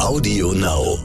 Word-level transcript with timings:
Audio 0.00 0.52
Now. 0.52 0.98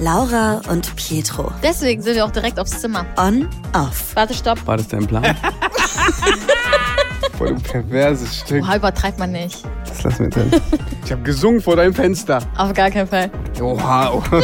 Laura 0.00 0.60
und 0.70 0.94
Pietro. 0.96 1.52
Deswegen 1.62 2.02
sind 2.02 2.14
wir 2.14 2.24
auch 2.24 2.30
direkt 2.30 2.60
aufs 2.60 2.80
Zimmer. 2.80 3.04
On, 3.16 3.48
off. 3.72 4.14
Warte, 4.14 4.34
stopp. 4.34 4.64
War 4.66 4.76
das 4.76 4.88
dein 4.88 5.06
Plan? 5.06 5.24
Voll 7.38 7.48
ein 7.48 7.60
perverses 7.60 8.40
Stück. 8.40 8.62
Oha, 8.62 8.76
übertreibt 8.76 9.18
man 9.18 9.32
nicht. 9.32 9.64
Das 9.88 10.04
lassen 10.04 10.24
wir 10.24 10.30
drin. 10.30 10.50
Ich 11.04 11.10
habe 11.10 11.22
gesungen 11.22 11.60
vor 11.60 11.76
deinem 11.76 11.94
Fenster. 11.94 12.38
Auf 12.56 12.72
gar 12.72 12.90
keinen 12.90 13.08
Fall. 13.08 13.30
Oha. 13.60 14.12
oha. 14.14 14.42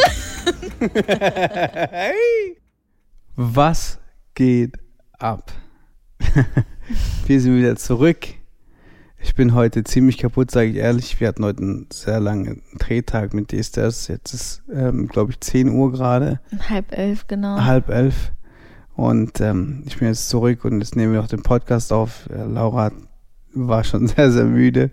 Was 3.35 3.99
geht 4.35 4.75
ab? 5.17 5.51
Wir 7.25 7.39
sind 7.39 7.55
wieder 7.57 7.75
zurück. 7.77 8.40
Ich 9.23 9.35
bin 9.35 9.53
heute 9.53 9.83
ziemlich 9.83 10.17
kaputt, 10.17 10.49
sage 10.49 10.69
ich 10.69 10.77
ehrlich. 10.77 11.19
Wir 11.19 11.27
hatten 11.27 11.45
heute 11.45 11.61
einen 11.61 11.87
sehr 11.93 12.19
langen 12.19 12.63
Drehtag 12.79 13.35
mit 13.35 13.51
DSTS. 13.51 14.07
Jetzt 14.07 14.33
ist, 14.33 14.63
ähm, 14.73 15.07
glaube 15.07 15.31
ich, 15.31 15.39
10 15.39 15.69
Uhr 15.69 15.91
gerade. 15.91 16.39
Halb 16.67 16.91
elf, 16.91 17.27
genau. 17.27 17.63
halb 17.63 17.89
elf. 17.89 18.31
Und 18.95 19.39
ähm, 19.39 19.83
ich 19.85 19.99
bin 19.99 20.07
jetzt 20.07 20.27
zurück 20.27 20.65
und 20.65 20.79
jetzt 20.79 20.95
nehmen 20.95 21.13
wir 21.13 21.21
auch 21.21 21.27
den 21.27 21.43
Podcast 21.43 21.93
auf. 21.93 22.29
Äh, 22.31 22.43
Laura 22.45 22.91
war 23.53 23.83
schon 23.83 24.07
sehr, 24.07 24.31
sehr 24.31 24.45
müde, 24.45 24.89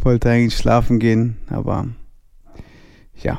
wollte 0.00 0.30
eigentlich 0.30 0.56
schlafen 0.56 0.98
gehen, 0.98 1.36
aber 1.48 1.88
ja. 3.14 3.38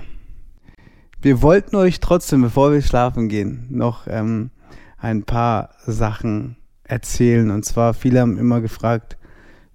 Wir 1.21 1.41
wollten 1.41 1.75
euch 1.75 1.99
trotzdem, 1.99 2.43
bevor 2.43 2.71
wir 2.71 2.81
schlafen 2.81 3.29
gehen, 3.29 3.65
noch 3.71 4.05
ähm, 4.07 4.51
ein 4.97 5.23
paar 5.23 5.71
Sachen 5.85 6.55
erzählen. 6.83 7.49
Und 7.49 7.65
zwar, 7.65 7.93
viele 7.93 8.21
haben 8.21 8.37
immer 8.37 8.61
gefragt, 8.61 9.17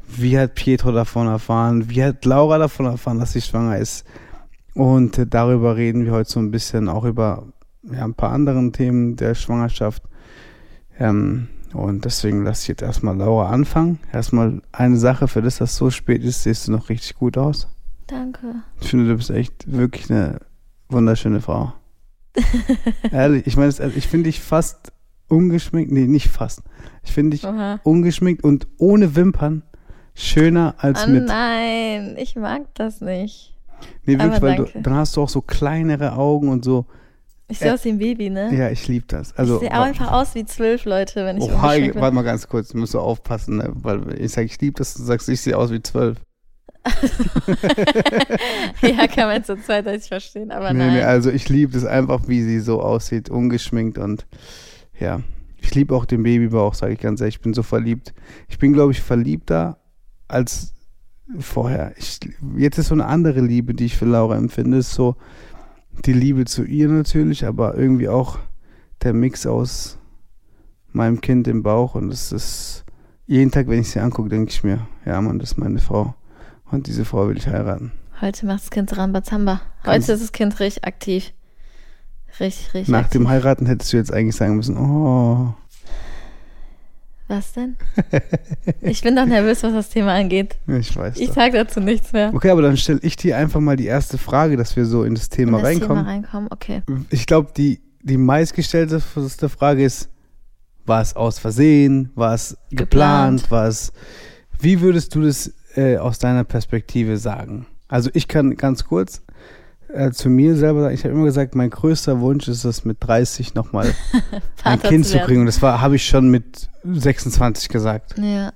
wie 0.08 0.38
hat 0.38 0.54
Pietro 0.54 0.92
davon 0.92 1.26
erfahren, 1.26 1.88
wie 1.90 2.02
hat 2.04 2.24
Laura 2.24 2.58
davon 2.58 2.86
erfahren, 2.86 3.18
dass 3.18 3.32
sie 3.32 3.40
schwanger 3.40 3.78
ist. 3.78 4.04
Und 4.74 5.32
darüber 5.32 5.76
reden 5.76 6.04
wir 6.04 6.12
heute 6.12 6.30
so 6.30 6.40
ein 6.40 6.50
bisschen, 6.50 6.88
auch 6.88 7.04
über 7.04 7.46
ja, 7.82 8.04
ein 8.04 8.14
paar 8.14 8.32
anderen 8.32 8.72
Themen 8.72 9.16
der 9.16 9.34
Schwangerschaft. 9.34 10.02
Ähm, 10.98 11.48
und 11.72 12.04
deswegen 12.04 12.44
lasse 12.44 12.62
ich 12.62 12.68
jetzt 12.68 12.82
erstmal 12.82 13.16
Laura 13.16 13.50
anfangen. 13.50 13.98
Erstmal 14.12 14.62
eine 14.72 14.96
Sache, 14.96 15.28
für 15.28 15.42
das 15.42 15.58
das 15.58 15.76
so 15.76 15.90
spät 15.90 16.22
ist, 16.22 16.44
siehst 16.44 16.68
du 16.68 16.72
noch 16.72 16.88
richtig 16.88 17.14
gut 17.16 17.36
aus. 17.36 17.68
Danke. 18.06 18.54
Ich 18.80 18.90
finde, 18.90 19.08
du 19.08 19.16
bist 19.16 19.30
echt 19.30 19.70
wirklich 19.70 20.10
eine 20.10 20.40
wunderschöne 20.88 21.40
Frau. 21.40 21.72
Ehrlich, 23.12 23.46
ich 23.46 23.56
meine, 23.56 23.72
ich 23.96 24.06
finde 24.08 24.28
dich 24.28 24.40
fast 24.40 24.92
ungeschminkt, 25.28 25.90
nee, 25.92 26.06
nicht 26.06 26.28
fast. 26.28 26.62
Ich 27.02 27.12
finde 27.12 27.36
dich 27.36 27.46
Oha. 27.46 27.80
ungeschminkt 27.82 28.44
und 28.44 28.66
ohne 28.78 29.16
Wimpern 29.16 29.62
schöner 30.14 30.74
als 30.78 31.04
Oh 31.06 31.10
mit. 31.10 31.24
nein, 31.26 32.16
ich 32.18 32.36
mag 32.36 32.62
das 32.74 33.00
nicht. 33.00 33.54
Nee, 34.06 34.14
wirklich, 34.18 34.32
aber 34.32 34.42
weil 34.42 34.56
du, 34.56 34.66
dann 34.80 34.94
hast 34.94 35.16
du 35.16 35.22
auch 35.22 35.28
so 35.28 35.40
kleinere 35.42 36.12
Augen 36.16 36.48
und 36.48 36.64
so. 36.64 36.86
Ich 37.48 37.58
sehe 37.58 37.68
Äh, 37.70 37.74
aus 37.74 37.84
wie 37.84 37.90
ein 37.90 37.98
Baby, 37.98 38.30
ne? 38.30 38.54
Ja, 38.56 38.70
ich 38.70 38.88
liebe 38.88 39.04
das. 39.08 39.36
Also, 39.36 39.56
ich 39.56 39.60
sehe 39.68 39.72
auch 39.78 39.82
einfach 39.84 40.10
aus 40.12 40.34
wie 40.34 40.46
zwölf 40.46 40.86
Leute, 40.86 41.26
wenn 41.26 41.36
ich 41.36 41.42
Oh, 41.44 41.48
ungeschminkt 41.54 41.92
bin. 41.94 42.02
warte 42.02 42.14
mal 42.14 42.22
ganz 42.22 42.48
kurz, 42.48 42.68
du 42.68 42.78
musst 42.78 42.94
du 42.94 43.00
aufpassen, 43.00 43.58
ne? 43.58 43.70
weil 43.74 44.18
ich 44.20 44.32
sage, 44.32 44.46
ich 44.46 44.58
liebe 44.60 44.78
das, 44.78 44.94
du 44.94 45.02
sagst, 45.02 45.28
ich 45.28 45.40
sehe 45.42 45.56
aus 45.58 45.70
wie 45.70 45.82
zwölf. 45.82 46.16
ja, 48.82 49.06
kann 49.06 49.28
man 49.28 49.44
zu 49.44 49.56
zweites 49.56 50.08
verstehen, 50.08 50.50
aber 50.50 50.72
Nee, 50.72 50.78
nein. 50.78 50.92
nee, 50.94 51.02
also 51.02 51.30
ich 51.30 51.48
liebe 51.48 51.72
das 51.72 51.84
einfach, 51.84 52.28
wie 52.28 52.42
sie 52.42 52.60
so 52.60 52.80
aussieht, 52.82 53.30
ungeschminkt 53.30 53.98
und 53.98 54.26
ja. 54.98 55.20
Ich 55.60 55.74
liebe 55.74 55.94
auch 55.96 56.04
den 56.04 56.22
Babybauch, 56.22 56.74
sage 56.74 56.92
ich 56.92 57.00
ganz 57.00 57.22
ehrlich. 57.22 57.36
Ich 57.36 57.40
bin 57.40 57.54
so 57.54 57.62
verliebt. 57.62 58.12
Ich 58.48 58.58
bin, 58.58 58.74
glaube 58.74 58.92
ich, 58.92 59.00
verliebter 59.00 59.78
als 60.34 60.74
vorher. 61.38 61.94
Ich, 61.96 62.20
jetzt 62.56 62.78
ist 62.78 62.88
so 62.88 62.94
eine 62.94 63.06
andere 63.06 63.40
Liebe, 63.40 63.74
die 63.74 63.86
ich 63.86 63.96
für 63.96 64.04
Laura 64.04 64.36
empfinde. 64.36 64.78
Ist 64.78 64.92
so 64.92 65.16
die 66.04 66.12
Liebe 66.12 66.44
zu 66.44 66.64
ihr 66.64 66.88
natürlich, 66.88 67.46
aber 67.46 67.76
irgendwie 67.76 68.08
auch 68.08 68.38
der 69.02 69.14
Mix 69.14 69.46
aus 69.46 69.98
meinem 70.92 71.20
Kind 71.20 71.48
im 71.48 71.62
Bauch. 71.62 71.94
Und 71.94 72.12
es 72.12 72.32
ist 72.32 72.84
jeden 73.26 73.50
Tag, 73.50 73.68
wenn 73.68 73.80
ich 73.80 73.90
sie 73.90 74.00
angucke, 74.00 74.28
denke 74.28 74.50
ich 74.50 74.62
mir, 74.64 74.86
ja, 75.06 75.20
Mann, 75.20 75.38
das 75.38 75.52
ist 75.52 75.58
meine 75.58 75.80
Frau. 75.80 76.14
Und 76.70 76.86
diese 76.86 77.04
Frau 77.04 77.28
will 77.28 77.36
ich 77.36 77.46
heiraten. 77.46 77.92
Heute 78.20 78.46
macht 78.46 78.62
das 78.62 78.70
Kind 78.70 78.96
Rambazamba. 78.96 79.60
Heute 79.84 80.12
ist 80.12 80.22
das 80.22 80.32
Kind 80.32 80.58
richtig 80.60 80.84
aktiv. 80.84 81.32
Richtig, 82.40 82.74
richtig 82.74 82.88
Nach 82.88 83.04
aktiv. 83.04 83.20
dem 83.20 83.28
Heiraten 83.28 83.66
hättest 83.66 83.92
du 83.92 83.96
jetzt 83.96 84.12
eigentlich 84.12 84.36
sagen 84.36 84.56
müssen, 84.56 84.76
oh, 84.76 85.54
Was 87.26 87.52
denn? 87.54 87.76
Ich 88.82 89.00
bin 89.02 89.16
doch 89.16 89.24
nervös, 89.24 89.62
was 89.62 89.72
das 89.72 89.88
Thema 89.88 90.12
angeht. 90.12 90.56
ich 90.66 90.94
weiß 90.94 91.16
Ich 91.18 91.32
sage 91.32 91.56
dazu 91.56 91.80
nichts 91.80 92.12
mehr. 92.12 92.30
Okay, 92.34 92.50
aber 92.50 92.60
dann 92.62 92.76
stelle 92.76 93.00
ich 93.02 93.16
dir 93.16 93.38
einfach 93.38 93.60
mal 93.60 93.76
die 93.76 93.86
erste 93.86 94.18
Frage, 94.18 94.56
dass 94.58 94.76
wir 94.76 94.84
so 94.84 95.04
in 95.04 95.14
das 95.14 95.30
Thema 95.30 95.58
In 95.58 95.64
das 95.64 95.72
reinkommen. 95.72 96.04
Thema 96.04 96.10
reinkommen, 96.10 96.48
okay. 96.52 96.82
Ich 97.08 97.26
glaube, 97.26 97.52
die, 97.56 97.80
die 98.02 98.18
meistgestellteste 98.18 99.48
Frage 99.48 99.84
ist, 99.84 100.10
war 100.84 101.00
es 101.00 101.16
aus 101.16 101.38
Versehen? 101.38 102.10
War 102.14 102.34
es 102.34 102.58
geplant? 102.70 103.42
Geplant. 103.42 103.50
War 103.50 103.68
es, 103.68 103.92
wie 104.60 104.82
würdest 104.82 105.14
du 105.14 105.22
das 105.22 105.50
äh, 105.76 105.96
aus 105.96 106.18
deiner 106.18 106.44
Perspektive 106.44 107.16
sagen? 107.16 107.66
Also 107.88 108.10
ich 108.12 108.28
kann 108.28 108.56
ganz 108.56 108.84
kurz 108.84 109.22
äh, 109.94 110.10
zu 110.10 110.28
mir 110.28 110.56
selber 110.56 110.82
sagen, 110.82 110.94
ich 110.94 111.04
habe 111.04 111.14
immer 111.14 111.24
gesagt, 111.24 111.54
mein 111.54 111.70
größter 111.70 112.20
Wunsch 112.20 112.48
ist 112.48 112.64
es, 112.64 112.84
mit 112.84 112.98
30 113.00 113.54
nochmal 113.54 113.94
ein 114.64 114.80
Kind 114.82 115.06
zu 115.06 115.18
kriegen. 115.20 115.40
Und 115.40 115.46
das 115.46 115.62
habe 115.62 115.96
ich 115.96 116.06
schon 116.06 116.28
mit 116.30 116.68
26 116.84 117.68
gesagt. 117.68 118.14
Ja. 118.18 118.52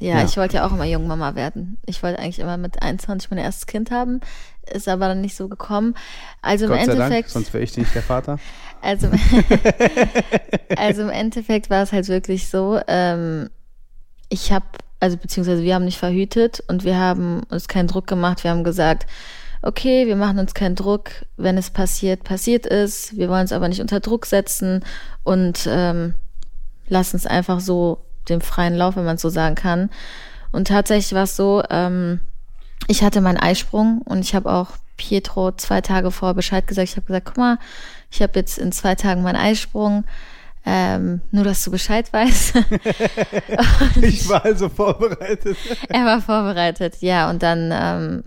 Ja, 0.00 0.18
Ja. 0.18 0.24
ich 0.24 0.36
wollte 0.38 0.56
ja 0.56 0.66
auch 0.66 0.72
immer 0.72 0.86
Jungmama 0.86 1.34
werden. 1.34 1.76
Ich 1.84 2.02
wollte 2.02 2.18
eigentlich 2.18 2.38
immer 2.38 2.56
mit 2.56 2.82
21 2.82 3.30
mein 3.30 3.38
erstes 3.38 3.66
Kind 3.66 3.90
haben, 3.90 4.20
ist 4.72 4.88
aber 4.88 5.08
dann 5.08 5.20
nicht 5.20 5.36
so 5.36 5.48
gekommen. 5.48 5.94
Also 6.40 6.64
im 6.64 6.70
Gott 6.70 6.80
Dank, 6.80 6.90
Endeffekt, 6.92 7.28
sonst 7.30 7.52
wäre 7.52 7.62
ich 7.62 7.76
nicht 7.76 7.94
der 7.94 8.02
Vater. 8.02 8.38
also, 8.82 9.10
also 10.76 11.02
im 11.02 11.10
Endeffekt 11.10 11.68
war 11.68 11.82
es 11.82 11.92
halt 11.92 12.08
wirklich 12.08 12.48
so, 12.48 12.80
ähm, 12.88 13.50
ich 14.30 14.52
habe, 14.52 14.64
also 15.00 15.18
beziehungsweise 15.18 15.62
wir 15.62 15.74
haben 15.74 15.84
nicht 15.84 15.98
verhütet 15.98 16.62
und 16.68 16.84
wir 16.84 16.98
haben 16.98 17.42
uns 17.50 17.68
keinen 17.68 17.88
Druck 17.88 18.06
gemacht. 18.06 18.42
Wir 18.42 18.52
haben 18.52 18.64
gesagt, 18.64 19.06
okay, 19.62 20.06
wir 20.06 20.16
machen 20.16 20.38
uns 20.38 20.54
keinen 20.54 20.74
Druck, 20.74 21.10
wenn 21.36 21.58
es 21.58 21.70
passiert, 21.70 22.24
passiert 22.24 22.66
ist. 22.66 23.16
Wir 23.16 23.28
wollen 23.28 23.44
es 23.44 23.52
aber 23.52 23.68
nicht 23.68 23.80
unter 23.80 24.00
Druck 24.00 24.26
setzen 24.26 24.84
und 25.22 25.68
ähm, 25.70 26.14
lassen 26.88 27.16
es 27.16 27.26
einfach 27.26 27.60
so 27.60 27.98
dem 28.28 28.40
freien 28.40 28.76
Lauf, 28.76 28.96
wenn 28.96 29.04
man 29.04 29.16
es 29.16 29.22
so 29.22 29.28
sagen 29.28 29.54
kann. 29.54 29.90
Und 30.52 30.68
tatsächlich 30.68 31.12
war 31.14 31.24
es 31.24 31.36
so, 31.36 31.62
ähm, 31.70 32.20
ich 32.88 33.02
hatte 33.02 33.20
meinen 33.20 33.38
Eisprung 33.38 34.02
und 34.02 34.20
ich 34.20 34.34
habe 34.34 34.50
auch 34.50 34.70
Pietro 34.96 35.52
zwei 35.52 35.80
Tage 35.80 36.10
vorher 36.10 36.34
Bescheid 36.34 36.66
gesagt. 36.66 36.88
Ich 36.88 36.96
habe 36.96 37.06
gesagt, 37.06 37.26
guck 37.26 37.36
mal, 37.36 37.58
ich 38.10 38.22
habe 38.22 38.32
jetzt 38.34 38.58
in 38.58 38.72
zwei 38.72 38.94
Tagen 38.94 39.22
meinen 39.22 39.36
Eisprung. 39.36 40.04
Ähm, 40.66 41.22
nur, 41.30 41.44
dass 41.44 41.64
du 41.64 41.70
Bescheid 41.70 42.12
weißt. 42.12 42.54
Ich 44.02 44.28
war 44.28 44.44
also 44.44 44.68
vorbereitet. 44.68 45.56
er 45.88 46.04
war 46.04 46.20
vorbereitet, 46.20 46.96
ja. 47.00 47.30
Und 47.30 47.42
dann, 47.42 47.70
ähm, 47.72 48.24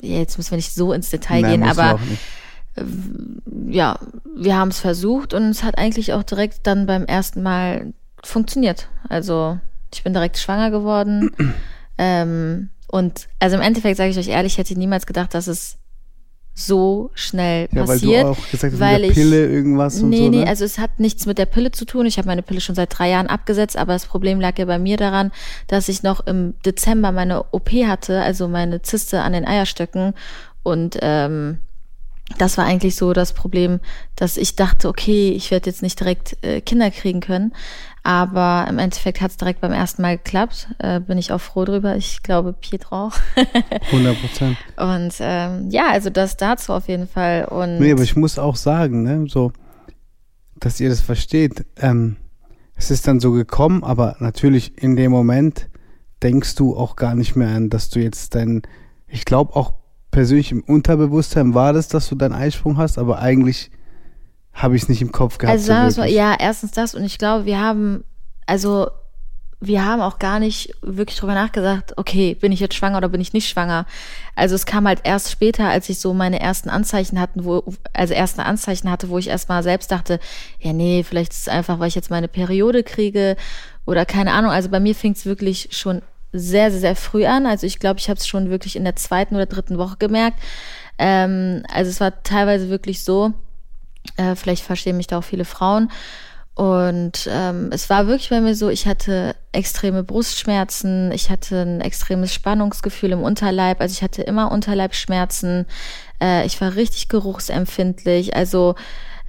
jetzt 0.00 0.38
müssen 0.38 0.50
wir 0.50 0.56
nicht 0.56 0.74
so 0.74 0.92
ins 0.92 1.10
Detail 1.10 1.42
Nein, 1.42 1.60
gehen, 1.60 1.68
aber 1.68 1.98
ja, 3.68 3.98
wir 4.36 4.56
haben 4.56 4.68
es 4.68 4.80
versucht 4.80 5.34
und 5.34 5.44
es 5.44 5.62
hat 5.62 5.78
eigentlich 5.78 6.12
auch 6.12 6.22
direkt 6.22 6.66
dann 6.66 6.86
beim 6.86 7.04
ersten 7.04 7.42
Mal 7.42 7.92
funktioniert. 8.22 8.88
Also 9.08 9.58
ich 9.92 10.02
bin 10.02 10.12
direkt 10.12 10.38
schwanger 10.38 10.70
geworden. 10.70 11.30
ähm, 11.98 12.70
und 12.88 13.28
also 13.38 13.56
im 13.56 13.62
Endeffekt 13.62 13.96
sage 13.96 14.10
ich 14.10 14.18
euch 14.18 14.28
ehrlich, 14.28 14.54
ich 14.54 14.58
hätte 14.58 14.78
niemals 14.78 15.06
gedacht, 15.06 15.34
dass 15.34 15.46
es 15.46 15.78
so 16.66 17.10
schnell 17.14 17.68
Ja, 17.72 17.80
weil 17.88 17.98
passiert. 17.98 18.24
du 18.24 18.28
auch 18.28 18.50
gesagt 18.50 18.72
hast, 18.74 18.80
weil 18.80 18.94
mit 18.94 19.02
der 19.02 19.08
ich- 19.10 19.14
Pille 19.14 19.46
irgendwas 19.46 20.00
und 20.02 20.10
nee, 20.10 20.18
so, 20.24 20.28
nee, 20.30 20.44
ne? 20.44 20.46
also 20.48 20.64
es 20.64 20.78
hat 20.78 21.00
nichts 21.00 21.26
mit 21.26 21.38
der 21.38 21.46
Pille 21.46 21.70
zu 21.70 21.84
tun. 21.84 22.06
Ich 22.06 22.18
habe 22.18 22.26
meine 22.28 22.42
Pille 22.42 22.60
schon 22.60 22.74
seit 22.74 22.96
drei 22.98 23.10
Jahren 23.10 23.26
abgesetzt, 23.28 23.76
aber 23.76 23.92
das 23.94 24.06
Problem 24.06 24.40
lag 24.40 24.58
ja 24.58 24.64
bei 24.64 24.78
mir 24.78 24.96
daran, 24.96 25.32
dass 25.68 25.88
ich 25.88 26.02
noch 26.02 26.26
im 26.26 26.54
Dezember 26.64 27.12
meine 27.12 27.44
OP 27.52 27.70
hatte, 27.86 28.20
also 28.22 28.48
meine 28.48 28.82
Zyste 28.82 29.22
an 29.22 29.32
den 29.32 29.46
Eierstöcken. 29.46 30.14
Und 30.62 30.98
ähm, 31.00 31.58
das 32.38 32.58
war 32.58 32.64
eigentlich 32.64 32.96
so 32.96 33.12
das 33.12 33.32
Problem, 33.32 33.80
dass 34.16 34.36
ich 34.36 34.56
dachte, 34.56 34.88
okay, 34.88 35.30
ich 35.30 35.50
werde 35.50 35.68
jetzt 35.68 35.82
nicht 35.82 35.98
direkt 35.98 36.36
äh, 36.42 36.60
Kinder 36.60 36.90
kriegen 36.90 37.20
können. 37.20 37.52
Aber 38.02 38.66
im 38.68 38.78
Endeffekt 38.78 39.20
hat 39.20 39.30
es 39.30 39.36
direkt 39.36 39.60
beim 39.60 39.72
ersten 39.72 40.00
Mal 40.00 40.16
geklappt. 40.16 40.68
Äh, 40.78 41.00
bin 41.00 41.18
ich 41.18 41.32
auch 41.32 41.40
froh 41.40 41.64
drüber. 41.64 41.96
Ich 41.96 42.22
glaube, 42.22 42.54
Pietro 42.54 43.08
auch. 43.08 43.14
100 43.92 44.20
Prozent. 44.20 44.56
Und 44.76 45.14
ähm, 45.20 45.68
ja, 45.70 45.90
also 45.90 46.08
das 46.08 46.36
dazu 46.36 46.72
auf 46.72 46.88
jeden 46.88 47.06
Fall. 47.06 47.44
Und 47.44 47.78
Nee, 47.78 47.92
aber 47.92 48.02
ich 48.02 48.16
muss 48.16 48.38
auch 48.38 48.56
sagen, 48.56 49.02
ne, 49.02 49.26
so, 49.28 49.52
dass 50.58 50.80
ihr 50.80 50.88
das 50.88 51.00
versteht. 51.00 51.66
Ähm, 51.76 52.16
es 52.74 52.90
ist 52.90 53.06
dann 53.06 53.20
so 53.20 53.32
gekommen, 53.32 53.84
aber 53.84 54.16
natürlich 54.20 54.82
in 54.82 54.96
dem 54.96 55.10
Moment 55.10 55.68
denkst 56.22 56.54
du 56.54 56.76
auch 56.76 56.96
gar 56.96 57.14
nicht 57.14 57.36
mehr 57.36 57.48
an, 57.48 57.68
dass 57.68 57.90
du 57.90 58.00
jetzt 58.00 58.34
dein, 58.34 58.62
ich 59.06 59.26
glaube 59.26 59.54
auch 59.56 59.74
persönlich 60.10 60.52
im 60.52 60.62
Unterbewusstsein 60.62 61.54
war 61.54 61.72
das, 61.72 61.88
dass 61.88 62.08
du 62.08 62.14
deinen 62.14 62.34
Eisprung 62.34 62.76
hast, 62.76 62.98
aber 62.98 63.20
eigentlich 63.20 63.70
habe 64.52 64.76
ich 64.76 64.82
es 64.82 64.88
nicht 64.88 65.02
im 65.02 65.12
Kopf 65.12 65.38
gehabt. 65.38 65.52
Also 65.52 65.66
sagen 65.66 65.84
wir 65.84 65.90
so 65.90 66.00
mal, 66.00 66.06
wirklich. 66.06 66.18
ja, 66.18 66.36
erstens 66.38 66.72
das 66.72 66.94
und 66.94 67.04
ich 67.04 67.18
glaube, 67.18 67.44
wir 67.44 67.60
haben, 67.60 68.04
also 68.46 68.88
wir 69.62 69.84
haben 69.84 70.00
auch 70.00 70.18
gar 70.18 70.40
nicht 70.40 70.74
wirklich 70.80 71.18
drüber 71.18 71.34
nachgedacht, 71.34 71.92
okay, 71.98 72.34
bin 72.34 72.50
ich 72.50 72.60
jetzt 72.60 72.74
schwanger 72.74 72.96
oder 72.96 73.10
bin 73.10 73.20
ich 73.20 73.34
nicht 73.34 73.48
schwanger? 73.48 73.84
Also 74.34 74.54
es 74.54 74.64
kam 74.64 74.88
halt 74.88 75.00
erst 75.04 75.30
später, 75.30 75.68
als 75.68 75.88
ich 75.90 76.00
so 76.00 76.14
meine 76.14 76.40
ersten 76.40 76.70
Anzeichen 76.70 77.20
hatten, 77.20 77.44
wo, 77.44 77.62
also 77.92 78.14
erste 78.14 78.44
Anzeichen 78.44 78.90
hatte, 78.90 79.10
wo 79.10 79.18
ich 79.18 79.28
erstmal 79.28 79.62
selbst 79.62 79.92
dachte, 79.92 80.18
ja, 80.60 80.72
nee, 80.72 81.04
vielleicht 81.06 81.32
ist 81.32 81.42
es 81.42 81.48
einfach, 81.48 81.78
weil 81.78 81.88
ich 81.88 81.94
jetzt 81.94 82.10
meine 82.10 82.28
Periode 82.28 82.82
kriege 82.82 83.36
oder 83.84 84.06
keine 84.06 84.32
Ahnung. 84.32 84.50
Also 84.50 84.70
bei 84.70 84.80
mir 84.80 84.94
fing 84.94 85.12
es 85.12 85.26
wirklich 85.26 85.68
schon 85.72 86.00
sehr, 86.32 86.70
sehr, 86.70 86.80
sehr 86.80 86.96
früh 86.96 87.26
an. 87.26 87.46
Also 87.46 87.66
ich 87.66 87.78
glaube, 87.78 88.00
ich 88.00 88.08
habe 88.08 88.18
es 88.18 88.26
schon 88.26 88.50
wirklich 88.50 88.76
in 88.76 88.84
der 88.84 88.96
zweiten 88.96 89.34
oder 89.34 89.46
dritten 89.46 89.78
Woche 89.78 89.96
gemerkt. 89.98 90.38
Ähm, 90.98 91.64
also 91.72 91.90
es 91.90 92.00
war 92.00 92.22
teilweise 92.22 92.68
wirklich 92.70 93.04
so, 93.04 93.32
äh, 94.16 94.34
vielleicht 94.34 94.64
verstehen 94.64 94.96
mich 94.96 95.06
da 95.06 95.18
auch 95.18 95.24
viele 95.24 95.44
Frauen, 95.44 95.90
und 96.60 97.26
ähm, 97.32 97.70
es 97.72 97.88
war 97.88 98.06
wirklich 98.06 98.28
bei 98.28 98.42
mir 98.42 98.54
so, 98.54 98.68
ich 98.68 98.86
hatte 98.86 99.34
extreme 99.52 100.02
Brustschmerzen, 100.02 101.10
ich 101.10 101.30
hatte 101.30 101.62
ein 101.62 101.80
extremes 101.80 102.34
Spannungsgefühl 102.34 103.12
im 103.12 103.22
Unterleib, 103.22 103.80
also 103.80 103.92
ich 103.92 104.02
hatte 104.02 104.20
immer 104.20 104.52
Unterleibschmerzen, 104.52 105.64
äh, 106.22 106.44
ich 106.44 106.60
war 106.60 106.74
richtig 106.74 107.08
geruchsempfindlich, 107.08 108.36
also 108.36 108.74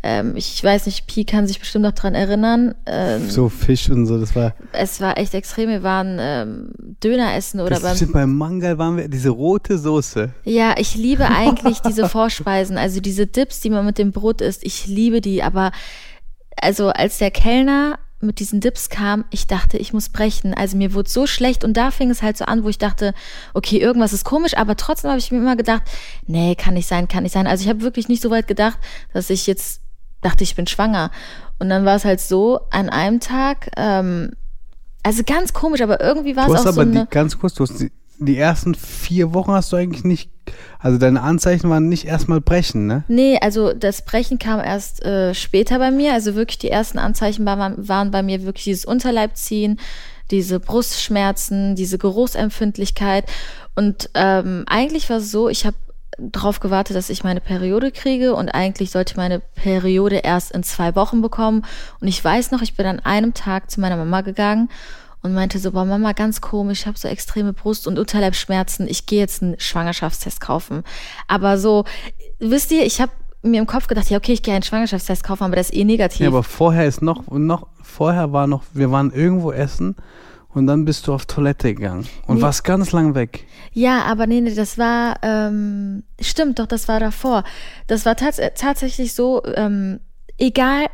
ähm, 0.04 0.36
ich 0.36 0.64
weiß 0.64 0.88
nicht, 0.88 1.06
Pi 1.06 1.26
kann 1.26 1.46
sich 1.46 1.60
bestimmt 1.60 1.84
noch 1.84 1.92
dran 1.92 2.16
erinnern. 2.16 2.74
Ähm, 2.88 3.30
so 3.30 3.50
Fisch 3.50 3.90
und 3.90 4.08
so, 4.08 4.20
das 4.20 4.36
war. 4.36 4.56
Es 4.72 5.00
war 5.00 5.18
echt 5.18 5.34
extrem. 5.36 5.70
Wir 5.70 5.84
waren 5.84 6.18
ähm, 6.20 6.72
Döner 7.04 7.36
essen 7.36 7.60
oder 7.60 7.80
das 7.80 8.00
beim. 8.00 8.12
beim 8.12 8.38
Mangal 8.38 8.78
waren 8.80 8.98
wir 8.98 9.08
diese 9.08 9.30
rote 9.30 9.78
Soße. 9.78 10.34
Ja, 10.44 10.76
ich 10.78 10.96
liebe 10.96 11.28
eigentlich 11.28 11.82
diese 11.82 12.10
Vorspeisen, 12.10 12.78
also 12.78 13.00
diese 13.00 13.28
Dips, 13.28 13.60
die 13.60 13.70
man 13.70 13.86
mit 13.86 14.00
dem 14.00 14.12
Brot 14.12 14.42
isst. 14.42 14.64
Ich 14.64 14.88
liebe 14.88 15.22
die, 15.22 15.44
aber 15.44 15.72
also 16.60 16.90
als 16.90 17.20
der 17.20 17.32
Kellner 17.32 18.00
mit 18.22 18.40
diesen 18.40 18.60
Dips 18.60 18.90
kam, 18.90 19.26
ich 19.32 19.48
dachte, 19.48 19.78
ich 19.78 19.94
muss 19.94 20.10
brechen. 20.10 20.54
Also 20.54 20.78
mir 20.78 20.94
wurde 20.94 21.10
so 21.10 21.28
schlecht 21.28 21.64
und 21.64 21.76
da 21.76 21.92
fing 21.92 22.10
es 22.10 22.22
halt 22.22 22.38
so 22.38 22.46
an, 22.46 22.64
wo 22.64 22.70
ich 22.70 22.78
dachte, 22.78 23.14
okay, 23.54 23.78
irgendwas 23.78 24.14
ist 24.14 24.26
komisch, 24.26 24.56
aber 24.58 24.76
trotzdem 24.76 25.10
habe 25.10 25.20
ich 25.20 25.32
mir 25.32 25.38
immer 25.38 25.56
gedacht, 25.56 25.84
nee, 26.28 26.56
kann 26.56 26.76
nicht 26.76 26.88
sein, 26.88 27.08
kann 27.08 27.24
nicht 27.24 27.34
sein. 27.34 27.48
Also 27.48 27.64
ich 27.64 27.70
habe 27.70 27.82
wirklich 27.82 28.08
nicht 28.08 28.22
so 28.22 28.30
weit 28.30 28.48
gedacht, 28.48 28.78
dass 29.14 29.30
ich 29.30 29.48
jetzt 29.48 29.81
dachte, 30.22 30.44
ich 30.44 30.56
bin 30.56 30.68
schwanger. 30.68 31.12
Und 31.60 31.70
dann 31.70 31.86
war 31.86 31.96
es 31.96 32.06
halt 32.06 32.20
so, 32.20 32.62
an 32.72 32.90
einem 32.90 33.20
Tag, 33.20 33.70
ähm, 33.78 34.32
also 35.04 35.24
ganz 35.24 35.54
komisch, 35.54 35.82
aber 35.82 36.02
irgendwie 36.02 36.36
war 36.36 36.46
es 36.46 36.52
auch 36.52 36.58
so. 36.58 36.64
Du 36.64 36.70
hast 36.70 36.78
aber 36.78 36.86
die, 36.86 37.10
ganz 37.10 37.38
kurz, 37.38 37.54
du 37.56 37.64
hast 37.64 37.80
die, 37.80 37.92
die 38.20 38.38
ersten 38.38 38.76
vier 38.76 39.34
Wochen 39.34 39.52
hast 39.52 39.72
du 39.72 39.78
eigentlich 39.78 40.04
nicht, 40.04 40.30
also 40.80 40.98
deine 40.98 41.22
Anzeichen 41.22 41.70
waren 41.70 41.90
nicht 41.90 42.06
erstmal 42.06 42.40
brechen, 42.40 42.86
ne? 42.88 43.04
Nee, 43.08 43.40
also 43.42 43.74
das 43.74 44.06
Brechen 44.06 44.38
kam 44.38 44.60
erst 44.60 45.04
äh, 45.04 45.34
später 45.34 45.80
bei 45.80 45.92
mir. 45.92 46.14
Also 46.14 46.36
wirklich 46.36 46.60
die 46.60 46.70
ersten 46.70 47.00
Anzeichen 47.00 47.46
waren, 47.46 47.88
waren 47.88 48.12
bei 48.12 48.22
mir 48.22 48.44
wirklich 48.44 48.66
dieses 48.66 48.86
Unterleibziehen, 48.86 49.80
diese 50.30 50.60
Brustschmerzen, 50.60 51.76
diese 51.76 51.98
Geruchsempfindlichkeit. 51.98 53.26
Und 53.76 54.10
ähm, 54.14 54.66
eigentlich 54.68 55.10
war 55.10 55.18
es 55.18 55.32
so, 55.32 55.50
ich 55.50 55.66
habe 55.66 55.76
darauf 56.18 56.60
gewartet, 56.60 56.96
dass 56.96 57.10
ich 57.10 57.24
meine 57.24 57.42
Periode 57.42 57.92
kriege 57.92 58.36
und 58.36 58.50
eigentlich 58.50 58.92
sollte 58.92 59.14
ich 59.14 59.18
meine 59.18 59.40
Periode 59.40 60.18
erst 60.18 60.52
in 60.52 60.64
zwei 60.64 60.96
Wochen 60.96 61.22
bekommen. 61.22 61.66
Und 62.00 62.08
ich 62.08 62.24
weiß 62.24 62.52
noch, 62.52 62.62
ich 62.62 62.76
bin 62.76 62.86
an 62.86 63.00
einem 63.00 63.34
Tag 63.34 63.72
zu 63.72 63.80
meiner 63.80 63.98
Mama 63.98 64.22
gegangen 64.22 64.70
und 65.24 65.34
meinte 65.34 65.60
so, 65.60 65.72
boah, 65.72 65.86
Mama, 65.86 66.14
ganz 66.14 66.42
komisch, 66.42 66.82
ich 66.82 66.88
habe 66.88 66.98
so 66.98 67.08
extreme 67.08 67.54
Brust- 67.54 67.88
und 67.88 68.00
Unterleibschmerzen, 68.00 68.88
ich 68.88 69.06
gehe 69.06 69.20
jetzt 69.20 69.42
einen 69.42 69.60
Schwangerschaftstest 69.60 70.42
kaufen. 70.42 70.84
Aber 71.28 71.58
so, 71.58 71.86
wisst 72.40 72.72
ihr, 72.72 72.86
ich 72.86 73.02
habe 73.02 73.12
mir 73.44 73.60
im 73.60 73.68
Kopf 73.68 73.88
gedacht, 73.88 74.10
ja, 74.10 74.18
okay, 74.18 74.34
ich 74.34 74.44
gehe 74.44 74.54
einen 74.54 74.64
Schwangerschaftstest 74.64 75.24
kaufen, 75.24 75.44
aber 75.44 75.56
das 75.56 75.70
ist 75.70 75.76
eh 75.76 75.84
negativ. 75.84 76.22
Ja, 76.22 76.28
aber 76.28 76.44
vorher 76.44 76.86
ist 76.86 77.02
noch, 77.02 77.28
noch, 77.30 77.68
vorher 77.82 78.34
war 78.34 78.48
noch, 78.48 78.64
wir 78.74 78.92
waren 78.92 79.12
irgendwo 79.12 79.52
essen 79.52 79.96
und 80.54 80.68
dann 80.68 80.86
bist 80.86 81.08
du 81.08 81.14
auf 81.14 81.26
Toilette 81.26 81.74
gegangen 81.74 82.08
und 82.28 82.38
nee. 82.38 82.42
warst 82.42 82.64
ganz 82.64 82.92
lang 82.92 83.16
weg. 83.16 83.46
Ja, 83.74 84.04
aber 84.04 84.28
nee, 84.28 84.42
nee, 84.42 84.54
das 84.54 84.78
war, 84.78 85.16
ähm, 85.22 86.04
stimmt 86.20 86.60
doch, 86.60 86.68
das 86.68 86.88
war 86.88 87.00
davor. 87.00 87.44
Das 87.88 88.06
war 88.06 88.16
tats 88.16 88.40
tatsächlich 88.56 89.14
so, 89.14 89.42
ähm, 89.56 90.00
egal, 90.42 90.88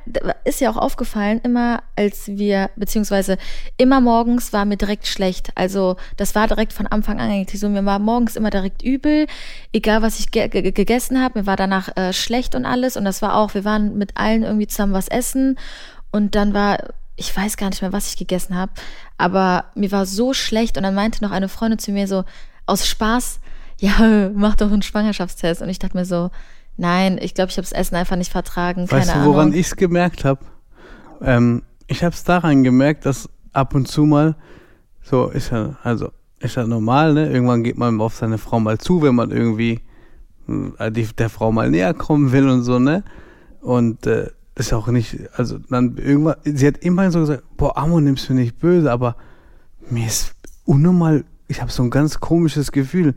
ist 0.44 0.59
ja 0.59 0.69
auch 0.69 0.77
aufgefallen, 0.77 1.39
immer 1.44 1.81
als 1.95 2.27
wir, 2.27 2.69
beziehungsweise 2.75 3.38
immer 3.77 4.01
morgens 4.01 4.51
war 4.51 4.65
mir 4.65 4.75
direkt 4.75 5.07
schlecht. 5.07 5.51
Also 5.56 5.95
das 6.18 6.36
war 6.36 6.48
direkt 6.48 6.74
von 6.74 6.86
Anfang 6.86 7.19
an 7.19 7.31
eigentlich 7.31 7.59
so. 7.59 7.69
Mir 7.69 7.86
war 7.86 8.00
morgens 8.00 8.36
immer 8.36 8.50
direkt 8.50 8.83
übel, 8.83 9.25
egal 9.71 10.01
was 10.01 10.19
ich 10.19 10.31
ge 10.31 10.50
ge 10.50 10.71
gegessen 10.71 11.21
habe, 11.24 11.39
mir 11.39 11.45
war 11.45 11.56
danach 11.56 11.95
äh, 11.95 12.12
schlecht 12.12 12.56
und 12.56 12.65
alles. 12.65 12.98
Und 12.98 13.06
das 13.06 13.21
war 13.21 13.38
auch, 13.38 13.54
wir 13.54 13.63
waren 13.63 13.98
mit 13.98 14.18
allen 14.18 14.44
irgendwie 14.44 14.68
zusammen 14.68 14.94
was 14.94 15.07
essen 15.07 15.57
und 16.12 16.36
dann 16.36 16.54
war, 16.54 16.80
ich 17.18 17.36
weiß 17.36 17.58
gar 17.58 17.69
nicht 17.69 17.81
mehr, 17.81 17.92
was 17.92 18.08
ich 18.08 18.18
gegessen 18.18 18.56
habe, 18.56 18.72
aber 19.18 19.66
mir 19.75 19.92
war 19.92 20.06
so 20.06 20.34
schlecht 20.34 20.78
und 20.78 20.84
dann 20.84 20.96
meinte 20.96 21.24
noch 21.24 21.31
eine 21.31 21.50
Freundin 21.50 21.80
zu 21.80 21.92
mir 21.92 22.08
so, 22.08 22.24
aus 22.66 22.88
Spaß, 22.88 23.40
ja, 23.80 24.31
mach 24.34 24.56
doch 24.56 24.72
einen 24.72 24.81
Schwangerschaftstest. 24.81 25.62
Und 25.62 25.69
ich 25.69 25.78
dachte 25.78 25.98
mir 25.98 26.06
so, 26.06 26.31
Nein, 26.78 27.18
ich 27.19 27.34
glaube, 27.34 27.50
ich 27.50 27.58
habe 27.58 27.68
das 27.68 27.72
Essen 27.72 27.96
einfach 27.96 28.16
nicht 28.16 28.31
vertragen. 28.31 28.86
Keine 28.88 29.02
weißt 29.02 29.16
du, 29.16 29.25
woran 29.25 29.52
ich 29.52 29.66
es 29.66 29.75
gemerkt 29.75 30.24
habe? 30.24 30.46
Ähm, 31.22 31.64
ich 31.88 32.04
habe 32.04 32.14
es 32.14 32.24
daran 32.24 32.64
gemerkt, 32.64 33.06
dass 33.08 33.28
ab 33.52 33.74
und 33.74 33.88
zu 33.88 34.06
mal 34.06 34.36
so 35.02 35.28
ist 35.30 35.52
ja, 35.52 35.78
also 35.84 36.12
ist 36.40 36.56
ja 36.56 36.68
normal, 36.68 37.16
ne? 37.16 37.31
Irgendwann 37.31 37.64
geht 37.64 37.78
man 37.78 38.00
auf 38.00 38.16
seine 38.16 38.38
Frau 38.38 38.60
mal 38.60 38.78
zu, 38.78 39.02
wenn 39.02 39.16
man 39.16 39.31
irgendwie 39.31 39.81
äh, 40.78 40.92
die, 40.92 41.08
der 41.08 41.30
Frau 41.30 41.52
mal 41.52 41.72
näher 41.72 41.96
kommen 41.96 42.31
will 42.31 42.48
und 42.48 42.62
so, 42.62 42.78
ne? 42.78 43.04
Und 43.62 44.06
äh, 44.06 44.30
ist 44.59 44.74
auch 44.74 44.88
nicht, 44.88 45.18
also 45.36 45.59
dann 45.69 45.98
irgendwann, 45.98 46.36
sie 46.44 46.68
hat 46.68 46.77
immer 46.80 47.12
so 47.12 47.19
gesagt, 47.19 47.44
boah, 47.57 47.77
Amo, 47.77 48.00
nimmst 48.00 48.27
du 48.30 48.33
nicht 48.33 48.57
böse, 48.59 48.92
aber 48.92 49.15
mir 49.89 50.07
ist 50.07 50.33
unnormal, 50.65 51.25
ich 51.48 51.62
habe 51.62 51.71
so 51.71 51.83
ein 51.83 51.89
ganz 51.89 52.19
komisches 52.19 52.71
Gefühl. 52.71 53.15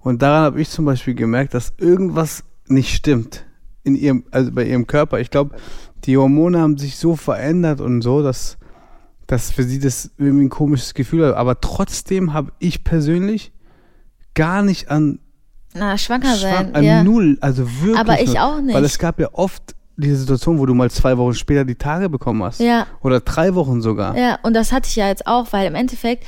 Und 0.00 0.22
daran 0.22 0.44
habe 0.44 0.60
ich 0.60 0.70
zum 0.70 0.84
Beispiel 0.84 1.14
gemerkt, 1.14 1.54
dass 1.54 1.74
irgendwas 1.78 2.44
nicht 2.66 2.94
stimmt 2.94 3.44
in 3.84 3.94
ihrem, 3.94 4.24
also 4.30 4.50
bei 4.52 4.64
ihrem 4.64 4.86
Körper. 4.86 5.20
Ich 5.20 5.30
glaube, 5.30 5.56
die 6.04 6.16
Hormone 6.16 6.58
haben 6.58 6.78
sich 6.78 6.96
so 6.96 7.16
verändert 7.16 7.80
und 7.80 8.02
so, 8.02 8.22
dass, 8.22 8.58
dass 9.26 9.50
für 9.50 9.62
sie 9.62 9.78
das 9.78 10.10
irgendwie 10.16 10.46
ein 10.46 10.50
komisches 10.50 10.94
Gefühl 10.94 11.26
hat. 11.26 11.34
Aber 11.34 11.60
trotzdem 11.60 12.32
habe 12.32 12.52
ich 12.58 12.84
persönlich 12.84 13.52
gar 14.34 14.62
nicht 14.62 14.90
an 14.90 15.20
Na, 15.74 15.98
schwanger 15.98 16.36
sein. 16.36 16.74
An 16.74 16.84
ja. 16.84 17.04
null, 17.04 17.38
also 17.40 17.64
wirklich. 17.80 17.98
Aber 17.98 18.20
ich 18.20 18.28
null. 18.28 18.38
auch 18.38 18.60
nicht. 18.60 18.74
Weil 18.74 18.84
es 18.84 18.98
gab 18.98 19.20
ja 19.20 19.28
oft 19.32 19.74
diese 20.00 20.16
Situation, 20.16 20.58
wo 20.58 20.66
du 20.66 20.74
mal 20.74 20.90
zwei 20.90 21.16
Wochen 21.18 21.34
später 21.34 21.64
die 21.64 21.74
Tage 21.74 22.08
bekommen 22.08 22.42
hast. 22.42 22.60
Ja. 22.60 22.86
Oder 23.02 23.20
drei 23.20 23.54
Wochen 23.54 23.80
sogar. 23.80 24.16
Ja, 24.16 24.38
und 24.42 24.54
das 24.54 24.72
hatte 24.72 24.88
ich 24.88 24.96
ja 24.96 25.08
jetzt 25.08 25.26
auch, 25.26 25.52
weil 25.52 25.66
im 25.66 25.74
Endeffekt 25.74 26.24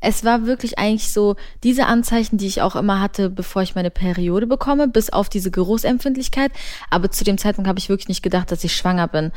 es 0.00 0.24
war 0.24 0.46
wirklich 0.46 0.78
eigentlich 0.78 1.10
so 1.10 1.36
diese 1.64 1.86
Anzeichen, 1.86 2.36
die 2.36 2.46
ich 2.46 2.62
auch 2.62 2.76
immer 2.76 3.00
hatte, 3.00 3.30
bevor 3.30 3.62
ich 3.62 3.74
meine 3.74 3.90
Periode 3.90 4.46
bekomme, 4.46 4.88
bis 4.88 5.10
auf 5.10 5.28
diese 5.28 5.50
Geruchsempfindlichkeit. 5.50 6.52
Aber 6.90 7.10
zu 7.10 7.24
dem 7.24 7.38
Zeitpunkt 7.38 7.66
habe 7.66 7.78
ich 7.78 7.88
wirklich 7.88 8.08
nicht 8.08 8.22
gedacht, 8.22 8.52
dass 8.52 8.62
ich 8.62 8.76
schwanger 8.76 9.08
bin. 9.08 9.32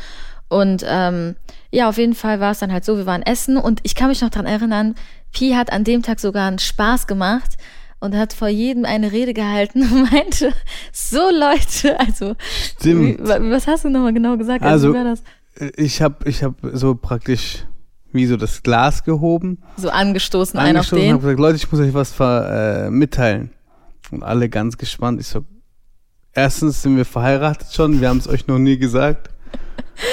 Und 0.50 0.84
ähm, 0.86 1.36
ja, 1.72 1.88
auf 1.88 1.98
jeden 1.98 2.15
Fall 2.15 2.39
war 2.39 2.51
es 2.51 2.60
dann 2.60 2.74
halt 2.74 2.84
so, 2.84 2.98
wir 2.98 3.05
waren 3.05 3.22
essen 3.22 3.58
und 3.58 3.79
ich 3.84 3.96
kann 3.96 4.10
mich 4.10 4.22
noch 4.22 4.31
dran 4.31 4.48
erinnern, 4.48 4.96
Pi 5.31 5.51
hat 5.51 5.72
an 5.72 5.84
dem 5.84 6.01
Tag 6.01 6.19
sogar 6.19 6.48
einen 6.48 6.60
Spaß 6.60 7.08
gemacht 7.08 7.58
und 8.00 8.15
hat 8.15 8.34
vor 8.34 8.48
jedem 8.48 8.86
eine 8.86 9.12
Rede 9.12 9.34
gehalten 9.34 9.82
und 9.82 10.12
meinte, 10.12 10.53
so 10.91 11.29
Leute, 11.32 12.00
also 12.00 12.36
Stimmt. 12.79 13.20
Wie, 13.20 13.51
was 13.51 13.68
hast 13.68 13.86
du 13.86 13.89
nochmal 13.89 14.13
genau 14.13 14.38
gesagt? 14.38 14.63
Also, 14.63 14.94
also 14.94 15.24
ich 15.75 16.01
habe 16.01 16.29
ich 16.29 16.44
hab 16.44 16.56
so 16.74 16.96
praktisch 16.96 17.65
wie 18.12 18.25
so 18.25 18.38
das 18.38 18.63
Glas 18.63 19.03
gehoben. 19.03 19.60
So 19.77 19.89
angestoßen, 19.89 20.60
einen 20.60 20.77
auf 20.77 20.89
den. 20.89 21.13
und 21.13 21.22
gesagt, 21.22 21.39
Leute, 21.39 21.58
ich 21.58 21.72
muss 21.72 21.82
euch 21.82 21.94
was 21.94 22.12
ver, 22.12 22.86
äh, 22.86 22.89
mitteilen. 22.89 23.51
Und 24.12 24.24
alle 24.24 24.50
ganz 24.50 24.77
gespannt. 24.77 25.20
Ich 25.22 25.27
so, 25.27 25.46
erstens 26.34 26.82
sind 26.82 26.98
wir 26.98 27.06
verheiratet 27.06 27.72
schon, 27.72 28.01
wir 28.01 28.10
haben 28.10 28.18
es 28.18 28.27
euch 28.27 28.48
noch 28.48 28.58
nie 28.58 28.77
gesagt. 28.77 29.29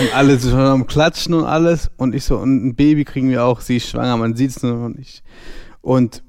Und 0.00 0.14
alle 0.14 0.36
sind 0.36 0.50
schon 0.50 0.60
am 0.60 0.86
Klatschen 0.86 1.32
und 1.32 1.44
alles. 1.44 1.90
Und 1.96 2.14
ich 2.14 2.24
so, 2.24 2.36
und 2.38 2.66
ein 2.66 2.74
Baby 2.74 3.04
kriegen 3.04 3.30
wir 3.30 3.44
auch, 3.44 3.60
sie 3.60 3.76
ist 3.76 3.88
schwanger, 3.88 4.16
man 4.16 4.34
sieht 4.34 4.50
es 4.50 4.62
nur 4.62 4.74
noch 4.74 4.88
nicht. 4.88 5.22
Und 5.80 6.22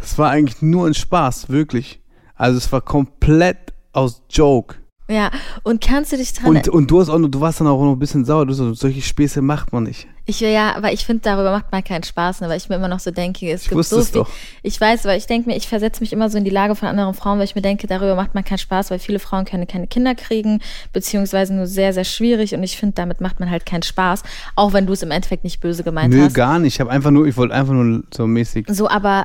das 0.00 0.18
war 0.18 0.30
eigentlich 0.30 0.62
nur 0.62 0.86
ein 0.86 0.94
Spaß, 0.94 1.48
wirklich. 1.48 2.00
Also 2.34 2.58
es 2.58 2.70
war 2.72 2.80
komplett 2.80 3.72
aus 3.92 4.22
Joke. 4.30 4.76
Ja, 5.10 5.30
und 5.62 5.80
kannst 5.80 6.12
du 6.12 6.18
dich 6.18 6.34
dran 6.34 6.48
Und, 6.48 6.68
und 6.68 6.90
du, 6.90 7.00
hast 7.00 7.08
auch 7.08 7.18
du 7.18 7.40
warst 7.40 7.60
dann 7.60 7.66
auch 7.66 7.82
noch 7.82 7.92
ein 7.92 7.98
bisschen 7.98 8.26
sauer. 8.26 8.44
Du 8.44 8.52
so, 8.52 8.74
solche 8.74 9.00
Späße 9.00 9.40
macht 9.40 9.72
man 9.72 9.84
nicht. 9.84 10.06
Ich 10.26 10.42
will 10.42 10.50
ja, 10.50 10.76
aber 10.76 10.92
ich 10.92 11.06
finde, 11.06 11.22
darüber 11.22 11.50
macht 11.50 11.72
man 11.72 11.82
keinen 11.82 12.02
Spaß, 12.02 12.42
ne, 12.42 12.50
weil 12.50 12.58
ich 12.58 12.68
mir 12.68 12.74
immer 12.74 12.88
noch 12.88 13.00
so 13.00 13.10
denke, 13.10 13.50
es 13.50 13.62
ich 13.62 13.68
gibt 13.70 13.82
so 13.86 14.02
viel. 14.02 14.20
Doch. 14.20 14.28
Ich 14.62 14.78
weiß, 14.78 15.06
weil 15.06 15.16
ich 15.16 15.26
denke 15.26 15.48
mir, 15.48 15.56
ich 15.56 15.66
versetze 15.66 16.02
mich 16.02 16.12
immer 16.12 16.28
so 16.28 16.36
in 16.36 16.44
die 16.44 16.50
Lage 16.50 16.74
von 16.74 16.88
anderen 16.88 17.14
Frauen, 17.14 17.38
weil 17.38 17.46
ich 17.46 17.54
mir 17.54 17.62
denke, 17.62 17.86
darüber 17.86 18.16
macht 18.16 18.34
man 18.34 18.44
keinen 18.44 18.58
Spaß, 18.58 18.90
weil 18.90 18.98
viele 18.98 19.18
Frauen 19.18 19.46
können 19.46 19.66
keine 19.66 19.86
Kinder 19.86 20.14
kriegen, 20.14 20.60
beziehungsweise 20.92 21.54
nur 21.54 21.66
sehr, 21.66 21.94
sehr 21.94 22.04
schwierig. 22.04 22.54
Und 22.54 22.62
ich 22.62 22.76
finde, 22.76 22.92
damit 22.92 23.22
macht 23.22 23.40
man 23.40 23.50
halt 23.50 23.64
keinen 23.64 23.82
Spaß, 23.82 24.22
auch 24.56 24.74
wenn 24.74 24.86
du 24.86 24.92
es 24.92 25.02
im 25.02 25.10
Endeffekt 25.10 25.44
nicht 25.44 25.60
böse 25.60 25.82
gemeint 25.82 26.12
Nö, 26.12 26.20
hast. 26.20 26.32
Nö, 26.32 26.34
gar 26.34 26.58
nicht. 26.58 26.74
Ich 26.74 26.80
habe 26.80 26.90
einfach 26.90 27.10
nur, 27.10 27.26
ich 27.26 27.38
wollte 27.38 27.54
einfach 27.54 27.72
nur 27.72 28.02
so 28.14 28.26
mäßig. 28.26 28.66
So, 28.68 28.90
aber 28.90 29.24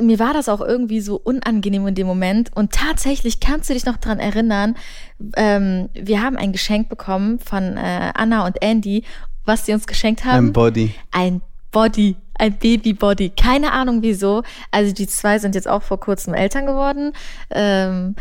mir 0.00 0.18
war 0.18 0.32
das 0.32 0.48
auch 0.48 0.60
irgendwie 0.60 1.00
so 1.00 1.16
unangenehm 1.16 1.86
in 1.86 1.94
dem 1.94 2.06
Moment. 2.06 2.50
Und 2.54 2.72
tatsächlich 2.72 3.40
kannst 3.40 3.70
du 3.70 3.74
dich 3.74 3.84
noch 3.84 3.96
dran 3.96 4.18
erinnern, 4.18 4.76
ähm, 5.36 5.88
wir 5.94 6.22
haben 6.22 6.36
ein 6.36 6.52
Geschenk 6.52 6.88
bekommen 6.88 7.38
von 7.38 7.76
äh, 7.76 8.12
Anna 8.14 8.46
und 8.46 8.62
Andy, 8.62 9.04
was 9.44 9.66
sie 9.66 9.72
uns 9.72 9.86
geschenkt 9.86 10.24
haben. 10.24 10.48
Ein 10.48 10.52
Body. 10.52 10.94
Ein 11.12 11.40
Body. 11.70 12.16
ein 12.38 12.58
Babybody. 12.58 13.30
Keine 13.30 13.72
Ahnung 13.72 14.02
wieso. 14.02 14.42
Also 14.70 14.92
die 14.92 15.06
zwei 15.06 15.38
sind 15.38 15.54
jetzt 15.54 15.68
auch 15.68 15.82
vor 15.82 16.00
kurzem 16.00 16.34
Eltern 16.34 16.66
geworden. 16.66 17.12
Ähm, 17.50 18.16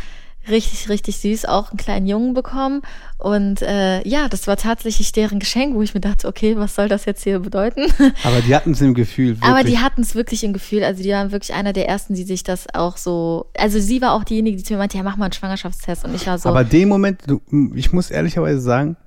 richtig, 0.48 0.90
richtig 0.90 1.18
süß, 1.18 1.46
auch 1.46 1.72
einen 1.72 1.78
kleinen 1.78 2.08
Jungen 2.08 2.34
bekommen. 2.34 2.82
Und 3.18 3.62
äh, 3.62 4.08
ja, 4.08 4.28
das 4.28 4.48
war 4.48 4.58
tatsächlich 4.58 5.12
deren 5.12 5.40
Geschenk, 5.40 5.76
wo 5.76 5.82
ich 5.82 5.94
mir 5.94 6.02
dachte, 6.02 6.28
okay, 6.28 6.58
was 6.58 6.76
soll 6.76 6.90
das 6.90 7.06
jetzt 7.06 7.24
hier 7.24 7.40
bedeuten? 7.40 7.82
Aber 8.24 8.42
die 8.42 8.56
hatten 8.56 8.72
es 8.72 8.82
im 8.82 8.94
Gefühl. 8.94 9.36
Wirklich. 9.36 9.50
Aber 9.50 9.64
die 9.64 9.80
hatten 9.80 10.02
es 10.02 10.16
wirklich 10.16 10.44
im 10.44 10.54
Gefühl. 10.54 10.84
Also 10.84 11.04
die 11.04 11.10
waren 11.10 11.32
wirklich 11.32 11.54
einer 11.54 11.74
der 11.74 11.88
ersten, 11.88 12.14
die 12.14 12.24
sich 12.24 12.44
das 12.44 12.68
auch 12.74 12.98
so. 12.98 13.52
Also 13.58 13.80
sie 13.80 14.02
war 14.02 14.14
auch 14.14 14.24
diejenige, 14.24 14.58
die 14.58 14.64
zu 14.64 14.74
mir 14.74 14.80
meinte, 14.80 14.98
ja, 14.98 15.04
mach 15.04 15.16
mal 15.16 15.26
einen 15.26 15.34
Schwangerschaftstest. 15.34 16.06
Und 16.06 16.16
ich 16.16 16.28
war 16.28 16.38
so. 16.38 16.50
Aber 16.50 16.64
dem 16.64 16.90
Moment, 16.90 17.22
du, 17.28 17.42
ich 17.74 17.94
muss 17.94 18.12
ehrlicherweise 18.12 18.60
sagen, 18.60 18.98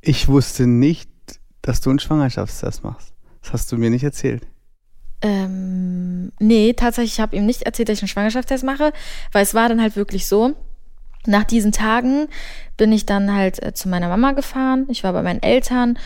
ich 0.00 0.28
wusste 0.28 0.66
nicht, 0.66 1.10
dass 1.62 1.80
du 1.80 1.90
einen 1.90 1.98
Schwangerschaftstest 1.98 2.84
machst. 2.84 3.12
Das 3.42 3.52
hast 3.52 3.72
du 3.72 3.76
mir 3.76 3.90
nicht 3.90 4.04
erzählt. 4.04 4.46
Ähm, 5.20 6.32
nee, 6.38 6.72
tatsächlich, 6.74 7.14
ich 7.14 7.20
habe 7.20 7.34
ihm 7.36 7.44
nicht 7.44 7.62
erzählt, 7.62 7.88
dass 7.88 7.98
ich 7.98 8.02
einen 8.02 8.08
Schwangerschaftstest 8.08 8.64
mache, 8.64 8.92
weil 9.32 9.42
es 9.42 9.54
war 9.54 9.68
dann 9.68 9.80
halt 9.80 9.96
wirklich 9.96 10.26
so, 10.26 10.54
nach 11.28 11.44
diesen 11.44 11.72
Tagen 11.72 12.28
bin 12.76 12.92
ich 12.92 13.06
dann 13.06 13.34
halt 13.34 13.62
äh, 13.62 13.74
zu 13.74 13.88
meiner 13.88 14.08
Mama 14.08 14.32
gefahren. 14.32 14.86
Ich 14.88 15.04
war 15.04 15.12
bei 15.12 15.22
meinen 15.22 15.42
Eltern 15.42 15.98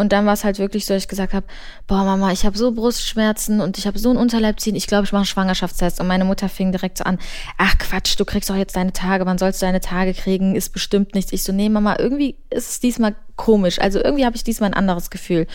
und 0.00 0.12
dann 0.12 0.24
war 0.24 0.32
es 0.32 0.44
halt 0.44 0.58
wirklich 0.58 0.86
so, 0.86 0.94
dass 0.94 1.02
ich 1.02 1.08
gesagt 1.08 1.34
habe, 1.34 1.44
boah 1.86 2.04
Mama, 2.04 2.32
ich 2.32 2.46
habe 2.46 2.56
so 2.56 2.72
Brustschmerzen 2.72 3.60
und 3.60 3.76
ich 3.76 3.86
habe 3.86 3.98
so 3.98 4.08
ein 4.08 4.16
Unterleibziehen, 4.16 4.74
ich 4.74 4.86
glaube, 4.86 5.04
ich 5.04 5.12
mache 5.12 5.20
einen 5.20 5.26
Schwangerschaftstest. 5.26 6.00
Und 6.00 6.06
meine 6.06 6.24
Mutter 6.24 6.48
fing 6.48 6.72
direkt 6.72 6.96
so 6.96 7.04
an, 7.04 7.18
ach 7.58 7.76
Quatsch, 7.76 8.18
du 8.18 8.24
kriegst 8.24 8.48
doch 8.48 8.56
jetzt 8.56 8.76
deine 8.76 8.94
Tage, 8.94 9.26
wann 9.26 9.36
sollst 9.36 9.60
du 9.60 9.66
deine 9.66 9.80
Tage 9.80 10.14
kriegen, 10.14 10.56
ist 10.56 10.70
bestimmt 10.70 11.14
nichts. 11.14 11.34
Ich 11.34 11.42
so, 11.42 11.52
nee 11.52 11.68
Mama, 11.68 11.96
irgendwie 11.98 12.36
ist 12.48 12.70
es 12.70 12.80
diesmal 12.80 13.14
komisch. 13.36 13.78
Also 13.78 14.02
irgendwie 14.02 14.24
habe 14.24 14.36
ich 14.36 14.42
diesmal 14.42 14.70
ein 14.70 14.74
anderes 14.74 15.10
Gefühl. 15.10 15.46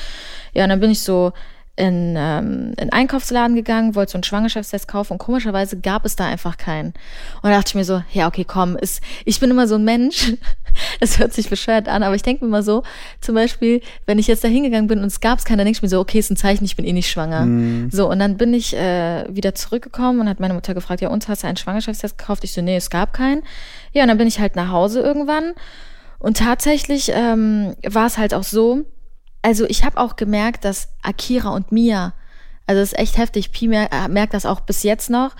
Ja, 0.54 0.66
und 0.66 0.70
dann 0.70 0.80
bin 0.80 0.92
ich 0.92 1.02
so 1.02 1.34
in, 1.78 2.16
ähm, 2.18 2.74
in 2.80 2.92
Einkaufsladen 2.92 3.56
gegangen, 3.56 3.96
wollte 3.96 4.14
so 4.14 4.18
einen 4.18 4.24
Schwangerschaftstest 4.24 4.88
kaufen 4.88 5.14
und 5.14 5.20
komischerweise 5.20 5.80
gab 5.80 6.06
es 6.06 6.16
da 6.16 6.26
einfach 6.26 6.58
keinen. 6.58 6.90
Und 7.42 7.50
da 7.50 7.52
dachte 7.52 7.70
ich 7.70 7.76
mir 7.76 7.84
so, 7.84 8.02
ja, 8.14 8.28
okay, 8.28 8.46
komm, 8.46 8.78
ist, 8.78 9.02
ich 9.26 9.40
bin 9.42 9.52
immer 9.52 9.68
so 9.68 9.76
ein 9.76 9.84
Mensch, 9.84 10.34
es 11.02 11.20
hört 11.20 11.34
sich 11.34 11.50
bescheuert 11.50 11.90
an, 11.90 12.02
aber 12.04 12.16
ich 12.16 12.22
denke 12.22 12.46
mir 12.46 12.50
immer 12.50 12.64
so, 12.64 12.84
zum 13.20 13.36
Beispiel, 13.36 13.82
wenn 14.06 14.20
ich 14.20 14.28
jetzt 14.28 14.44
da 14.44 14.48
hingegangen 14.48 14.88
bin 14.88 15.00
und 15.00 15.08
es 15.08 15.20
gab 15.20 15.40
es 15.40 15.46
keinen, 15.46 15.58
dann 15.58 15.66
denke 15.66 15.78
ich 15.78 15.82
mir 15.82 15.90
so, 15.90 16.00
okay, 16.00 16.20
ist 16.20 16.32
ein 16.32 16.38
Zeichen, 16.38 16.64
ich 16.64 16.78
bin 16.78 16.86
eh 16.86 16.94
nicht 16.94 17.10
schwanger. 17.10 17.46
Mhm. 17.46 17.90
So, 17.92 18.10
und 18.10 18.20
dann 18.20 18.38
bin 18.38 18.54
ich 18.54 18.76
äh, 18.76 19.26
wieder 19.30 19.54
zurückgekommen 19.54 20.22
und 20.22 20.30
hat 20.30 20.40
meine 20.40 20.54
Mutter 20.54 20.74
gefragt, 20.74 21.02
ja, 21.02 21.10
uns 21.10 21.28
hast 21.28 21.44
du 21.44 21.48
einen 21.48 21.58
Schwangerschaftstest 21.58 22.18
gekauft? 22.18 22.46
Ich 22.46 22.54
so, 22.54 22.62
nee, 22.62 22.78
es 22.78 22.90
gab 22.90 23.12
keinen. 23.12 23.44
Ja, 23.92 24.04
und 24.04 24.10
dann 24.10 24.18
bin 24.18 24.28
ich 24.28 24.40
halt 24.40 24.56
nach 24.56 24.72
Hause 24.72 25.02
irgendwann 25.02 25.54
und 26.20 26.38
tatsächlich 26.38 27.12
ähm, 27.14 27.76
war 27.86 28.08
es 28.08 28.18
halt 28.18 28.34
auch 28.34 28.44
so, 28.44 28.86
also 29.46 29.66
ich 29.66 29.86
habe 29.86 30.00
auch 30.00 30.16
gemerkt, 30.16 30.66
dass 30.66 30.88
Akira 31.04 31.50
und 31.50 31.72
Mia, 31.72 32.16
also 32.66 32.82
das 32.82 32.94
ist 32.94 32.98
echt 32.98 33.18
heftig, 33.20 33.52
Pi 33.52 33.72
äh, 33.72 34.08
merkt 34.08 34.34
das 34.34 34.48
auch 34.48 34.62
bis 34.62 34.82
jetzt 34.82 35.12
noch, 35.12 35.36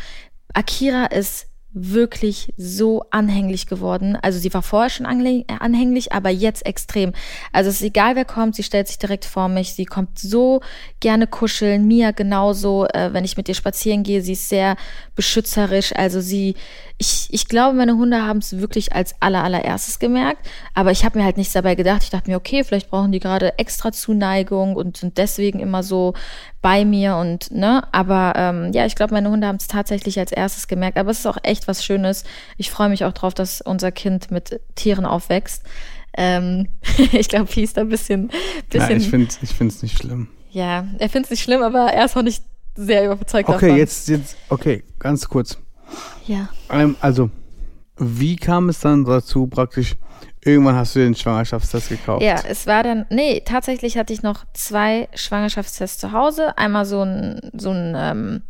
Akira 0.54 1.06
ist 1.06 1.48
wirklich 1.78 2.54
so 2.56 3.04
anhänglich 3.12 3.68
geworden. 3.68 4.18
Also 4.22 4.40
sie 4.40 4.54
war 4.54 4.62
vorher 4.62 4.90
schon 4.90 5.06
anhänglich, 5.06 6.14
aber 6.14 6.30
jetzt 6.30 6.66
extrem. 6.66 7.12
Also 7.52 7.70
es 7.70 7.78
ist 7.78 7.88
egal, 7.88 8.16
wer 8.16 8.24
kommt, 8.24 8.56
sie 8.56 8.64
stellt 8.64 8.88
sich 8.88 8.98
direkt 8.98 9.26
vor 9.26 9.50
mich. 9.50 9.74
Sie 9.74 9.84
kommt 9.84 10.18
so 10.18 10.62
gerne 11.02 11.28
kuscheln. 11.28 11.86
Mia 11.86 12.12
genauso, 12.12 12.88
äh, 12.88 13.10
wenn 13.12 13.26
ich 13.26 13.36
mit 13.36 13.50
ihr 13.50 13.56
spazieren 13.56 14.04
gehe, 14.04 14.22
sie 14.22 14.34
ist 14.34 14.48
sehr 14.48 14.78
beschützerisch. 15.16 15.94
Also 15.94 16.22
sie, 16.22 16.56
ich, 16.98 17.28
ich 17.32 17.50
glaube, 17.50 17.76
meine 17.76 17.98
Hunde 17.98 18.22
haben 18.22 18.40
es 18.40 18.58
wirklich 18.58 18.94
als 18.94 19.14
aller, 19.20 19.44
allererstes 19.44 20.00
gemerkt. 20.00 20.48
Aber 20.74 20.92
ich 20.92 21.04
habe 21.04 21.20
mir 21.20 21.26
halt 21.26 21.36
nichts 21.36 21.54
dabei 21.54 21.76
gedacht. 21.76 22.04
Ich 22.04 22.10
dachte 22.10 22.32
mir, 22.32 22.38
okay, 22.38 22.64
vielleicht 22.64 22.90
brauchen 22.90 23.12
die 23.12 23.20
gerade 23.20 23.60
extra 23.60 23.92
Zuneigung 23.92 24.78
und 24.78 24.96
sind 24.96 25.18
deswegen 25.18 25.60
immer 25.60 25.84
so 25.84 26.14
bei 26.66 26.84
mir 26.84 27.18
und 27.18 27.52
ne, 27.52 27.84
aber 27.92 28.34
ähm, 28.36 28.72
ja, 28.74 28.88
ich 28.88 28.96
glaube, 28.96 29.14
meine 29.14 29.30
Hunde 29.30 29.46
haben 29.46 29.58
es 29.58 29.68
tatsächlich 29.68 30.18
als 30.18 30.32
erstes 30.32 30.68
gemerkt. 30.68 30.98
Aber 30.98 31.12
es 31.12 31.20
ist 31.20 31.28
auch 31.28 31.38
echt 31.44 31.68
was 31.68 31.86
Schönes. 31.86 32.24
Ich 32.58 32.72
freue 32.72 32.90
mich 32.90 33.06
auch 33.06 33.12
drauf, 33.14 33.36
dass 33.36 33.62
unser 33.62 33.92
Kind 33.92 34.32
mit 34.32 34.60
Tieren 34.74 35.06
aufwächst. 35.06 35.62
Ähm, 36.18 36.70
ich 37.12 37.30
glaube, 37.30 37.46
Pi 37.46 37.62
ist 37.62 37.78
da 37.78 37.82
ein 37.82 37.90
bisschen. 37.90 38.32
bisschen 38.68 38.90
ja, 38.90 38.98
ich 38.98 39.08
finde 39.08 39.28
es 39.28 39.52
ich 39.52 39.82
nicht 39.84 39.96
schlimm. 39.96 40.28
Ja, 40.50 40.88
er 40.98 41.10
findet 41.10 41.26
es 41.26 41.30
nicht 41.30 41.44
schlimm, 41.44 41.62
aber 41.62 41.94
er 41.94 42.06
ist 42.06 42.18
auch 42.18 42.24
nicht 42.24 42.42
sehr 42.74 43.06
überzeugt 43.06 43.48
okay, 43.48 43.68
davon. 43.68 43.78
Jetzt, 43.78 44.08
jetzt, 44.08 44.36
okay, 44.50 44.84
ganz 44.98 45.30
kurz. 45.30 45.60
Ja. 46.26 46.50
Ähm, 46.72 46.96
also, 47.00 47.30
wie 48.00 48.38
kam 48.38 48.70
es 48.70 48.80
dann 48.80 49.06
dazu, 49.06 49.46
praktisch 49.46 49.98
Irgendwann 50.46 50.76
hast 50.76 50.96
du 50.96 51.00
den 51.00 51.16
Schwangerschaftstest 51.16 51.90
gekauft. 51.90 52.22
Ja, 52.22 52.36
es 52.48 52.68
war 52.68 52.84
dann, 52.84 53.08
nee, 53.10 53.42
tatsächlich 53.44 53.98
hatte 53.98 54.14
ich 54.14 54.22
noch 54.22 54.46
zwei 54.54 55.10
Schwangerschaftstests 55.16 56.00
zu 56.00 56.12
Hause. 56.12 56.56
Einmal 56.56 56.86
so 56.86 57.02
ein, 57.02 57.50
so 57.58 57.72
ein, 57.72 57.96
ähm, 57.98 58.42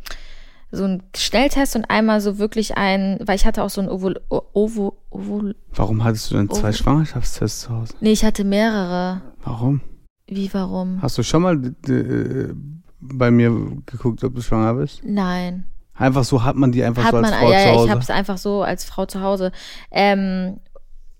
so 0.71 0.83
ein 0.83 1.03
Schnelltest 1.15 1.77
und 1.77 1.89
einmal 1.89 2.19
so 2.19 2.37
wirklich 2.37 2.75
ein, 2.75 3.17
weil 3.23 3.37
ich 3.37 3.45
hatte 3.45 3.63
auch 3.63 3.69
so 3.69 3.79
ein 3.79 3.87
Ovul, 3.87 4.19
Ovul, 4.29 4.91
Ovul 5.09 5.55
Warum 5.73 6.03
hattest 6.03 6.31
du 6.31 6.35
denn 6.35 6.49
zwei 6.49 6.67
Ovul 6.67 6.73
Schwangerschaftstests 6.73 7.61
zu 7.61 7.69
Hause? 7.69 7.93
Nee, 8.01 8.11
ich 8.11 8.25
hatte 8.25 8.43
mehrere. 8.43 9.21
Warum? 9.45 9.79
Wie, 10.27 10.53
warum? 10.53 11.01
Hast 11.01 11.17
du 11.17 11.23
schon 11.23 11.43
mal 11.43 11.55
äh, 11.87 12.53
bei 12.99 13.31
mir 13.31 13.51
geguckt, 13.85 14.21
ob 14.25 14.35
du 14.35 14.41
schwanger 14.41 14.73
bist? 14.73 15.01
Nein. 15.05 15.65
Einfach 15.93 16.25
so 16.25 16.43
hat 16.43 16.57
man 16.57 16.73
die 16.73 16.83
einfach 16.83 17.05
hat 17.05 17.11
so 17.11 17.17
als 17.17 17.29
man, 17.29 17.39
Frau 17.39 17.51
ja, 17.51 17.59
zu 17.59 17.65
Hause? 17.67 17.77
Ja, 17.77 17.83
ich 17.85 17.91
habe 17.91 18.01
es 18.01 18.09
einfach 18.09 18.37
so 18.37 18.63
als 18.63 18.83
Frau 18.83 19.05
zu 19.05 19.21
Hause. 19.21 19.53
Ähm, 19.91 20.59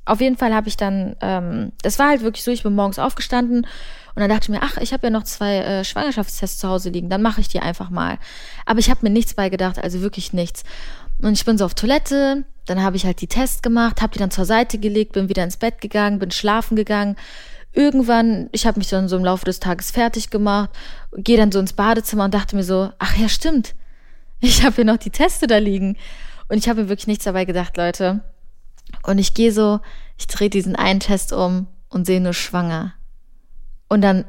auf 0.05 0.21
jeden 0.21 0.37
Fall 0.37 0.53
habe 0.53 0.67
ich 0.67 0.77
dann, 0.77 1.15
ähm, 1.21 1.71
das 1.81 1.99
war 1.99 2.09
halt 2.09 2.21
wirklich 2.21 2.43
so, 2.43 2.51
ich 2.51 2.63
bin 2.63 2.75
morgens 2.75 2.99
aufgestanden 2.99 3.65
und 4.15 4.21
dann 4.21 4.29
dachte 4.29 4.43
ich 4.43 4.49
mir, 4.49 4.61
ach, 4.61 4.77
ich 4.77 4.93
habe 4.93 5.07
ja 5.07 5.09
noch 5.09 5.23
zwei 5.23 5.57
äh, 5.57 5.83
Schwangerschaftstests 5.83 6.59
zu 6.59 6.69
Hause 6.69 6.89
liegen, 6.89 7.09
dann 7.09 7.21
mache 7.21 7.41
ich 7.41 7.47
die 7.47 7.59
einfach 7.59 7.89
mal. 7.89 8.17
Aber 8.65 8.79
ich 8.79 8.89
habe 8.89 9.01
mir 9.03 9.09
nichts 9.09 9.33
beigedacht, 9.33 9.83
also 9.83 10.01
wirklich 10.01 10.31
nichts. 10.31 10.63
Und 11.21 11.33
ich 11.33 11.43
bin 11.43 11.57
so 11.57 11.65
auf 11.65 11.73
Toilette, 11.73 12.45
dann 12.65 12.81
habe 12.81 12.95
ich 12.95 13.05
halt 13.05 13.21
die 13.21 13.27
Tests 13.27 13.61
gemacht, 13.61 14.01
habe 14.01 14.13
die 14.13 14.19
dann 14.19 14.31
zur 14.31 14.45
Seite 14.45 14.77
gelegt, 14.77 15.13
bin 15.13 15.29
wieder 15.29 15.43
ins 15.43 15.57
Bett 15.57 15.81
gegangen, 15.81 16.19
bin 16.19 16.31
schlafen 16.31 16.75
gegangen. 16.75 17.15
Irgendwann, 17.73 18.49
ich 18.53 18.65
habe 18.65 18.79
mich 18.79 18.89
dann 18.89 19.09
so 19.09 19.17
im 19.17 19.25
Laufe 19.25 19.45
des 19.45 19.59
Tages 19.59 19.91
fertig 19.91 20.29
gemacht, 20.29 20.69
gehe 21.15 21.37
dann 21.37 21.51
so 21.51 21.59
ins 21.59 21.73
Badezimmer 21.73 22.25
und 22.25 22.33
dachte 22.33 22.55
mir 22.55 22.63
so, 22.63 22.89
ach 22.99 23.17
ja, 23.17 23.27
stimmt. 23.27 23.75
Ich 24.39 24.63
habe 24.63 24.75
hier 24.75 24.85
noch 24.85 24.97
die 24.97 25.11
Teste 25.11 25.47
da 25.47 25.57
liegen. 25.57 25.97
Und 26.47 26.57
ich 26.57 26.69
habe 26.69 26.83
mir 26.83 26.89
wirklich 26.89 27.07
nichts 27.07 27.25
dabei 27.25 27.45
gedacht, 27.45 27.75
Leute. 27.77 28.21
Und 29.03 29.17
ich 29.19 29.33
gehe 29.33 29.51
so, 29.51 29.79
ich 30.17 30.27
drehe 30.27 30.49
diesen 30.49 30.75
einen 30.75 30.99
Test 30.99 31.33
um 31.33 31.67
und 31.89 32.05
sehe 32.05 32.21
nur 32.21 32.33
schwanger. 32.33 32.93
Und 33.87 34.01
dann 34.01 34.25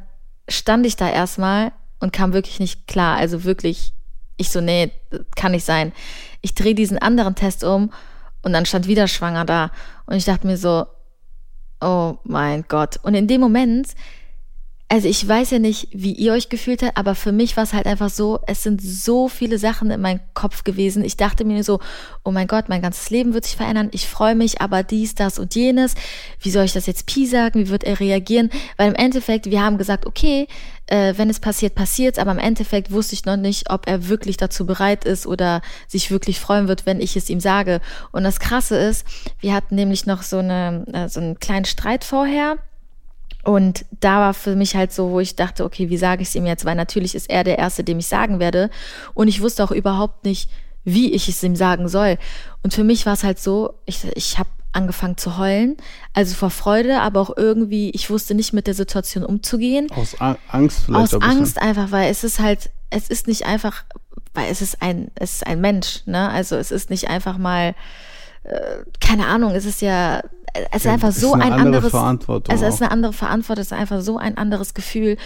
stand 0.49 0.87
ich 0.87 0.97
da 0.97 1.09
erstmal 1.09 1.73
und 1.99 2.13
kam 2.13 2.33
wirklich 2.33 2.61
nicht 2.61 2.87
klar. 2.87 3.17
Also 3.17 3.45
wirklich, 3.45 3.93
ich 4.37 4.51
so, 4.51 4.61
nee, 4.61 4.93
kann 5.35 5.53
nicht 5.53 5.65
sein. 5.65 5.93
Ich 6.43 6.55
drehe 6.55 6.75
diesen 6.75 6.99
anderen 6.99 7.35
Test 7.35 7.65
um 7.65 7.93
und 8.43 8.53
dann 8.53 8.67
stand 8.67 8.87
wieder 8.87 9.09
schwanger 9.09 9.45
da. 9.45 9.71
Und 10.07 10.17
ich 10.17 10.25
dachte 10.25 10.47
mir 10.47 10.57
so, 10.57 10.87
oh 11.81 12.19
mein 12.25 12.65
Gott. 12.69 12.99
Und 13.03 13.15
in 13.15 13.27
dem 13.27 13.41
Moment 13.41 13.89
also 14.89 15.09
ich 15.09 15.27
weiß 15.27 15.51
ja 15.51 15.59
nicht, 15.59 15.89
wie 15.91 16.13
ihr 16.13 16.33
euch 16.33 16.49
gefühlt 16.49 16.81
habt, 16.81 16.97
aber 16.97 17.17
für 17.17 17.33
mich 17.33 17.57
war 17.57 17.65
es 17.65 17.73
halt 17.73 17.87
einfach 17.87 18.09
so, 18.09 18.39
es 18.47 18.63
sind 18.63 18.81
so 18.81 19.29
viele 19.29 19.59
Sachen 19.59 19.91
in 19.91 20.01
meinem 20.01 20.21
Kopf 20.33 20.63
gewesen. 20.63 21.05
Ich 21.05 21.17
dachte 21.17 21.45
mir 21.45 21.65
so, 21.65 21.81
oh 22.23 22.31
mein 22.31 22.47
Gott, 22.47 22.69
mein 22.69 22.83
ganzes 22.83 23.11
Leben 23.11 23.35
wird 23.35 23.47
sich 23.47 23.57
verändern. 23.57 23.89
Ich 23.91 24.07
freue 24.07 24.37
mich, 24.37 24.61
aber 24.61 24.85
dies, 24.85 25.17
das 25.17 25.41
und 25.41 25.57
jenes. 25.57 25.97
Wie 26.41 26.51
soll 26.51 26.67
ich 26.67 26.73
das 26.73 26.87
jetzt 26.87 27.07
Pi 27.07 27.27
sagen? 27.27 27.59
Wie 27.59 27.69
wird 27.69 27.83
er 27.83 27.99
reagieren? 27.99 28.49
Weil 28.77 28.91
im 28.91 28.95
Endeffekt, 28.95 29.47
wir 29.47 29.61
haben 29.61 29.77
gesagt, 29.77 30.07
okay, 30.07 30.47
äh, 30.87 31.15
wenn 31.17 31.31
es 31.31 31.41
passiert, 31.41 31.75
passiert 31.75 32.21
aber 32.21 32.31
im 32.31 32.39
Endeffekt 32.39 32.93
wusste 32.93 33.15
ich 33.15 33.25
noch 33.25 33.37
nicht, 33.37 33.71
ob 33.71 33.89
er 33.89 34.07
wirklich 34.07 34.37
dazu 34.37 34.67
bereit 34.67 35.05
ist 35.05 35.27
oder 35.27 35.63
sich 35.89 36.13
wirklich 36.13 36.39
freuen 36.39 36.69
wird, 36.69 36.87
wenn 36.87 37.01
ich 37.01 37.17
es 37.17 37.29
ihm 37.29 37.41
sage. 37.41 37.81
Und 38.13 38.23
das 38.23 38.39
Krasse 38.39 38.77
ist, 38.77 39.05
wir 39.41 39.53
hatten 39.53 39.75
nämlich 39.75 40.07
noch 40.07 40.23
so, 40.23 40.39
eine, 40.39 40.85
äh, 40.93 41.09
so 41.09 41.19
einen 41.19 41.41
kleinen 41.41 41.65
Streit 41.65 42.05
vorher 42.05 42.59
und 43.47 43.85
da 44.01 44.19
war 44.19 44.35
für 44.35 44.57
mich 44.57 44.75
halt 44.75 44.93
so, 44.93 45.13
wo 45.13 45.21
ich 45.21 45.37
dachte, 45.37 45.65
okay, 45.65 45.89
wie 45.89 45.97
sage 45.97 46.21
ich 46.21 46.29
es 46.29 46.35
ihm 46.35 46.47
jetzt? 46.47 46.65
Weil 46.65 46.75
natürlich 46.75 47.15
ist 47.15 47.31
er 47.31 47.45
der 47.45 47.59
Erste, 47.59 47.85
dem 47.85 48.01
ich 48.01 48.09
sagen 48.09 48.41
werde. 48.41 48.71
Und 49.15 49.29
ich 49.29 49.41
wusste 49.41 49.63
auch 49.63 49.71
überhaupt 49.71 50.25
nicht, 50.25 50.51
wie 50.83 51.13
ich 51.13 51.29
es 51.29 51.45
ihm 51.45 51.55
sagen 51.55 51.89
soll. 51.89 52.19
Und 52.65 52.75
für 52.75 52.83
mich 52.83 53.07
war 53.07 53.13
es 53.13 53.23
halt 53.23 53.39
so, 53.39 53.75
ich, 53.85 54.05
ich 54.17 54.41
habe 54.41 54.49
angefangen 54.73 55.17
zu 55.17 55.39
heulen, 55.39 55.77
also 56.13 56.35
vor 56.35 56.51
Freude, 56.51 57.01
aber 57.01 57.21
auch 57.21 57.37
irgendwie, 57.37 57.91
ich 57.91 58.11
wusste 58.11 58.35
nicht 58.35 58.53
mit 58.53 58.67
der 58.67 58.75
Situation 58.75 59.25
umzugehen. 59.25 59.93
Aus 59.93 60.17
Angst 60.49 60.81
vielleicht. 60.85 61.15
Aus 61.15 61.23
Angst 61.23 61.63
einfach, 61.63 61.93
weil 61.93 62.11
es 62.11 62.25
ist 62.25 62.41
halt, 62.41 62.71
es 62.91 63.09
ist 63.09 63.29
nicht 63.29 63.47
einfach, 63.47 63.85
weil 64.35 64.51
es 64.51 64.61
ist 64.61 64.83
ein, 64.83 65.13
es 65.15 65.35
ist 65.35 65.47
ein 65.47 65.61
Mensch, 65.61 66.03
ne? 66.07 66.31
Also 66.31 66.57
es 66.57 66.73
ist 66.73 66.91
nicht 66.91 67.09
einfach 67.09 67.39
mal, 67.39 67.77
äh, 68.43 68.79
keine 69.01 69.27
Ahnung, 69.27 69.53
es 69.53 69.67
ist 69.67 69.83
ja 69.83 70.23
es 70.71 70.85
ist 70.85 70.91
einfach 70.91 71.13
so 71.13 71.35
ist 71.35 71.43
ein 71.43 71.53
anderes 71.53 71.91
Verantwortung 71.91 72.55
es 72.55 72.63
ist 72.63 72.83
eine 72.83 72.91
andere 72.91 73.13
Verantwortung, 73.13 73.63
es 73.63 73.73
ist 73.73 73.79
einfach 73.79 74.01
so 74.01 74.19
ein 74.19 74.37
anderes 74.37 74.75
Gefühl 74.75 75.17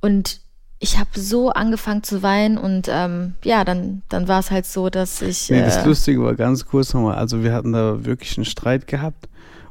und 0.00 0.40
ich 0.78 0.98
habe 0.98 1.10
so 1.14 1.50
angefangen 1.50 2.02
zu 2.02 2.24
weinen 2.24 2.58
und 2.58 2.88
ähm, 2.90 3.34
ja, 3.44 3.64
dann, 3.64 4.02
dann 4.08 4.26
war 4.26 4.40
es 4.40 4.50
halt 4.50 4.66
so, 4.66 4.90
dass 4.90 5.22
ich. 5.22 5.48
Nee, 5.48 5.60
das 5.60 5.76
äh, 5.76 5.86
Lustige 5.86 6.20
war 6.24 6.34
ganz 6.34 6.66
kurz 6.66 6.92
nochmal, 6.92 7.14
also 7.14 7.44
wir 7.44 7.52
hatten 7.54 7.72
da 7.72 8.04
wirklich 8.04 8.36
einen 8.36 8.44
Streit 8.44 8.88
gehabt 8.88 9.28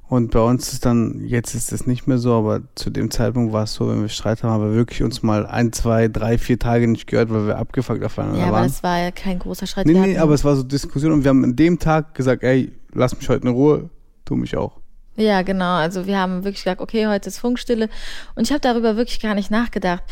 Und 0.08 0.32
bei 0.32 0.42
uns 0.42 0.74
ist 0.74 0.86
dann, 0.86 1.24
jetzt 1.26 1.56
ist 1.56 1.72
es 1.72 1.88
nicht 1.88 2.06
mehr 2.06 2.18
so, 2.18 2.34
aber 2.34 2.62
zu 2.76 2.90
dem 2.90 3.12
Zeitpunkt 3.12 3.54
war 3.54 3.64
es 3.64 3.74
so, 3.74 3.88
wenn 3.90 4.02
wir 4.02 4.10
Streit 4.10 4.44
haben, 4.44 4.52
haben 4.52 4.64
wir 4.70 4.76
wirklich 4.76 5.04
uns 5.04 5.24
mal 5.24 5.46
ein, 5.46 5.72
zwei, 5.72 6.10
drei, 6.10 6.38
vier 6.38 6.60
Tage 6.60 6.86
nicht 6.90 7.08
gehört, 7.08 7.30
weil 7.30 7.48
wir 7.48 7.58
abgefuckt 7.58 8.04
aufeinander 8.04 8.40
Ja, 8.40 8.48
aber 8.48 8.58
waren. 8.58 8.68
das 8.68 8.84
war 8.84 9.00
ja 9.00 9.12
kein 9.12 9.40
großer 9.40 9.68
Streit. 9.68 9.86
nee, 9.86 9.94
nee, 9.94 10.18
aber 10.18 10.34
es 10.34 10.44
war 10.44 10.58
so 10.58 10.64
Diskussion 10.64 11.14
und 11.14 11.24
wir 11.24 11.30
haben 11.30 11.44
an 11.46 11.56
dem 11.56 11.80
Tag 11.80 12.14
gesagt, 12.14 12.44
ey, 12.44 12.74
lass 12.94 13.16
mich 13.18 13.30
heute 13.30 13.48
in 13.48 13.54
Ruhe, 13.54 13.90
tu 14.26 14.36
mich 14.36 14.58
auch. 14.58 14.81
Ja, 15.22 15.44
genau. 15.44 15.76
Also 15.76 16.08
wir 16.08 16.18
haben 16.18 16.44
wirklich 16.44 16.64
gesagt, 16.64 16.82
okay, 16.82 17.06
heute 17.08 17.30
ist 17.30 17.38
Funkstille. 17.38 17.90
Und 18.36 18.44
ich 18.44 18.52
habe 18.52 18.60
darüber 18.60 18.98
wirklich 18.98 19.20
gar 19.20 19.36
nicht 19.36 19.52
nachgedacht. 19.52 20.04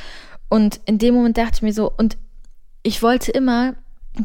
Und 0.49 0.79
in 0.85 0.99
dem 0.99 1.15
Moment 1.15 1.37
dachte 1.37 1.55
ich 1.55 1.61
mir 1.63 1.73
so, 1.73 1.91
und 1.97 2.17
ich 2.83 3.01
wollte 3.01 3.31
immer, 3.31 3.73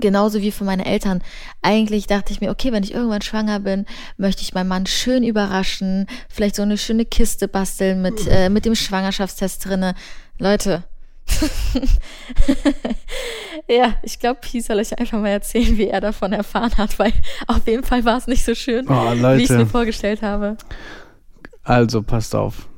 genauso 0.00 0.42
wie 0.42 0.52
für 0.52 0.64
meine 0.64 0.84
Eltern, 0.84 1.22
eigentlich 1.62 2.06
dachte 2.06 2.32
ich 2.32 2.40
mir, 2.40 2.50
okay, 2.50 2.70
wenn 2.70 2.82
ich 2.82 2.94
irgendwann 2.94 3.22
schwanger 3.22 3.60
bin, 3.60 3.86
möchte 4.18 4.42
ich 4.42 4.52
meinen 4.52 4.68
Mann 4.68 4.86
schön 4.86 5.24
überraschen, 5.24 6.06
vielleicht 6.28 6.56
so 6.56 6.62
eine 6.62 6.78
schöne 6.78 7.06
Kiste 7.06 7.48
basteln 7.48 8.02
mit, 8.02 8.26
äh, 8.28 8.50
mit 8.50 8.66
dem 8.66 8.74
Schwangerschaftstest 8.74 9.64
drinne. 9.64 9.94
Leute. 10.38 10.84
ja, 13.68 13.94
ich 14.02 14.18
glaube, 14.18 14.40
Pi 14.40 14.60
soll 14.60 14.78
euch 14.78 14.98
einfach 14.98 15.20
mal 15.20 15.28
erzählen, 15.28 15.76
wie 15.78 15.88
er 15.88 16.00
davon 16.00 16.32
erfahren 16.32 16.76
hat, 16.76 16.98
weil 16.98 17.12
auf 17.46 17.66
jeden 17.66 17.84
Fall 17.84 18.04
war 18.04 18.18
es 18.18 18.26
nicht 18.26 18.44
so 18.44 18.54
schön, 18.54 18.86
Oh, 18.88 19.12
wie 19.12 19.42
ich 19.42 19.50
es 19.50 19.56
mir 19.56 19.66
vorgestellt 19.66 20.22
habe. 20.22 20.56
also 21.62 22.02
passt 22.02 22.34
auf. 22.34 22.68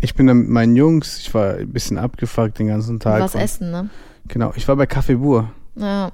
Ich 0.00 0.14
bin 0.14 0.26
dann 0.26 0.38
mit 0.38 0.48
meinen 0.48 0.76
Jungs, 0.76 1.18
ich 1.18 1.32
war 1.32 1.54
ein 1.54 1.72
bisschen 1.72 1.98
abgefuckt 1.98 2.58
den 2.58 2.68
ganzen 2.68 3.00
Tag. 3.00 3.20
Was 3.22 3.34
essen, 3.34 3.70
ne? 3.70 3.88
Genau, 4.28 4.52
ich 4.56 4.66
war 4.68 4.76
bei 4.76 4.84
Café 4.84 5.16
Bur. 5.16 5.50
Ja. 5.76 6.10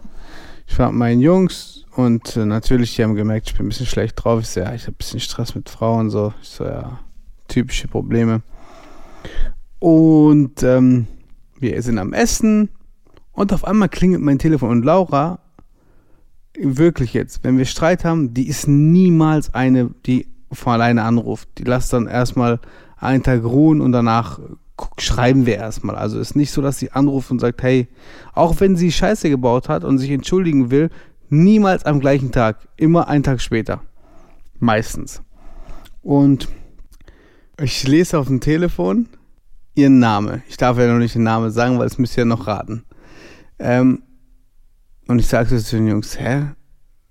Ich 0.67 0.79
war 0.79 0.91
mit 0.93 0.99
meinen 0.99 1.21
Jungs 1.21 1.85
und 1.97 2.37
äh, 2.37 2.45
natürlich, 2.45 2.95
die 2.95 3.03
haben 3.03 3.15
gemerkt, 3.15 3.49
ich 3.51 3.57
bin 3.57 3.67
ein 3.67 3.71
bisschen 3.71 3.87
schlecht 3.87 4.23
drauf. 4.23 4.41
Ich 4.41 4.49
so, 4.49 4.61
ja, 4.61 4.73
ich 4.75 4.83
habe 4.83 4.93
ein 4.93 4.99
bisschen 4.99 5.21
Stress 5.21 5.55
mit 5.55 5.69
Frauen, 5.69 6.11
so. 6.11 6.33
Ich 6.43 6.51
so, 6.51 6.65
ja, 6.65 7.01
typische 7.49 7.89
Probleme. 7.89 8.43
Und 9.81 10.63
ähm, 10.63 11.09
wir 11.63 11.81
sind 11.83 11.99
am 11.99 12.13
Essen 12.13 12.69
und 13.33 13.53
auf 13.53 13.65
einmal 13.65 13.89
klingelt 13.89 14.21
mein 14.21 14.39
Telefon 14.39 14.71
und 14.71 14.85
Laura, 14.85 15.39
wirklich 16.59 17.15
jetzt, 17.15 17.45
wenn 17.45 17.57
wir 17.57 17.65
Streit 17.65 18.05
haben, 18.05 18.35
die 18.35 18.49
ist 18.49 18.69
niemals 18.69 19.55
eine, 19.55 19.91
die 20.05 20.27
von 20.53 20.75
alleine 20.75 21.03
anruft. 21.03 21.49
Die 21.59 21.65
lässt 21.65 21.93
dann 21.93 22.07
erstmal 22.07 22.61
einen 22.99 23.23
Tag 23.23 23.43
ruhen 23.43 23.81
und 23.81 23.93
danach 23.93 24.39
schreiben 24.99 25.47
wir 25.47 25.57
erstmal. 25.57 25.97
Also 25.97 26.19
ist 26.19 26.37
nicht 26.37 26.53
so, 26.53 26.61
dass 26.61 26.79
sie 26.79 26.93
anruft 26.93 27.31
und 27.31 27.41
sagt, 27.41 27.63
hey, 27.63 27.89
auch 28.35 28.61
wenn 28.61 28.77
sie 28.77 28.93
Scheiße 28.93 29.31
gebaut 29.31 29.69
hat 29.69 29.85
und 29.85 29.99
sich 29.99 30.11
entschuldigen 30.11 30.71
will, 30.71 30.91
niemals 31.31 31.85
am 31.85 32.01
gleichen 32.01 32.33
Tag, 32.33 32.69
immer 32.77 33.09
einen 33.09 33.23
Tag 33.23 33.41
später. 33.41 33.81
Meistens. 34.59 35.23
Und 36.03 36.49
ich 37.61 37.87
lese 37.87 38.19
auf 38.19 38.27
dem 38.27 38.41
Telefon 38.41 39.09
ihren 39.75 39.99
Namen. 39.99 40.43
Ich 40.49 40.57
darf 40.57 40.79
ja 40.79 40.87
noch 40.87 40.99
nicht 40.99 41.15
den 41.15 41.23
Namen 41.23 41.51
sagen, 41.51 41.79
weil 41.79 41.87
es 41.87 41.99
müsst 41.99 42.17
ihr 42.17 42.23
ja 42.23 42.25
noch 42.27 42.47
raten. 42.47 42.85
Ähm, 43.59 44.03
und 45.09 45.19
ich 45.19 45.27
sagte 45.27 45.59
zu 45.59 45.77
den 45.77 45.89
Jungs, 45.89 46.19
hä? 46.19 46.53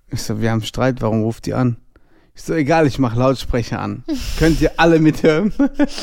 Ich 0.10 0.22
so, 0.22 0.42
wir 0.42 0.52
haben 0.52 0.64
Streit, 0.64 1.02
warum 1.02 1.22
ruft 1.24 1.46
die 1.46 1.54
an? 1.54 1.78
Ich 2.36 2.44
so, 2.44 2.54
egal, 2.54 2.88
ich 2.88 3.00
mach 3.00 3.16
Lautsprecher 3.16 3.80
an. 3.80 4.04
Könnt 4.40 4.62
ihr 4.62 4.72
alle 4.78 5.00
mithören? 5.00 5.54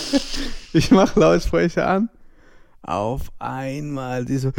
ich 0.72 0.90
mach 0.90 1.16
Lautsprecher 1.16 1.86
an. 1.86 2.10
Auf 2.82 3.32
einmal, 3.38 4.24
die 4.24 4.38
so, 4.38 4.52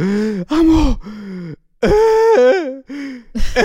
Amo, 0.48 0.98
äh, 1.80 1.88
äh, 1.88 3.62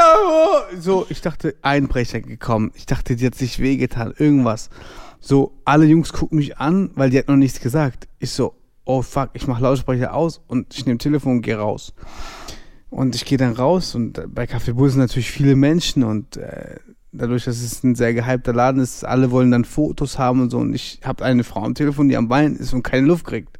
Amo. 0.00 0.80
So, 0.80 1.06
ich 1.08 1.20
dachte, 1.20 1.54
Einbrecher 1.62 2.20
gekommen. 2.20 2.72
Ich 2.74 2.86
dachte, 2.86 3.16
die 3.16 3.26
hat 3.26 3.34
sich 3.34 3.60
wehgetan, 3.60 4.14
irgendwas. 4.16 4.70
So, 5.20 5.52
alle 5.64 5.84
Jungs 5.86 6.12
gucken 6.12 6.38
mich 6.38 6.58
an, 6.58 6.90
weil 6.94 7.10
die 7.10 7.18
hat 7.18 7.28
noch 7.28 7.36
nichts 7.36 7.60
gesagt. 7.60 8.08
Ich 8.18 8.30
so, 8.30 8.54
oh 8.84 9.02
fuck, 9.02 9.30
ich 9.34 9.46
mach 9.46 9.60
Lautsprecher 9.60 10.14
aus 10.14 10.40
und 10.46 10.74
ich 10.74 10.86
nehme 10.86 10.98
Telefon 10.98 11.36
und 11.36 11.42
gehe 11.42 11.56
raus. 11.58 11.92
Und 12.90 13.14
ich 13.14 13.24
gehe 13.24 13.36
dann 13.36 13.52
raus 13.52 13.94
und 13.94 14.22
bei 14.34 14.44
Café 14.44 14.72
Bull 14.72 14.88
sind 14.88 15.00
natürlich 15.00 15.30
viele 15.30 15.56
Menschen 15.56 16.04
und 16.04 16.36
äh, 16.38 16.76
dadurch, 17.12 17.44
dass 17.44 17.60
es 17.60 17.82
ein 17.84 17.94
sehr 17.94 18.14
gehypter 18.14 18.54
Laden 18.54 18.80
ist, 18.80 19.04
alle 19.04 19.30
wollen 19.30 19.50
dann 19.50 19.64
Fotos 19.64 20.18
haben 20.18 20.40
und 20.40 20.50
so. 20.50 20.58
Und 20.58 20.72
ich 20.74 21.00
habe 21.04 21.24
eine 21.24 21.44
Frau 21.44 21.62
am 21.64 21.74
Telefon, 21.74 22.08
die 22.08 22.16
am 22.16 22.28
Bein 22.28 22.56
ist 22.56 22.72
und 22.72 22.82
keine 22.82 23.06
Luft 23.06 23.26
kriegt. 23.26 23.58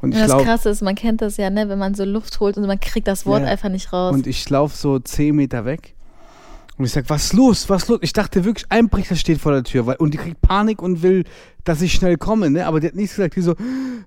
Und 0.00 0.12
ich 0.12 0.16
Ja, 0.18 0.26
das 0.26 0.30
glaube, 0.34 0.44
Krasse 0.44 0.68
ist, 0.70 0.80
man 0.82 0.94
kennt 0.94 1.20
das 1.22 1.36
ja, 1.38 1.50
ne, 1.50 1.68
wenn 1.68 1.78
man 1.78 1.94
so 1.94 2.04
Luft 2.04 2.38
holt 2.40 2.56
und 2.56 2.66
man 2.66 2.78
kriegt 2.80 3.08
das 3.08 3.26
Wort 3.26 3.42
Ja. 3.42 3.48
einfach 3.48 3.68
nicht 3.68 3.92
raus. 3.92 4.14
und 4.14 4.26
ich 4.26 4.48
laufe 4.48 4.76
so 4.76 4.98
zehn 4.98 5.34
Meter 5.34 5.64
weg. 5.64 5.94
Und 6.80 6.86
ich 6.86 6.92
sag, 6.92 7.10
was 7.10 7.24
ist 7.24 7.32
los? 7.34 7.68
Was 7.68 7.82
ist 7.82 7.88
los? 7.90 7.98
Ich 8.00 8.14
dachte 8.14 8.42
wirklich, 8.42 8.64
Einbrecher 8.70 9.14
steht 9.14 9.38
vor 9.38 9.52
der 9.52 9.64
Tür, 9.64 9.84
weil, 9.84 9.96
und 9.96 10.14
die 10.14 10.16
kriegt 10.16 10.40
Panik 10.40 10.80
und 10.80 11.02
will, 11.02 11.24
dass 11.62 11.82
ich 11.82 11.92
schnell 11.92 12.16
komme, 12.16 12.48
ne? 12.48 12.66
Aber 12.66 12.80
die 12.80 12.86
hat 12.86 12.94
nichts 12.94 13.16
gesagt. 13.16 13.36
Die 13.36 13.42
so, 13.42 13.54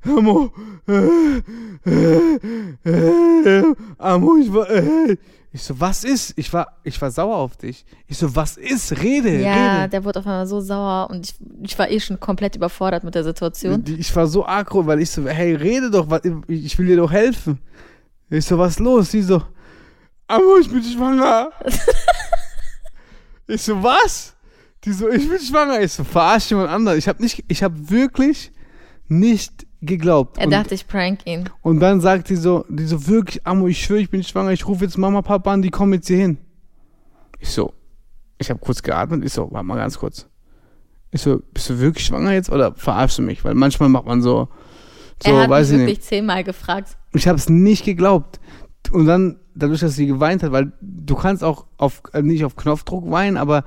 Amo, 0.03 0.51
äh, 0.87 1.37
äh, 1.85 3.59
äh, 3.59 3.75
Amo, 3.99 4.37
ich 4.37 4.51
war, 4.51 4.67
äh. 4.71 5.17
Ich 5.51 5.61
so, 5.61 5.79
was 5.79 6.03
ist? 6.03 6.33
Ich 6.35 6.51
war, 6.51 6.79
ich 6.83 6.99
war 6.99 7.11
sauer 7.11 7.35
auf 7.35 7.57
dich. 7.57 7.85
Ich 8.07 8.17
so, 8.17 8.35
was 8.35 8.57
ist? 8.57 9.03
Rede, 9.03 9.39
ja, 9.39 9.81
rede. 9.81 9.89
der 9.89 10.03
wurde 10.03 10.21
auf 10.21 10.25
einmal 10.25 10.47
so 10.47 10.59
sauer 10.59 11.11
und 11.11 11.27
ich, 11.27 11.35
ich 11.61 11.77
war 11.77 11.91
eh 11.91 11.99
schon 11.99 12.19
komplett 12.19 12.55
überfordert 12.55 13.03
mit 13.03 13.13
der 13.13 13.23
Situation. 13.23 13.83
Ich 13.99 14.15
war 14.15 14.25
so 14.25 14.47
aggro, 14.47 14.87
weil 14.87 14.99
ich 14.99 15.11
so, 15.11 15.27
hey, 15.27 15.53
rede 15.53 15.91
doch, 15.91 16.07
ich 16.47 16.79
will 16.79 16.87
dir 16.87 16.97
doch 16.97 17.11
helfen. 17.11 17.59
Ich 18.31 18.45
so, 18.45 18.57
was 18.57 18.71
ist 18.71 18.79
los? 18.79 19.11
Die 19.11 19.21
so, 19.21 19.43
Amo, 20.25 20.57
ich 20.59 20.71
bin 20.71 20.81
schwanger. 20.81 21.51
ich 23.47 23.61
so, 23.61 23.81
was? 23.83 24.35
Die 24.83 24.91
so, 24.91 25.09
ich 25.09 25.27
bin 25.27 25.39
schwanger. 25.39 25.81
Ich 25.81 25.93
so, 25.93 26.03
verarsch 26.03 26.49
jemand 26.49 26.69
anderen. 26.69 26.97
Ich 26.97 27.07
habe 27.07 27.21
nicht, 27.21 27.43
ich 27.47 27.63
habe 27.63 27.89
wirklich 27.89 28.51
nicht 29.07 29.65
geglaubt. 29.81 30.37
Er 30.37 30.45
und, 30.45 30.51
dachte, 30.51 30.75
ich 30.75 30.87
prank 30.87 31.19
ihn. 31.25 31.49
und 31.61 31.79
dann 31.79 32.01
sagt 32.01 32.29
die 32.29 32.35
so, 32.35 32.65
die 32.69 32.85
so, 32.85 33.07
wirklich, 33.07 33.45
Amo, 33.45 33.67
ich 33.67 33.83
schwöre, 33.83 33.99
ich 33.99 34.09
bin 34.09 34.23
schwanger. 34.23 34.51
Ich 34.51 34.67
rufe 34.67 34.83
jetzt 34.85 34.97
Mama, 34.97 35.21
Papa 35.21 35.51
an, 35.53 35.61
die 35.61 35.69
kommen 35.71 35.93
jetzt 35.93 36.07
hier 36.07 36.17
hin. 36.17 36.37
Ich 37.39 37.49
so, 37.49 37.73
ich 38.37 38.49
habe 38.49 38.59
kurz 38.59 38.81
geatmet. 38.81 39.23
Ich 39.25 39.33
so, 39.33 39.51
warte 39.51 39.65
mal 39.65 39.75
ganz 39.75 39.97
kurz. 39.97 40.27
Ich 41.11 41.21
so, 41.21 41.41
bist 41.53 41.69
du 41.69 41.79
wirklich 41.79 42.05
schwanger 42.05 42.31
jetzt 42.31 42.49
oder 42.49 42.73
verarschst 42.73 43.19
du 43.19 43.21
mich? 43.21 43.43
Weil 43.43 43.53
manchmal 43.53 43.89
macht 43.89 44.05
man 44.05 44.21
so, 44.21 44.47
so, 45.21 45.31
er 45.31 45.43
hat 45.43 45.49
weiß 45.49 45.67
mich 45.69 45.75
ich 45.75 45.81
wirklich 45.81 45.97
nicht. 45.99 46.07
zehnmal 46.07 46.43
gefragt. 46.43 46.97
Ich 47.13 47.27
habe 47.27 47.37
es 47.37 47.49
nicht 47.49 47.85
geglaubt. 47.85 48.39
Und 48.91 49.05
dann, 49.05 49.39
dadurch, 49.55 49.79
dass 49.81 49.95
sie 49.95 50.07
geweint 50.07 50.43
hat, 50.43 50.51
weil 50.51 50.71
du 50.81 51.15
kannst 51.15 51.43
auch 51.43 51.65
auf, 51.77 52.01
äh, 52.13 52.21
nicht 52.21 52.43
auf 52.45 52.55
Knopfdruck 52.55 53.09
weinen, 53.11 53.37
aber 53.37 53.63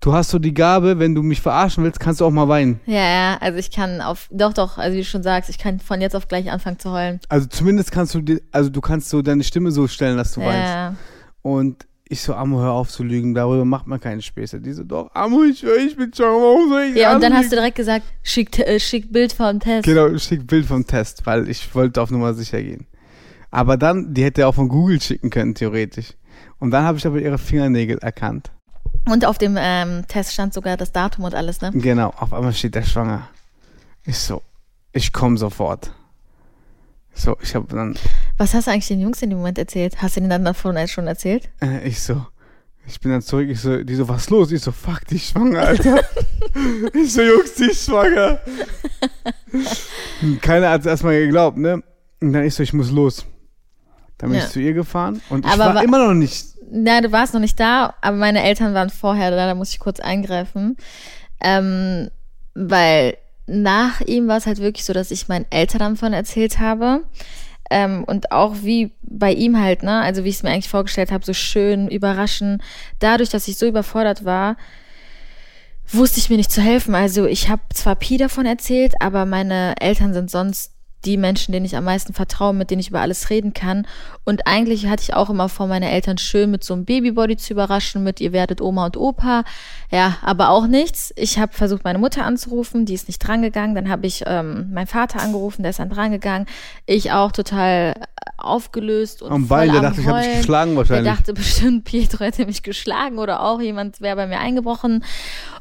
du 0.00 0.12
hast 0.12 0.30
so 0.30 0.38
die 0.38 0.54
Gabe, 0.54 0.98
wenn 0.98 1.14
du 1.14 1.22
mich 1.22 1.40
verarschen 1.40 1.82
willst, 1.84 2.00
kannst 2.00 2.20
du 2.20 2.24
auch 2.26 2.30
mal 2.30 2.48
weinen. 2.48 2.80
Ja, 2.86 2.94
ja, 2.96 3.36
also 3.40 3.58
ich 3.58 3.70
kann 3.70 4.00
auf, 4.00 4.28
doch, 4.30 4.52
doch, 4.52 4.78
also 4.78 4.94
wie 4.94 5.00
du 5.00 5.04
schon 5.06 5.22
sagst, 5.22 5.48
ich 5.50 5.58
kann 5.58 5.80
von 5.80 6.00
jetzt 6.00 6.14
auf 6.14 6.28
gleich 6.28 6.50
anfangen 6.50 6.78
zu 6.78 6.90
heulen. 6.92 7.20
Also 7.28 7.46
zumindest 7.48 7.92
kannst 7.92 8.14
du, 8.14 8.20
dir- 8.20 8.40
also 8.52 8.70
du 8.70 8.80
kannst 8.80 9.08
so 9.08 9.22
deine 9.22 9.42
Stimme 9.44 9.70
so 9.70 9.88
stellen, 9.88 10.16
dass 10.16 10.32
du 10.32 10.40
weinst. 10.42 10.68
Ja, 10.68 10.94
Und 11.42 11.86
ich 12.08 12.20
so, 12.22 12.34
Amo, 12.34 12.60
hör 12.60 12.70
auf 12.70 12.88
zu 12.88 13.02
lügen, 13.02 13.34
darüber 13.34 13.64
macht 13.64 13.88
man 13.88 13.98
keine 13.98 14.22
Späße. 14.22 14.60
Die 14.60 14.72
so, 14.72 14.84
doch, 14.84 15.10
Amo, 15.12 15.42
ich 15.42 15.58
schwör, 15.58 15.76
ich 15.78 15.96
bin 15.96 16.12
schwanger, 16.14 16.30
warum 16.40 16.68
soll 16.68 16.82
ich 16.82 16.96
ja 16.96 17.12
und 17.14 17.20
dann 17.20 17.34
hast 17.34 17.50
du 17.50 17.56
direkt 17.56 17.74
gesagt, 17.76 18.04
schick, 18.22 18.56
äh, 18.60 18.78
schick 18.78 19.12
Bild 19.12 19.32
vom 19.32 19.58
Test. 19.58 19.84
Genau, 19.86 20.16
schick 20.18 20.46
Bild 20.46 20.66
vom 20.66 20.86
Test, 20.86 21.26
weil 21.26 21.48
ich 21.48 21.74
wollte 21.74 22.00
auf 22.00 22.10
Nummer 22.12 22.32
sicher 22.34 22.62
gehen. 22.62 22.86
Aber 23.50 23.76
dann, 23.76 24.14
die 24.14 24.24
hätte 24.24 24.46
auch 24.46 24.54
von 24.54 24.68
Google 24.68 25.00
schicken 25.00 25.30
können, 25.30 25.54
theoretisch. 25.54 26.14
Und 26.58 26.70
dann 26.70 26.84
habe 26.84 26.98
ich 26.98 27.06
aber 27.06 27.18
ihre 27.18 27.38
Fingernägel 27.38 27.98
erkannt. 27.98 28.50
Und 29.08 29.24
auf 29.24 29.38
dem 29.38 29.56
ähm, 29.58 30.04
Test 30.08 30.32
stand 30.32 30.52
sogar 30.52 30.76
das 30.76 30.92
Datum 30.92 31.24
und 31.24 31.34
alles, 31.34 31.60
ne? 31.60 31.70
Genau, 31.72 32.12
auf 32.18 32.32
einmal 32.32 32.52
steht 32.52 32.74
der 32.74 32.82
schwanger. 32.82 33.28
Ich 34.04 34.18
so, 34.18 34.42
ich 34.92 35.12
komme 35.12 35.36
sofort. 35.36 35.92
So, 37.14 37.36
ich 37.40 37.54
habe 37.54 37.66
dann, 37.74 37.96
Was 38.36 38.52
hast 38.52 38.66
du 38.66 38.72
eigentlich 38.72 38.88
den 38.88 39.00
Jungs 39.00 39.22
in 39.22 39.30
dem 39.30 39.38
Moment 39.38 39.58
erzählt? 39.58 40.02
Hast 40.02 40.16
du 40.16 40.20
denen 40.20 40.30
dann 40.30 40.44
davon 40.44 40.76
schon 40.88 41.06
erzählt? 41.06 41.48
äh, 41.62 41.86
ich 41.86 42.00
so, 42.02 42.26
ich 42.86 43.00
bin 43.00 43.10
dann 43.10 43.22
zurück, 43.22 43.48
ich 43.48 43.60
so, 43.60 43.82
die 43.82 43.94
so, 43.94 44.08
was 44.08 44.28
los? 44.28 44.52
Ich 44.52 44.62
so, 44.62 44.70
fuck, 44.70 45.06
die 45.08 45.16
ist 45.16 45.30
schwanger, 45.30 45.60
Alter. 45.60 46.00
ich 46.92 47.12
so, 47.12 47.22
Jungs, 47.22 47.54
die 47.54 47.70
ist 47.70 47.84
schwanger. 47.84 48.38
Keiner 50.42 50.70
hat 50.70 50.80
es 50.80 50.86
erstmal 50.86 51.18
geglaubt, 51.18 51.56
ne? 51.58 51.82
Und 52.20 52.32
dann 52.32 52.44
ich 52.44 52.54
so, 52.54 52.62
ich 52.62 52.72
muss 52.72 52.90
los. 52.90 53.24
Dann 54.18 54.30
bin 54.30 54.38
Ja. 54.38 54.44
ich 54.46 54.50
zu 54.50 54.60
ihr 54.60 54.72
gefahren 54.72 55.20
und 55.30 55.44
ich 55.44 55.50
Aber 55.52 55.66
war 55.66 55.74
wa- 55.76 55.80
immer 55.82 55.98
noch 56.06 56.14
nicht, 56.14 56.46
Na, 56.70 57.00
du 57.00 57.12
warst 57.12 57.32
noch 57.34 57.40
nicht 57.40 57.60
da, 57.60 57.94
aber 58.00 58.16
meine 58.16 58.42
Eltern 58.42 58.74
waren 58.74 58.90
vorher 58.90 59.30
da, 59.30 59.46
da 59.46 59.54
muss 59.54 59.70
ich 59.70 59.78
kurz 59.78 60.00
eingreifen. 60.00 60.76
Ähm, 61.40 62.10
weil 62.54 63.16
nach 63.46 64.00
ihm 64.00 64.26
war 64.26 64.38
es 64.38 64.46
halt 64.46 64.58
wirklich 64.58 64.84
so, 64.84 64.92
dass 64.92 65.10
ich 65.10 65.28
meinen 65.28 65.46
Eltern 65.50 65.94
davon 65.94 66.12
erzählt 66.12 66.58
habe. 66.58 67.02
Ähm, 67.70 68.04
und 68.04 68.32
auch 68.32 68.54
wie 68.62 68.92
bei 69.02 69.32
ihm 69.32 69.60
halt, 69.60 69.82
ne? 69.82 70.00
Also 70.00 70.24
wie 70.24 70.28
ich 70.28 70.36
es 70.36 70.42
mir 70.42 70.50
eigentlich 70.50 70.68
vorgestellt 70.68 71.10
habe, 71.12 71.24
so 71.24 71.32
schön, 71.34 71.88
überraschend. 71.88 72.62
Dadurch, 73.00 73.28
dass 73.28 73.48
ich 73.48 73.58
so 73.58 73.66
überfordert 73.66 74.24
war, 74.24 74.56
wusste 75.92 76.18
ich 76.18 76.30
mir 76.30 76.36
nicht 76.36 76.50
zu 76.52 76.60
helfen. 76.62 76.94
Also 76.94 77.26
ich 77.26 77.48
habe 77.48 77.62
zwar 77.74 77.94
Pi 77.96 78.16
davon 78.16 78.46
erzählt, 78.46 78.94
aber 79.00 79.24
meine 79.26 79.74
Eltern 79.80 80.14
sind 80.14 80.30
sonst 80.30 80.72
die 81.04 81.16
Menschen, 81.16 81.52
denen 81.52 81.66
ich 81.66 81.76
am 81.76 81.84
meisten 81.84 82.12
vertraue, 82.14 82.52
mit 82.52 82.70
denen 82.70 82.80
ich 82.80 82.88
über 82.88 83.00
alles 83.00 83.30
reden 83.30 83.52
kann. 83.54 83.86
Und 84.24 84.46
eigentlich 84.46 84.86
hatte 84.86 85.02
ich 85.04 85.14
auch 85.14 85.30
immer 85.30 85.48
vor, 85.48 85.66
meine 85.68 85.90
Eltern 85.90 86.18
schön 86.18 86.50
mit 86.50 86.64
so 86.64 86.74
einem 86.74 86.84
Babybody 86.84 87.36
zu 87.36 87.52
überraschen, 87.52 88.02
mit 88.02 88.20
ihr 88.20 88.32
werdet 88.32 88.60
Oma 88.60 88.86
und 88.86 88.96
Opa. 88.96 89.44
Ja, 89.92 90.16
aber 90.22 90.48
auch 90.50 90.66
nichts. 90.66 91.12
Ich 91.16 91.38
habe 91.38 91.52
versucht, 91.52 91.84
meine 91.84 91.98
Mutter 91.98 92.24
anzurufen, 92.24 92.86
die 92.86 92.94
ist 92.94 93.06
nicht 93.08 93.18
drangegangen. 93.20 93.76
Dann 93.76 93.88
habe 93.88 94.06
ich 94.06 94.24
ähm, 94.26 94.72
meinen 94.72 94.88
Vater 94.88 95.20
angerufen, 95.20 95.62
der 95.62 95.70
ist 95.70 95.78
dann 95.78 95.90
drangegangen. 95.90 96.48
Ich 96.86 97.12
auch 97.12 97.30
total 97.30 97.94
aufgelöst 98.36 99.22
und 99.22 99.32
Am 99.32 99.48
Bein, 99.48 99.70
der 99.72 99.80
dachte, 99.82 100.00
ich 100.00 100.06
habe 100.06 100.18
Heulen. 100.20 100.36
geschlagen 100.38 100.70
Der 100.72 100.78
wahrscheinlich. 100.78 101.12
dachte 101.14 101.32
bestimmt, 101.34 101.84
Pietro 101.84 102.24
hätte 102.24 102.46
mich 102.46 102.62
geschlagen 102.62 103.18
oder 103.18 103.42
auch 103.42 103.60
jemand 103.60 104.00
wäre 104.00 104.16
bei 104.16 104.26
mir 104.26 104.38
eingebrochen. 104.40 105.04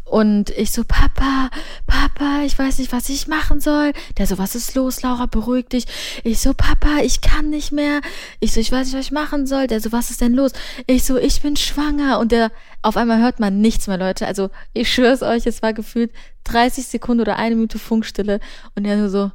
Und 0.06 0.52
ich 0.52 0.72
so, 0.72 0.84
Papa, 0.88 1.50
Papa, 1.88 2.44
ich 2.46 2.58
weiß 2.58 2.78
nicht, 2.78 2.92
was 2.92 3.10
ich 3.10 3.28
machen 3.28 3.60
soll. 3.60 3.92
Der 4.18 4.28
so, 4.28 4.38
was 4.38 4.54
ist 4.54 4.76
los, 4.76 5.02
Laura, 5.02 5.26
beruhig 5.26 5.68
dich. 5.68 5.86
Ich 6.24 6.40
so, 6.40 6.54
Papa, 6.54 7.00
ich 7.04 7.22
kann 7.22 7.50
nicht 7.50 7.72
mehr. 7.72 8.02
Ich 8.40 8.54
so, 8.54 8.60
ich 8.60 8.72
weiß 8.72 8.86
nicht, 8.86 8.96
was 8.96 9.06
ich 9.08 9.12
machen 9.12 9.48
soll. 9.48 9.66
Der 9.66 9.82
so, 9.82 9.92
was 9.92 10.12
ist 10.12 10.22
denn 10.22 10.34
los? 10.34 10.52
Ich 10.86 11.06
so, 11.06 11.18
ich 11.18 11.42
bin 11.42 11.56
schwanger. 11.56 12.20
Und 12.20 12.32
der, 12.32 12.52
auf 12.84 12.98
einmal 12.98 13.20
hört 13.20 13.40
man 13.40 13.62
nichts 13.62 13.88
mehr, 13.88 13.98
Leute. 13.98 14.28
Also, 14.28 14.52
ich 14.74 14.94
schwör's 14.94 15.24
euch, 15.24 15.48
es 15.48 15.64
war 15.64 15.74
gefühlt 15.74 16.12
30 16.44 16.86
Sekunden 16.86 17.22
oder 17.22 17.38
eine 17.38 17.56
Minute 17.56 17.80
Funkstille. 17.80 18.40
Und 18.76 18.84
der 18.84 18.98
nur 18.98 19.10
so, 19.10 19.32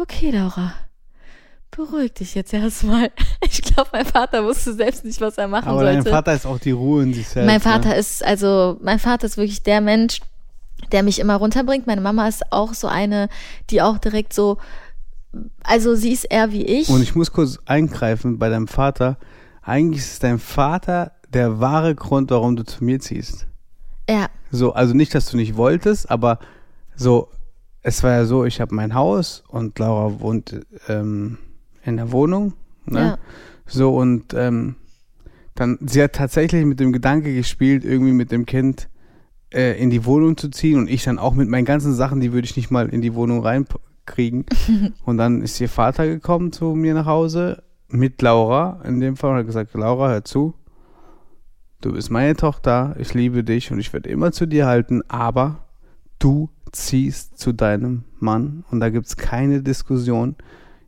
okay, 0.00 0.30
Laura. 0.30 0.72
Beruhig 1.74 2.12
dich 2.14 2.34
jetzt 2.34 2.52
erstmal. 2.52 3.10
Ich 3.44 3.60
glaube, 3.60 3.90
mein 3.92 4.06
Vater 4.06 4.44
wusste 4.44 4.72
selbst 4.72 5.04
nicht, 5.04 5.20
was 5.20 5.36
er 5.36 5.48
machen 5.48 5.68
Aber 5.68 5.80
sollte. 5.80 6.04
dein 6.04 6.12
Vater 6.12 6.32
ist 6.32 6.46
auch 6.46 6.58
die 6.58 6.70
Ruhe 6.70 7.02
in 7.02 7.12
sich 7.12 7.28
selbst. 7.28 7.46
Mein 7.46 7.60
Vater 7.60 7.90
ne? 7.90 7.96
ist, 7.96 8.24
also, 8.24 8.78
mein 8.80 8.98
Vater 8.98 9.26
ist 9.26 9.36
wirklich 9.36 9.62
der 9.62 9.80
Mensch, 9.80 10.20
der 10.92 11.02
mich 11.02 11.18
immer 11.18 11.36
runterbringt. 11.36 11.86
Meine 11.86 12.00
Mama 12.00 12.28
ist 12.28 12.50
auch 12.50 12.72
so 12.72 12.86
eine, 12.86 13.28
die 13.68 13.82
auch 13.82 13.98
direkt 13.98 14.32
so, 14.32 14.58
also 15.64 15.94
sie 15.94 16.12
ist 16.12 16.24
eher 16.24 16.52
wie 16.52 16.64
ich. 16.64 16.88
Und 16.88 17.02
ich 17.02 17.14
muss 17.14 17.32
kurz 17.32 17.58
eingreifen 17.66 18.38
bei 18.38 18.48
deinem 18.48 18.68
Vater. 18.68 19.16
Eigentlich 19.62 20.02
ist 20.02 20.22
dein 20.22 20.38
Vater 20.38 21.12
der 21.32 21.60
wahre 21.60 21.94
Grund, 21.94 22.30
warum 22.30 22.56
du 22.56 22.64
zu 22.64 22.84
mir 22.84 23.00
ziehst. 23.00 23.46
ja, 24.08 24.28
So, 24.50 24.72
also 24.72 24.94
nicht, 24.94 25.14
dass 25.14 25.26
du 25.30 25.36
nicht 25.36 25.56
wolltest, 25.56 26.10
aber 26.10 26.38
so, 26.94 27.28
es 27.82 28.02
war 28.02 28.12
ja 28.12 28.24
so, 28.24 28.44
ich 28.44 28.60
habe 28.60 28.74
mein 28.74 28.94
Haus 28.94 29.42
und 29.48 29.78
Laura 29.78 30.20
wohnt 30.20 30.60
ähm, 30.88 31.38
in 31.84 31.96
der 31.96 32.12
Wohnung. 32.12 32.54
Ne? 32.86 33.00
ja, 33.00 33.18
So, 33.66 33.96
und 33.96 34.34
ähm, 34.34 34.76
dann, 35.54 35.78
sie 35.80 36.02
hat 36.02 36.14
tatsächlich 36.14 36.64
mit 36.64 36.80
dem 36.80 36.92
Gedanke 36.92 37.34
gespielt, 37.34 37.84
irgendwie 37.84 38.12
mit 38.12 38.32
dem 38.32 38.46
Kind 38.46 38.88
äh, 39.52 39.80
in 39.80 39.90
die 39.90 40.04
Wohnung 40.04 40.36
zu 40.36 40.48
ziehen 40.48 40.78
und 40.78 40.88
ich 40.88 41.04
dann 41.04 41.18
auch 41.18 41.34
mit 41.34 41.48
meinen 41.48 41.64
ganzen 41.64 41.94
Sachen, 41.94 42.20
die 42.20 42.32
würde 42.32 42.46
ich 42.46 42.56
nicht 42.56 42.70
mal 42.70 42.88
in 42.88 43.02
die 43.02 43.14
Wohnung 43.14 43.40
reinkriegen. 43.40 44.46
und 45.04 45.18
dann 45.18 45.42
ist 45.42 45.60
ihr 45.60 45.68
Vater 45.68 46.06
gekommen 46.06 46.52
zu 46.52 46.74
mir 46.74 46.94
nach 46.94 47.06
Hause 47.06 47.62
mit 47.88 48.22
Laura 48.22 48.80
in 48.84 49.00
dem 49.00 49.16
Fall 49.16 49.32
und 49.32 49.38
hat 49.38 49.46
gesagt, 49.46 49.74
Laura, 49.74 50.08
hör 50.08 50.24
zu, 50.24 50.54
du 51.82 51.92
bist 51.92 52.10
meine 52.10 52.34
Tochter, 52.34 52.96
ich 52.98 53.12
liebe 53.12 53.44
dich 53.44 53.70
und 53.70 53.78
ich 53.78 53.92
werde 53.92 54.08
immer 54.08 54.32
zu 54.32 54.46
dir 54.46 54.66
halten, 54.66 55.02
aber 55.08 55.66
du 56.18 56.48
ziehst 56.72 57.38
zu 57.38 57.52
deinem 57.52 58.04
Mann 58.18 58.64
und 58.70 58.80
da 58.80 58.88
gibt 58.88 59.06
es 59.06 59.16
keine 59.16 59.62
Diskussion. 59.62 60.36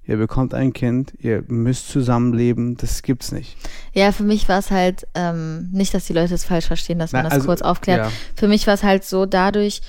Ihr 0.06 0.18
bekommt 0.18 0.52
ein 0.52 0.72
Kind, 0.74 1.14
ihr 1.18 1.44
müsst 1.48 1.88
zusammenleben, 1.88 2.76
das 2.76 3.02
gibt's 3.02 3.32
nicht. 3.32 3.56
ja, 3.94 4.12
für 4.12 4.22
mich 4.22 4.48
war 4.48 4.58
es 4.58 4.70
halt, 4.70 5.06
ähm, 5.14 5.70
nicht, 5.72 5.94
dass 5.94 6.04
die 6.04 6.12
Leute 6.12 6.34
es 6.34 6.44
falsch 6.44 6.66
verstehen, 6.66 6.98
dass 6.98 7.12
man 7.12 7.22
Na, 7.22 7.28
das 7.30 7.34
also, 7.36 7.46
kurz 7.46 7.62
aufklärt. 7.62 8.06
ja. 8.06 8.12
Für 8.36 8.48
mich 8.48 8.66
war 8.66 8.74
es 8.74 8.82
halt 8.82 9.04
so, 9.04 9.24
dadurch, 9.24 9.80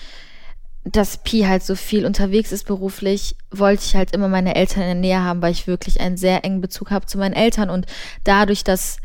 dass 0.85 1.17
Pi 1.17 1.41
halt 1.41 1.63
so 1.63 1.75
viel 1.75 2.05
unterwegs 2.05 2.51
ist 2.51 2.65
beruflich, 2.65 3.35
wollte 3.51 3.83
ich 3.85 3.95
halt 3.95 4.11
immer 4.11 4.27
meine 4.29 4.55
Eltern 4.55 4.83
in 4.83 4.87
der 4.87 4.95
Nähe 4.95 5.21
haben, 5.21 5.41
weil 5.41 5.51
ich 5.51 5.67
wirklich 5.67 5.99
einen 5.99 6.15
sehr 6.15 6.45
engen 6.45 6.61
Bezug 6.61 6.91
habe 6.91 7.07
zu 7.07 7.17
meinen 7.17 7.33
Eltern 7.33 7.69
und 7.69 7.85
dadurch, 8.23 8.63
dass 8.63 8.97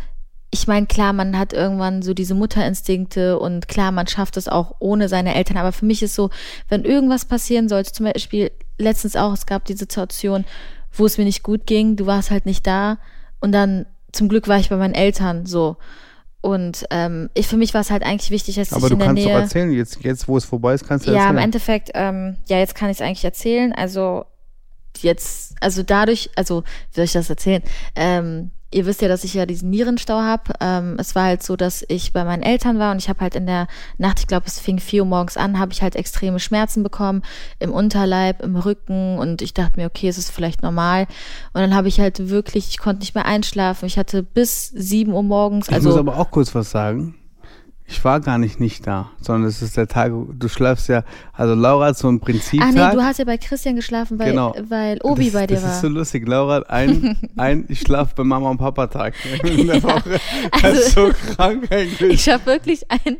ich 0.53 0.66
meine, 0.66 0.87
klar, 0.87 1.12
man 1.12 1.38
hat 1.38 1.53
irgendwann 1.53 2.03
so 2.03 2.12
diese 2.12 2.35
Mutterinstinkte 2.35 3.38
und 3.38 3.68
klar, 3.68 3.92
man 3.92 4.09
schafft 4.09 4.37
es 4.37 4.49
auch 4.49 4.75
ohne 4.81 5.09
seine 5.09 5.35
Eltern, 5.37 5.57
aber 5.57 5.70
für 5.73 5.87
mich 5.87 6.03
ist 6.03 6.14
so, 6.14 6.31
wenn 6.68 6.85
irgendwas 6.85 7.25
passieren 7.25 7.68
sollte, 7.68 7.92
zum 7.92 8.07
Beispiel 8.07 8.51
letztens 8.77 9.14
auch, 9.14 9.33
es 9.33 9.46
gab 9.46 9.64
die 9.64 9.75
Situation, 9.77 10.44
wo 10.92 11.07
es 11.07 11.18
mir 11.18 11.24
nicht 11.24 11.42
gut 11.42 11.66
ging, 11.66 11.96
du 11.96 12.07
warst 12.07 12.31
halt 12.31 12.46
nicht 12.46 12.66
da 12.66 12.98
und 13.40 13.53
dann 13.53 13.87
zum 14.12 14.29
Glück 14.29 14.48
war 14.48 14.59
ich 14.59 14.68
bei 14.70 14.76
meinen 14.76 14.94
Eltern 14.94 15.46
so. 15.46 15.76
Und 16.42 16.87
ähm, 16.90 17.29
ich, 17.35 17.46
für 17.46 17.59
mich 17.59 17.74
war 17.74 17.83
es 17.83 17.90
halt 17.90 18.03
eigentlich 18.03 18.31
wichtig, 18.31 18.55
dass 18.57 18.72
Aber 18.72 18.85
ich 18.87 18.88
du 18.88 18.94
in 18.94 18.98
der 18.98 19.09
kannst 19.09 19.24
Nähe. 19.24 19.35
doch 19.35 19.40
erzählen, 19.42 19.70
jetzt, 19.72 20.03
jetzt 20.03 20.26
wo 20.26 20.37
es 20.38 20.44
vorbei 20.46 20.72
ist, 20.74 20.87
kannst 20.88 21.07
du 21.07 21.11
Ja, 21.11 21.16
im 21.16 21.37
erzählen. 21.37 21.44
Endeffekt, 21.44 21.90
ähm, 21.94 22.37
ja, 22.48 22.59
jetzt 22.59 22.74
kann 22.74 22.88
ich 22.90 22.96
es 22.96 23.03
eigentlich 23.03 23.24
erzählen. 23.24 23.72
Also 23.74 24.24
jetzt, 25.00 25.55
also 25.61 25.83
dadurch, 25.83 26.31
also 26.37 26.62
wie 26.62 26.96
soll 26.96 27.05
ich 27.05 27.12
das 27.12 27.29
erzählen? 27.31 27.62
Ähm, 27.94 28.50
ihr 28.72 28.87
wisst 28.87 29.02
ja, 29.02 29.09
dass 29.09 29.24
ich 29.24 29.35
ja 29.35 29.46
diesen 29.46 29.70
Nierenstau 29.70 30.20
habe. 30.20 30.52
Ähm, 30.61 30.96
es 30.98 31.14
war 31.14 31.24
halt 31.24 31.42
so, 31.42 31.56
dass 31.56 31.85
ich 31.88 32.12
bei 32.12 32.24
meinen 32.24 32.42
Eltern 32.42 32.78
war 32.78 32.92
und 32.92 32.98
ich 32.98 33.09
habe 33.09 33.20
halt 33.20 33.35
in 33.35 33.46
der 33.46 33.66
Nacht, 33.98 34.20
ich 34.20 34.26
glaube, 34.26 34.46
es 34.46 34.61
fing 34.61 34.78
vier 34.78 35.02
Uhr 35.02 35.09
morgens 35.09 35.37
an, 35.37 35.59
habe 35.59 35.72
ich 35.72 35.83
halt 35.83 35.96
extreme 35.96 36.38
Schmerzen 36.38 36.83
bekommen 36.83 37.22
im 37.59 37.72
Unterleib, 37.72 38.42
im 38.42 38.56
Rücken 38.56 39.18
und 39.18 39.42
ich 39.42 39.54
dachte 39.54 39.80
mir, 39.80 39.87
okay, 39.87 40.09
es 40.09 40.18
ist 40.18 40.30
vielleicht 40.30 40.62
normal. 40.62 41.06
Und 41.52 41.61
dann 41.61 41.74
habe 41.74 41.88
ich 41.88 42.00
halt 42.00 42.28
wirklich, 42.28 42.68
ich 42.70 42.78
konnte 42.78 43.00
nicht 43.00 43.14
mehr 43.14 43.26
einschlafen. 43.26 43.87
Ich 43.87 43.98
hatte 43.98 44.22
bis 44.22 44.68
sieben 44.68 45.12
Uhr 45.12 45.22
morgens, 45.22 45.68
Ich 45.68 45.74
also 45.74 45.90
muss 45.90 45.98
aber 45.98 46.16
auch 46.18 46.30
kurz 46.30 46.54
was 46.54 46.70
sagen. 46.70 47.16
Ich 47.92 48.05
war 48.05 48.20
gar 48.20 48.38
nicht 48.38 48.61
nicht 48.61 48.87
da, 48.87 49.11
sondern 49.20 49.48
es 49.50 49.62
ist 49.62 49.76
der 49.76 49.88
Tag, 49.88 50.12
du 50.33 50.48
schläfst 50.48 50.88
ja, 50.88 51.03
also 51.33 51.55
Laura 51.55 51.87
hat 51.87 51.98
so 51.98 52.07
einen 52.07 52.20
Ah 52.20 52.24
Prinziptag. 52.24 52.72
nee, 52.72 52.94
du 52.96 53.03
hast 53.03 53.18
ja 53.18 53.24
bei 53.24 53.37
Christian 53.37 53.74
geschlafen, 53.74 54.16
weil, 54.18 54.31
Genau. 54.31 54.55
weil 54.68 54.98
Obi 55.03 55.24
das, 55.24 55.33
bei 55.35 55.46
dir 55.48 55.55
das 55.57 55.64
war. 55.64 55.70
ist 55.72 55.81
so 55.81 55.88
lustig. 55.88 56.26
Laura 56.29 56.55
hat 56.57 56.70
ein, 56.70 57.16
ein 57.37 57.64
ich 57.68 57.81
schlafe 57.81 58.14
bei 58.14 58.22
Mama 58.22 58.48
und 58.48 58.59
Papa 58.59 58.87
Tag 58.87 59.14
in 59.42 59.66
der 59.66 59.83
Woche. 59.83 60.20
Das 60.53 60.62
also- 60.64 60.81
ist 60.81 60.92
so 60.92 61.11
krank 61.35 61.66
eigentlich. 61.72 62.12
Ich 62.12 62.29
habe 62.29 62.46
wirklich 62.46 62.88
ein, 62.90 63.16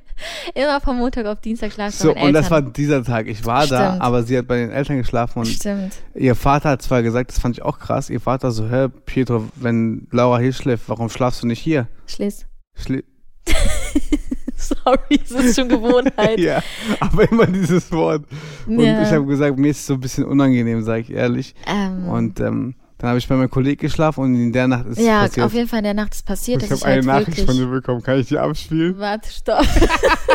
immer 0.55 0.81
von 0.81 0.97
Montag 0.99 1.27
auf 1.27 1.41
Dienstag 1.41 1.73
schlafen 1.73 1.97
So, 1.97 2.15
und 2.15 2.33
das 2.33 2.49
war 2.51 2.63
dieser 2.63 3.03
Tag. 3.03 3.27
Ich 3.27 3.45
war 3.45 3.67
da, 3.67 3.89
Stimmt. 3.89 4.03
aber 4.03 4.23
sie 4.23 4.39
hat 4.39 4.47
bei 4.47 4.57
den 4.59 4.71
Eltern 4.71 4.99
geschlafen 4.99 5.41
und 5.41 5.47
Stimmt. 5.47 5.95
ihr 6.15 6.37
Vater 6.37 6.71
hat 6.71 6.83
zwar 6.83 7.03
gesagt, 7.03 7.31
das 7.33 7.41
fand 7.41 7.57
ich 7.57 7.63
auch 7.65 7.81
krass, 7.81 8.09
ihr 8.09 8.21
Vater 8.21 8.53
so, 8.53 8.69
hör, 8.69 8.89
Pietro, 8.89 9.49
wenn 9.57 10.07
Laura 10.13 10.39
hier 10.39 10.53
schläft, 10.53 10.85
warum 10.89 11.09
schlafst 11.09 11.43
du 11.43 11.49
nicht 11.49 11.59
hier? 11.61 11.89
Schliss. 12.07 12.47
Schli 12.77 13.03
Sorry, 14.85 15.21
es 15.25 15.31
ist 15.31 15.57
schon 15.59 15.69
Gewohnheit. 15.69 16.39
ja, 16.39 16.63
aber 17.01 17.31
immer 17.31 17.47
dieses 17.47 17.91
Wort. 17.93 18.25
Und 18.67 18.81
Ja. 18.81 19.03
ich 19.03 19.11
habe 19.11 19.25
gesagt, 19.27 19.59
mir 19.59 19.71
ist 19.71 19.79
es 19.81 19.87
so 19.87 19.95
ein 19.95 20.01
bisschen 20.01 20.25
unangenehm, 20.25 20.83
sage 20.83 21.01
ich 21.01 21.11
ehrlich. 21.13 21.55
ähm, 21.67 22.09
Und 22.09 22.41
ähm, 22.41 22.75
dann 22.99 23.09
habe 23.11 23.19
ich 23.19 23.27
bei 23.27 23.35
meinem 23.35 23.51
Kollegen 23.51 23.81
geschlafen 23.81 24.25
und 24.25 24.35
in 24.35 24.53
der 24.53 24.69
Nacht 24.69 24.87
ist 24.87 24.99
ja, 25.01 25.25
es 25.25 25.31
passiert. 25.31 25.47
auf 25.47 25.55
jeden 25.55 25.69
Fall 25.69 25.79
in 25.79 25.85
der 25.85 25.95
Nacht 25.95 26.13
ist 26.15 26.27
passiert, 26.27 26.63
ich 26.63 26.69
dass 26.69 26.83
habe 26.85 26.91
ich 27.01 27.07
eine 27.09 27.13
halt 27.15 27.29
Nachricht 27.29 27.47
von 27.47 27.57
dir 27.57 27.67
bekommen. 27.67 28.03
Kann 28.03 28.19
ich 28.21 28.29
die 28.29 28.37
abspielen? 28.39 28.99
Warte, 28.99 29.31
stopp. 29.33 29.65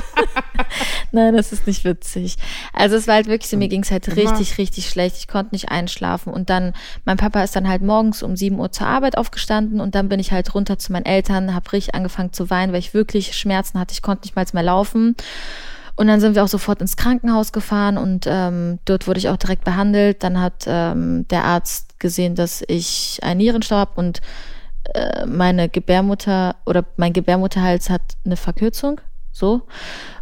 Nein, 1.12 1.36
das 1.36 1.52
ist 1.52 1.68
nicht 1.68 1.86
witzig. 1.86 2.38
Also 2.74 2.96
es 2.96 3.08
war 3.08 3.16
halt 3.16 3.28
wirklich 3.28 3.50
so, 3.50 3.58
mir 3.58 3.68
ging 3.68 3.84
es 3.84 3.92
halt 3.92 4.16
richtig, 4.16 4.58
richtig 4.58 4.90
schlecht. 4.90 5.18
Ich 5.18 5.28
konnte 5.28 5.56
nicht 5.56 5.70
einschlafen. 5.70 6.34
Und 6.34 6.50
dann, 6.50 6.74
mein 7.06 7.18
Papa 7.18 7.44
ist 7.44 7.56
dann 7.56 7.68
halt 7.68 7.82
morgens 7.82 8.24
um 8.24 8.36
7 8.36 8.60
Uhr 8.60 8.72
zur 8.72 8.88
Arbeit 8.88 9.18
aufgestanden 9.18 9.80
und 9.80 9.96
dann 9.96 10.10
bin 10.10 10.20
ich 10.20 10.32
halt 10.32 10.54
runter 10.54 10.78
zu 10.78 10.92
meinen 10.92 11.06
Eltern, 11.06 11.54
habe 11.54 11.72
richtig 11.72 11.96
angefangen 11.96 12.34
zu 12.34 12.50
weinen, 12.50 12.74
weil 12.74 12.80
ich 12.80 12.94
wirklich 12.94 13.38
Schmerzen 13.38 13.80
hatte. 13.80 13.94
Ich 13.94 14.02
konnte 14.02 14.24
nicht 14.24 14.36
mal 14.36 14.46
mehr 14.54 14.64
laufen. 14.64 15.16
Und 15.96 16.08
dann 16.08 16.20
sind 16.20 16.36
wir 16.36 16.44
auch 16.44 16.50
sofort 16.50 16.82
ins 16.82 16.98
Krankenhaus 16.98 17.54
gefahren 17.54 17.98
und 17.98 18.26
ähm, 18.28 18.80
dort 18.84 19.08
wurde 19.08 19.20
ich 19.20 19.30
auch 19.30 19.38
direkt 19.38 19.64
behandelt. 19.64 20.24
Dann 20.24 20.42
hat 20.42 20.66
ähm, 20.68 21.26
der 21.30 21.46
Arzt 21.46 22.00
gesehen, 22.00 22.36
dass 22.36 22.64
ich 22.68 23.20
einen 23.24 23.38
Nierenstau 23.38 23.78
habe 23.78 23.94
und 23.96 24.20
äh, 24.94 25.26
meine 25.26 25.70
Gebärmutter 25.70 26.58
oder 26.66 26.84
mein 26.98 27.14
Gebärmutterhals 27.14 27.90
hat 27.90 28.02
eine 28.26 28.36
Verkürzung, 28.36 29.00
so. 29.36 29.64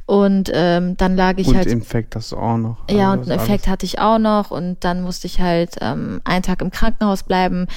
Und 0.05 0.51
ähm, 0.53 0.97
dann 0.97 1.15
lag 1.15 1.37
ich 1.37 1.47
und 1.47 1.55
halt. 1.55 1.67
Infekt 1.67 2.15
hast 2.15 2.33
du 2.33 2.37
auch 2.37 2.57
noch. 2.57 2.77
Ja, 2.89 3.11
Also 3.11 3.21
und 3.21 3.31
einen 3.31 3.39
ist 3.39 3.45
Effekt 3.45 3.67
hatte 3.67 3.85
ich 3.85 3.99
auch 3.99 4.19
noch 4.19 4.51
und 4.51 4.83
dann 4.83 5.01
musste 5.01 5.27
ich 5.27 5.39
halt 5.39 5.75
ähm, 5.79 6.19
einen 6.25 6.43
Tag 6.43 6.61
im 6.61 6.71
Krankenhaus 6.71 7.23
bleiben. 7.23 7.67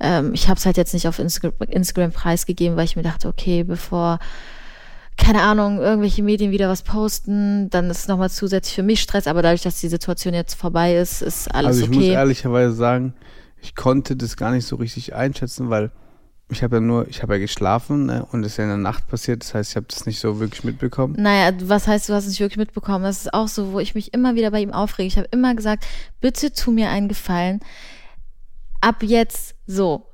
Ähm, 0.00 0.34
ich 0.34 0.48
habe 0.48 0.58
es 0.58 0.66
halt 0.66 0.76
jetzt 0.76 0.92
nicht 0.92 1.08
auf 1.08 1.18
Insta 1.18 1.48
Instagram 1.68 2.12
preisgegeben, 2.12 2.76
weil 2.76 2.84
ich 2.84 2.96
mir 2.96 3.02
dachte, 3.02 3.28
okay, 3.28 3.62
bevor, 3.62 4.18
keine 5.16 5.40
Ahnung, 5.42 5.78
irgendwelche 5.78 6.22
Medien 6.22 6.50
wieder 6.50 6.68
was 6.68 6.82
posten, 6.82 7.70
dann 7.70 7.88
ist 7.88 8.00
es 8.00 8.08
nochmal 8.08 8.30
zusätzlich 8.30 8.74
für 8.74 8.82
mich 8.82 9.00
Stress, 9.00 9.26
aber 9.26 9.40
dadurch, 9.40 9.62
dass 9.62 9.80
die 9.80 9.88
Situation 9.88 10.34
jetzt 10.34 10.54
vorbei 10.54 10.96
ist, 10.96 11.22
ist 11.22 11.54
alles 11.54 11.68
Also 11.68 11.84
ich 11.84 11.88
muss 11.88 11.98
okay. 11.98 12.12
ehrlicherweise 12.12 12.72
sagen, 12.74 13.14
ich 13.62 13.74
konnte 13.76 14.16
das 14.16 14.36
gar 14.36 14.50
nicht 14.50 14.66
so 14.66 14.76
richtig 14.76 15.14
einschätzen, 15.14 15.70
weil 15.70 15.90
ich 16.52 16.62
habe 16.62 16.76
ja 16.76 16.80
nur, 16.80 17.08
ich 17.08 17.22
habe 17.22 17.34
ja 17.34 17.40
geschlafen 17.40 18.06
ne, 18.06 18.26
und 18.30 18.44
es 18.44 18.52
ist 18.52 18.56
ja 18.58 18.64
in 18.64 18.70
der 18.70 18.78
Nacht 18.78 19.08
passiert, 19.08 19.42
das 19.42 19.54
heißt, 19.54 19.70
ich 19.70 19.76
habe 19.76 19.86
das 19.88 20.06
nicht 20.06 20.20
so 20.20 20.40
wirklich 20.40 20.64
mitbekommen. 20.64 21.16
Naja, 21.18 21.52
was 21.64 21.86
heißt, 21.86 22.08
du 22.08 22.14
hast 22.14 22.24
es 22.24 22.30
nicht 22.30 22.40
wirklich 22.40 22.58
mitbekommen? 22.58 23.04
Das 23.04 23.18
ist 23.18 23.34
auch 23.34 23.48
so, 23.48 23.72
wo 23.72 23.80
ich 23.80 23.94
mich 23.94 24.14
immer 24.14 24.34
wieder 24.34 24.50
bei 24.50 24.60
ihm 24.60 24.72
aufrege. 24.72 25.08
Ich 25.08 25.16
habe 25.16 25.28
immer 25.30 25.54
gesagt, 25.54 25.86
bitte 26.20 26.52
tu 26.52 26.70
mir 26.70 26.90
einen 26.90 27.08
Gefallen. 27.08 27.60
Ab 28.80 29.02
jetzt 29.02 29.54
so. 29.66 30.11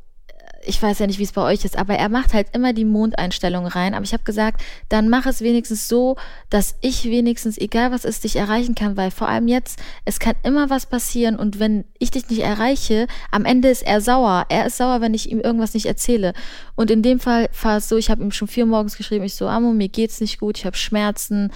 Ich 0.64 0.82
weiß 0.82 0.98
ja 0.98 1.06
nicht, 1.06 1.18
wie 1.18 1.24
es 1.24 1.32
bei 1.32 1.42
euch 1.42 1.64
ist, 1.64 1.78
aber 1.78 1.94
er 1.94 2.08
macht 2.08 2.34
halt 2.34 2.48
immer 2.52 2.72
die 2.72 2.84
Mondeinstellung 2.84 3.66
rein. 3.66 3.94
Aber 3.94 4.04
ich 4.04 4.12
habe 4.12 4.24
gesagt, 4.24 4.60
dann 4.88 5.08
mach 5.08 5.26
es 5.26 5.40
wenigstens 5.40 5.88
so, 5.88 6.16
dass 6.50 6.76
ich 6.80 7.04
wenigstens, 7.04 7.58
egal 7.58 7.92
was 7.92 8.04
ist, 8.04 8.24
dich 8.24 8.36
erreichen 8.36 8.74
kann, 8.74 8.96
weil 8.96 9.10
vor 9.10 9.28
allem 9.28 9.48
jetzt, 9.48 9.78
es 10.04 10.18
kann 10.18 10.34
immer 10.42 10.68
was 10.70 10.86
passieren 10.86 11.36
und 11.36 11.58
wenn 11.60 11.84
ich 11.98 12.10
dich 12.10 12.28
nicht 12.28 12.42
erreiche, 12.42 13.06
am 13.30 13.44
Ende 13.44 13.68
ist 13.68 13.82
er 13.82 14.00
sauer. 14.00 14.46
Er 14.48 14.66
ist 14.66 14.76
sauer, 14.76 15.00
wenn 15.00 15.14
ich 15.14 15.30
ihm 15.30 15.40
irgendwas 15.40 15.74
nicht 15.74 15.86
erzähle. 15.86 16.32
Und 16.74 16.90
in 16.90 17.02
dem 17.02 17.20
Fall 17.20 17.48
war 17.62 17.78
es 17.78 17.88
so, 17.88 17.96
ich 17.96 18.10
habe 18.10 18.22
ihm 18.22 18.32
schon 18.32 18.48
vier 18.48 18.66
morgens 18.66 18.96
geschrieben, 18.96 19.24
ich 19.24 19.34
so, 19.34 19.48
Amo, 19.48 19.72
mir 19.72 19.88
geht's 19.88 20.20
nicht 20.20 20.40
gut, 20.40 20.58
ich 20.58 20.66
habe 20.66 20.76
Schmerzen 20.76 21.52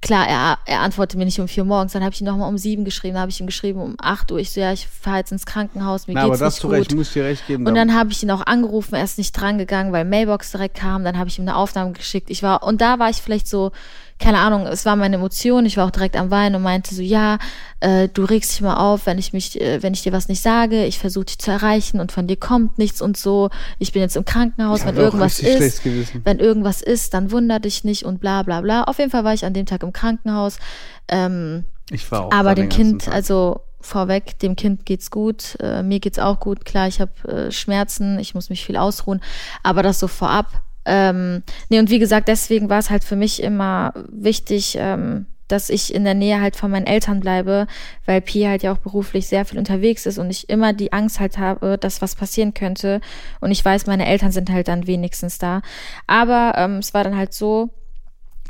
Klar, 0.00 0.28
er, 0.28 0.58
er 0.64 0.80
antwortet 0.80 1.18
mir 1.18 1.24
nicht 1.24 1.40
um 1.40 1.48
vier 1.48 1.64
morgens, 1.64 1.92
dann 1.92 2.04
habe 2.04 2.14
ich 2.14 2.20
ihn 2.20 2.26
nochmal 2.26 2.48
um 2.48 2.56
sieben 2.56 2.84
geschrieben, 2.84 3.14
dann 3.14 3.22
habe 3.22 3.30
ich 3.30 3.40
ihm 3.40 3.46
geschrieben 3.46 3.80
um 3.80 3.96
acht 3.98 4.30
Uhr. 4.30 4.38
Ich 4.38 4.52
so, 4.52 4.60
ja, 4.60 4.72
ich 4.72 4.86
fahre 4.86 5.18
jetzt 5.18 5.32
ins 5.32 5.44
Krankenhaus, 5.44 6.06
mir 6.06 6.14
Na, 6.14 6.20
geht's 6.22 6.36
aber 6.36 6.44
das 6.44 6.54
nicht 6.54 6.62
gut. 6.62 6.72
Recht, 6.72 6.94
muss 6.94 7.12
dir 7.12 7.24
recht 7.24 7.46
geben. 7.48 7.66
Und 7.66 7.74
dann 7.74 7.92
habe 7.94 8.12
ich 8.12 8.22
ihn 8.22 8.30
auch 8.30 8.46
angerufen, 8.46 8.94
er 8.94 9.02
ist 9.02 9.18
nicht 9.18 9.32
drangegangen, 9.32 9.92
weil 9.92 10.04
Mailbox 10.04 10.52
direkt 10.52 10.76
kam, 10.76 11.02
dann 11.02 11.18
habe 11.18 11.28
ich 11.28 11.38
ihm 11.38 11.42
eine 11.42 11.56
Aufnahme 11.56 11.92
geschickt. 11.92 12.30
Ich 12.30 12.44
war, 12.44 12.62
und 12.62 12.80
da 12.80 13.00
war 13.00 13.10
ich 13.10 13.16
vielleicht 13.16 13.48
so, 13.48 13.72
keine 14.18 14.38
Ahnung, 14.38 14.66
es 14.66 14.84
war 14.84 14.96
meine 14.96 15.16
Emotion, 15.16 15.64
ich 15.64 15.76
war 15.76 15.86
auch 15.86 15.90
direkt 15.90 16.16
am 16.16 16.30
Weinen 16.30 16.56
und 16.56 16.62
meinte 16.62 16.94
so, 16.94 17.02
ja, 17.02 17.38
äh, 17.80 18.08
du 18.08 18.24
regst 18.24 18.52
dich 18.52 18.60
mal 18.60 18.76
auf, 18.76 19.06
wenn 19.06 19.18
ich 19.18 19.32
mich, 19.32 19.60
äh, 19.60 19.82
wenn 19.82 19.94
ich 19.94 20.02
dir 20.02 20.12
was 20.12 20.28
nicht 20.28 20.42
sage, 20.42 20.84
ich 20.86 20.98
versuche 20.98 21.26
dich 21.26 21.38
zu 21.38 21.50
erreichen 21.50 22.00
und 22.00 22.10
von 22.10 22.26
dir 22.26 22.36
kommt 22.36 22.78
nichts 22.78 23.00
und 23.00 23.16
so. 23.16 23.50
Ich 23.78 23.92
bin 23.92 24.02
jetzt 24.02 24.16
im 24.16 24.24
Krankenhaus, 24.24 24.84
wenn 24.84 24.96
irgendwas 24.96 25.38
ist, 25.38 25.82
wenn 26.24 26.40
irgendwas 26.40 26.82
ist, 26.82 27.14
dann 27.14 27.30
wunder 27.30 27.60
dich 27.60 27.84
nicht 27.84 28.04
und 28.04 28.18
bla 28.20 28.42
bla 28.42 28.60
bla. 28.60 28.84
Auf 28.84 28.98
jeden 28.98 29.10
Fall 29.10 29.24
war 29.24 29.34
ich 29.34 29.44
an 29.44 29.54
dem 29.54 29.66
Tag 29.66 29.82
im 29.84 29.92
Krankenhaus. 29.92 30.58
Ähm, 31.06 31.64
ich 31.90 32.10
war 32.10 32.26
auch. 32.26 32.32
Aber 32.32 32.54
dem 32.54 32.68
Kind, 32.68 33.08
also 33.08 33.60
vorweg, 33.80 34.38
dem 34.40 34.56
Kind 34.56 34.84
geht's 34.84 35.10
gut, 35.12 35.56
äh, 35.60 35.84
mir 35.84 36.00
geht's 36.00 36.18
auch 36.18 36.40
gut. 36.40 36.64
Klar, 36.64 36.88
ich 36.88 37.00
habe 37.00 37.12
äh, 37.28 37.52
Schmerzen, 37.52 38.18
ich 38.18 38.34
muss 38.34 38.50
mich 38.50 38.66
viel 38.66 38.76
ausruhen, 38.76 39.20
aber 39.62 39.84
das 39.84 40.00
so 40.00 40.08
vorab 40.08 40.62
ähm, 40.88 41.42
nee, 41.68 41.78
und 41.78 41.90
wie 41.90 41.98
gesagt, 41.98 42.28
deswegen 42.28 42.68
war 42.68 42.78
es 42.78 42.90
halt 42.90 43.04
für 43.04 43.16
mich 43.16 43.42
immer 43.42 43.92
wichtig, 44.10 44.76
ähm, 44.80 45.26
dass 45.48 45.70
ich 45.70 45.94
in 45.94 46.04
der 46.04 46.14
Nähe 46.14 46.40
halt 46.40 46.56
von 46.56 46.70
meinen 46.70 46.86
Eltern 46.86 47.20
bleibe, 47.20 47.66
weil 48.04 48.20
Pi 48.20 48.42
halt 48.42 48.62
ja 48.62 48.72
auch 48.72 48.78
beruflich 48.78 49.26
sehr 49.26 49.44
viel 49.44 49.58
unterwegs 49.58 50.06
ist 50.06 50.18
und 50.18 50.30
ich 50.30 50.48
immer 50.50 50.72
die 50.72 50.92
Angst 50.92 51.20
halt 51.20 51.38
habe, 51.38 51.78
dass 51.78 52.02
was 52.02 52.14
passieren 52.14 52.54
könnte. 52.54 53.00
Und 53.40 53.50
ich 53.50 53.64
weiß, 53.64 53.86
meine 53.86 54.06
Eltern 54.06 54.30
sind 54.30 54.50
halt 54.50 54.68
dann 54.68 54.86
wenigstens 54.86 55.38
da. 55.38 55.62
Aber 56.06 56.52
ähm, 56.56 56.76
es 56.78 56.92
war 56.92 57.02
dann 57.02 57.16
halt 57.16 57.32
so, 57.32 57.70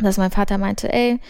dass 0.00 0.16
mein 0.16 0.32
Vater 0.32 0.58
meinte, 0.58 0.92
ey, 0.92 1.20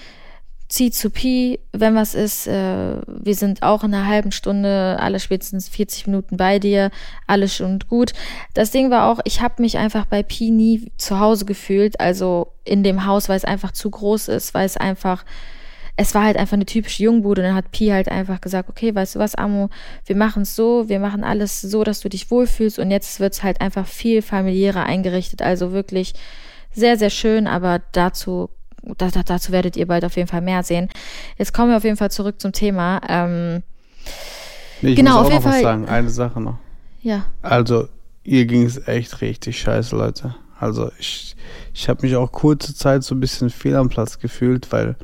zieh 0.68 0.90
zu 0.90 1.08
Pi, 1.08 1.60
wenn 1.72 1.94
was 1.94 2.14
ist, 2.14 2.46
äh, 2.46 2.96
wir 3.06 3.34
sind 3.34 3.62
auch 3.62 3.84
in 3.84 3.94
einer 3.94 4.06
halben 4.06 4.32
Stunde, 4.32 4.98
alle 5.00 5.18
spätestens 5.18 5.68
40 5.68 6.06
Minuten 6.06 6.36
bei 6.36 6.58
dir, 6.58 6.90
alles 7.26 7.56
schon 7.56 7.78
gut. 7.88 8.12
Das 8.52 8.70
Ding 8.70 8.90
war 8.90 9.10
auch, 9.10 9.20
ich 9.24 9.40
habe 9.40 9.62
mich 9.62 9.78
einfach 9.78 10.04
bei 10.04 10.22
Pi 10.22 10.50
nie 10.50 10.92
zu 10.98 11.20
Hause 11.20 11.46
gefühlt, 11.46 11.98
also 12.00 12.52
in 12.64 12.82
dem 12.82 13.06
Haus, 13.06 13.30
weil 13.30 13.36
es 13.36 13.46
einfach 13.46 13.72
zu 13.72 13.90
groß 13.90 14.28
ist, 14.28 14.52
weil 14.52 14.66
es 14.66 14.76
einfach, 14.76 15.24
es 15.96 16.14
war 16.14 16.24
halt 16.24 16.36
einfach 16.36 16.54
eine 16.54 16.66
typische 16.66 17.02
Jungbude. 17.02 17.40
Und 17.40 17.48
dann 17.48 17.56
hat 17.56 17.70
Pi 17.70 17.86
halt 17.86 18.10
einfach 18.10 18.42
gesagt, 18.42 18.68
okay, 18.68 18.94
weißt 18.94 19.14
du 19.14 19.20
was, 19.20 19.36
Amo, 19.36 19.70
wir 20.04 20.16
machen 20.16 20.42
es 20.42 20.54
so, 20.54 20.90
wir 20.90 21.00
machen 21.00 21.24
alles 21.24 21.62
so, 21.62 21.82
dass 21.82 22.00
du 22.00 22.10
dich 22.10 22.30
wohlfühlst 22.30 22.78
und 22.78 22.90
jetzt 22.90 23.20
wird 23.20 23.32
es 23.32 23.42
halt 23.42 23.62
einfach 23.62 23.86
viel 23.86 24.20
familiärer 24.20 24.84
eingerichtet, 24.84 25.40
also 25.40 25.72
wirklich 25.72 26.12
sehr, 26.72 26.98
sehr 26.98 27.10
schön, 27.10 27.46
aber 27.46 27.80
dazu 27.92 28.50
da, 28.96 29.08
da, 29.08 29.22
dazu 29.22 29.52
werdet 29.52 29.76
ihr 29.76 29.86
bald 29.86 30.04
auf 30.04 30.16
jeden 30.16 30.28
Fall 30.28 30.40
mehr 30.40 30.62
sehen. 30.62 30.88
Jetzt 31.36 31.52
kommen 31.52 31.70
wir 31.70 31.76
auf 31.76 31.84
jeden 31.84 31.96
Fall 31.96 32.10
zurück 32.10 32.40
zum 32.40 32.52
Thema. 32.52 33.00
Ähm, 33.08 33.62
nee, 34.80 34.90
ich 34.90 34.96
genau, 34.96 35.22
muss 35.22 35.22
auch 35.22 35.24
auf 35.26 35.32
jeden 35.32 35.36
noch 35.36 35.50
Fall. 35.50 35.52
Was 35.52 35.62
sagen. 35.62 35.88
Eine 35.88 36.10
Sache 36.10 36.40
noch. 36.40 36.58
Ja. 37.02 37.26
Also, 37.42 37.88
ihr 38.24 38.46
ging 38.46 38.64
es 38.64 38.88
echt 38.88 39.20
richtig 39.20 39.60
scheiße, 39.60 39.96
Leute. 39.96 40.34
Also, 40.58 40.90
ich, 40.98 41.36
ich 41.74 41.88
habe 41.88 42.02
mich 42.02 42.16
auch 42.16 42.32
kurze 42.32 42.74
Zeit 42.74 43.04
so 43.04 43.14
ein 43.14 43.20
bisschen 43.20 43.50
fehl 43.50 43.76
am 43.76 43.88
Platz 43.88 44.18
gefühlt, 44.18 44.72
weil 44.72 44.96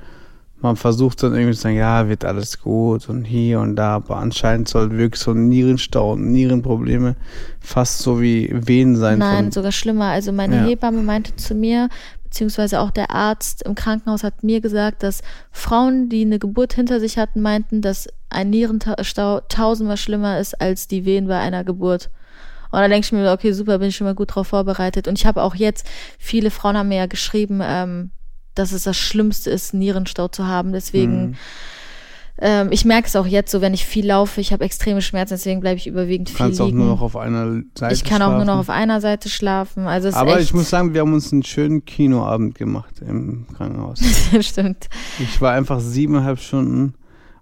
man 0.64 0.76
versucht 0.76 1.22
dann 1.22 1.34
irgendwie 1.34 1.54
zu 1.54 1.60
sagen, 1.60 1.76
ja, 1.76 2.08
wird 2.08 2.24
alles 2.24 2.58
gut 2.58 3.08
und 3.10 3.24
hier 3.24 3.60
und 3.60 3.76
da, 3.76 3.96
aber 3.96 4.16
anscheinend 4.16 4.66
soll 4.66 4.96
wirklich 4.96 5.20
so 5.20 5.34
Nierenstau 5.34 6.12
und 6.12 6.32
Nierenprobleme 6.32 7.16
fast 7.60 7.98
so 7.98 8.20
wie 8.20 8.50
Wehen 8.50 8.96
sein. 8.96 9.18
Nein, 9.18 9.52
sogar 9.52 9.72
schlimmer. 9.72 10.06
Also 10.06 10.32
meine 10.32 10.56
ja. 10.56 10.64
Hebamme 10.64 11.02
meinte 11.02 11.36
zu 11.36 11.54
mir, 11.54 11.90
beziehungsweise 12.34 12.80
auch 12.80 12.90
der 12.90 13.12
Arzt 13.12 13.62
im 13.62 13.76
Krankenhaus 13.76 14.24
hat 14.24 14.42
mir 14.42 14.60
gesagt, 14.60 15.04
dass 15.04 15.22
Frauen, 15.52 16.08
die 16.08 16.22
eine 16.22 16.40
Geburt 16.40 16.72
hinter 16.72 16.98
sich 16.98 17.16
hatten, 17.16 17.40
meinten, 17.40 17.80
dass 17.80 18.08
ein 18.28 18.50
Nierenstau 18.50 19.40
tausendmal 19.48 19.96
schlimmer 19.96 20.40
ist 20.40 20.60
als 20.60 20.88
die 20.88 21.04
Wehen 21.04 21.28
bei 21.28 21.38
einer 21.38 21.62
Geburt. 21.62 22.10
Und 22.72 22.80
da 22.80 22.88
denke 22.88 23.04
ich 23.04 23.12
mir, 23.12 23.30
okay, 23.30 23.52
super, 23.52 23.78
bin 23.78 23.90
ich 23.90 23.96
schon 23.96 24.08
mal 24.08 24.16
gut 24.16 24.34
drauf 24.34 24.48
vorbereitet. 24.48 25.06
Und 25.06 25.16
ich 25.16 25.26
habe 25.26 25.44
auch 25.44 25.54
jetzt, 25.54 25.86
viele 26.18 26.50
Frauen 26.50 26.76
haben 26.76 26.88
mir 26.88 26.96
ja 26.98 27.06
geschrieben, 27.06 27.60
ähm, 27.62 28.10
dass 28.56 28.72
es 28.72 28.82
das 28.82 28.96
Schlimmste 28.96 29.50
ist, 29.50 29.72
Nierenstau 29.72 30.26
zu 30.26 30.44
haben. 30.44 30.72
Deswegen 30.72 31.26
mhm. 31.28 31.34
Ähm, 32.38 32.68
ich 32.72 32.84
merke 32.84 33.06
es 33.06 33.14
auch 33.14 33.26
jetzt 33.26 33.52
so, 33.52 33.60
wenn 33.60 33.74
ich 33.74 33.84
viel 33.86 34.06
laufe, 34.06 34.40
ich 34.40 34.52
habe 34.52 34.64
extreme 34.64 35.00
Schmerzen, 35.02 35.34
deswegen 35.34 35.60
bleibe 35.60 35.76
ich 35.78 35.86
überwiegend 35.86 36.28
viel 36.30 36.38
Kannst 36.38 36.58
liegen. 36.60 36.72
auch 36.80 36.84
nur 36.84 36.94
noch 36.94 37.02
auf 37.02 37.16
einer 37.16 37.62
Seite 37.78 37.94
Ich 37.94 38.02
kann 38.04 38.16
schlafen. 38.16 38.32
auch 38.32 38.36
nur 38.36 38.44
noch 38.44 38.58
auf 38.58 38.70
einer 38.70 39.00
Seite 39.00 39.28
schlafen. 39.28 39.86
Also 39.86 40.10
Aber 40.12 40.40
ich 40.40 40.52
muss 40.52 40.68
sagen, 40.68 40.94
wir 40.94 41.02
haben 41.02 41.12
uns 41.12 41.32
einen 41.32 41.44
schönen 41.44 41.84
Kinoabend 41.84 42.56
gemacht 42.56 43.00
im 43.06 43.46
Krankenhaus. 43.56 44.00
Stimmt. 44.40 44.88
Ich 45.20 45.40
war 45.40 45.52
einfach 45.52 45.78
siebeneinhalb 45.78 46.40
Stunden 46.40 46.94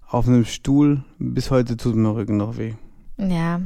auf 0.07 0.27
einem 0.27 0.45
Stuhl. 0.45 1.03
Bis 1.17 1.49
heute 1.49 1.75
tut 1.75 1.95
mir 1.95 2.13
Rücken 2.13 2.37
noch 2.37 2.57
weh. 2.57 2.73
Ja, 3.17 3.61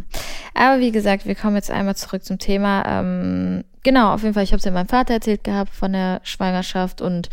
aber 0.53 0.79
wie 0.81 0.91
gesagt, 0.91 1.25
wir 1.25 1.35
kommen 1.35 1.55
jetzt 1.55 1.71
einmal 1.71 1.95
zurück 1.95 2.23
zum 2.23 2.37
Thema. 2.37 2.83
Ähm, 2.85 3.63
genau, 3.83 4.13
auf 4.13 4.21
jeden 4.23 4.33
Fall, 4.33 4.43
ich 4.43 4.51
habe 4.51 4.59
es 4.59 4.65
ja 4.65 4.71
meinem 4.71 4.87
Vater 4.89 5.15
erzählt 5.15 5.43
gehabt 5.43 5.73
von 5.73 5.93
der 5.93 6.19
Schwangerschaft 6.23 7.01
und 7.01 7.29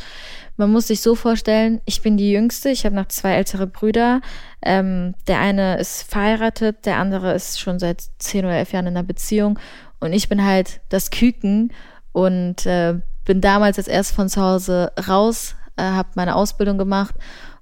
man 0.56 0.70
muss 0.70 0.86
sich 0.86 1.00
so 1.00 1.14
vorstellen, 1.14 1.80
ich 1.84 2.02
bin 2.02 2.16
die 2.16 2.30
Jüngste, 2.30 2.70
ich 2.70 2.84
habe 2.84 2.94
noch 2.94 3.08
zwei 3.08 3.34
ältere 3.34 3.66
Brüder. 3.66 4.20
Ähm, 4.62 5.14
der 5.26 5.40
eine 5.40 5.78
ist 5.78 6.02
verheiratet, 6.02 6.86
der 6.86 6.98
andere 6.98 7.34
ist 7.34 7.60
schon 7.60 7.78
seit 7.78 8.04
zehn 8.18 8.44
oder 8.44 8.54
elf 8.54 8.72
Jahren 8.72 8.86
in 8.86 8.96
einer 8.96 9.06
Beziehung 9.06 9.58
und 10.04 10.12
ich 10.12 10.28
bin 10.28 10.44
halt 10.44 10.80
das 10.90 11.10
Küken 11.10 11.72
und 12.12 12.66
äh, 12.66 12.94
bin 13.24 13.40
damals 13.40 13.78
als 13.78 13.88
erst 13.88 14.14
von 14.14 14.28
zu 14.28 14.40
Hause 14.40 14.92
raus, 15.08 15.56
äh, 15.76 15.82
habe 15.82 16.10
meine 16.14 16.36
Ausbildung 16.36 16.78
gemacht 16.78 17.14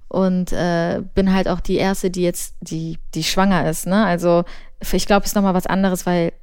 und 0.09 0.51
äh, 0.51 1.01
bin 1.15 1.33
halt 1.33 1.47
auch 1.47 1.61
die 1.61 1.77
erste, 1.77 2.11
die 2.11 2.21
jetzt 2.21 2.55
die 2.61 2.99
die 3.15 3.23
schwanger 3.23 3.69
ist. 3.69 3.87
Ne? 3.87 4.05
Also 4.05 4.43
ich 4.91 5.05
glaube, 5.05 5.23
es 5.23 5.31
ist 5.31 5.35
noch 5.35 5.41
mal 5.41 5.53
was 5.53 5.67
anderes, 5.67 6.05
weil 6.05 6.33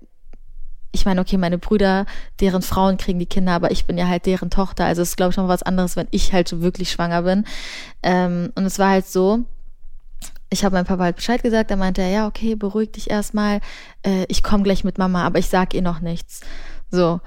ich 0.92 1.06
meine, 1.06 1.20
okay, 1.20 1.36
meine 1.36 1.58
Brüder, 1.58 2.06
deren 2.40 2.62
Frauen 2.62 2.96
kriegen 2.96 3.18
die 3.18 3.26
Kinder, 3.26 3.52
aber 3.52 3.70
ich 3.70 3.84
bin 3.84 3.96
ja 3.96 4.08
halt 4.08 4.26
deren 4.26 4.50
Tochter. 4.50 4.84
Also 4.84 5.02
es 5.02 5.10
ist, 5.10 5.16
glaube 5.16 5.30
ich, 5.30 5.36
noch 5.36 5.48
was 5.48 5.62
anderes, 5.62 5.96
wenn 5.96 6.08
ich 6.10 6.32
halt 6.32 6.60
wirklich 6.60 6.90
schwanger 6.90 7.22
bin. 7.22 7.44
Ähm, 8.02 8.52
und 8.56 8.64
es 8.64 8.78
war 8.78 8.90
halt 8.90 9.06
so, 9.06 9.44
ich 10.50 10.64
habe 10.64 10.74
meinem 10.74 10.86
Papa 10.86 11.04
halt 11.04 11.16
Bescheid 11.16 11.42
gesagt, 11.42 11.70
da 11.70 11.76
meinte 11.76 12.02
er, 12.02 12.08
ja, 12.08 12.26
okay, 12.26 12.56
beruhig 12.56 12.90
dich 12.92 13.08
erstmal, 13.08 13.60
äh, 14.04 14.24
ich 14.28 14.42
komme 14.42 14.64
gleich 14.64 14.82
mit 14.82 14.98
Mama, 14.98 15.24
aber 15.24 15.38
ich 15.38 15.46
sag 15.46 15.74
ihr 15.74 15.82
noch 15.82 16.00
nichts. 16.00 16.40
So. 16.90 17.20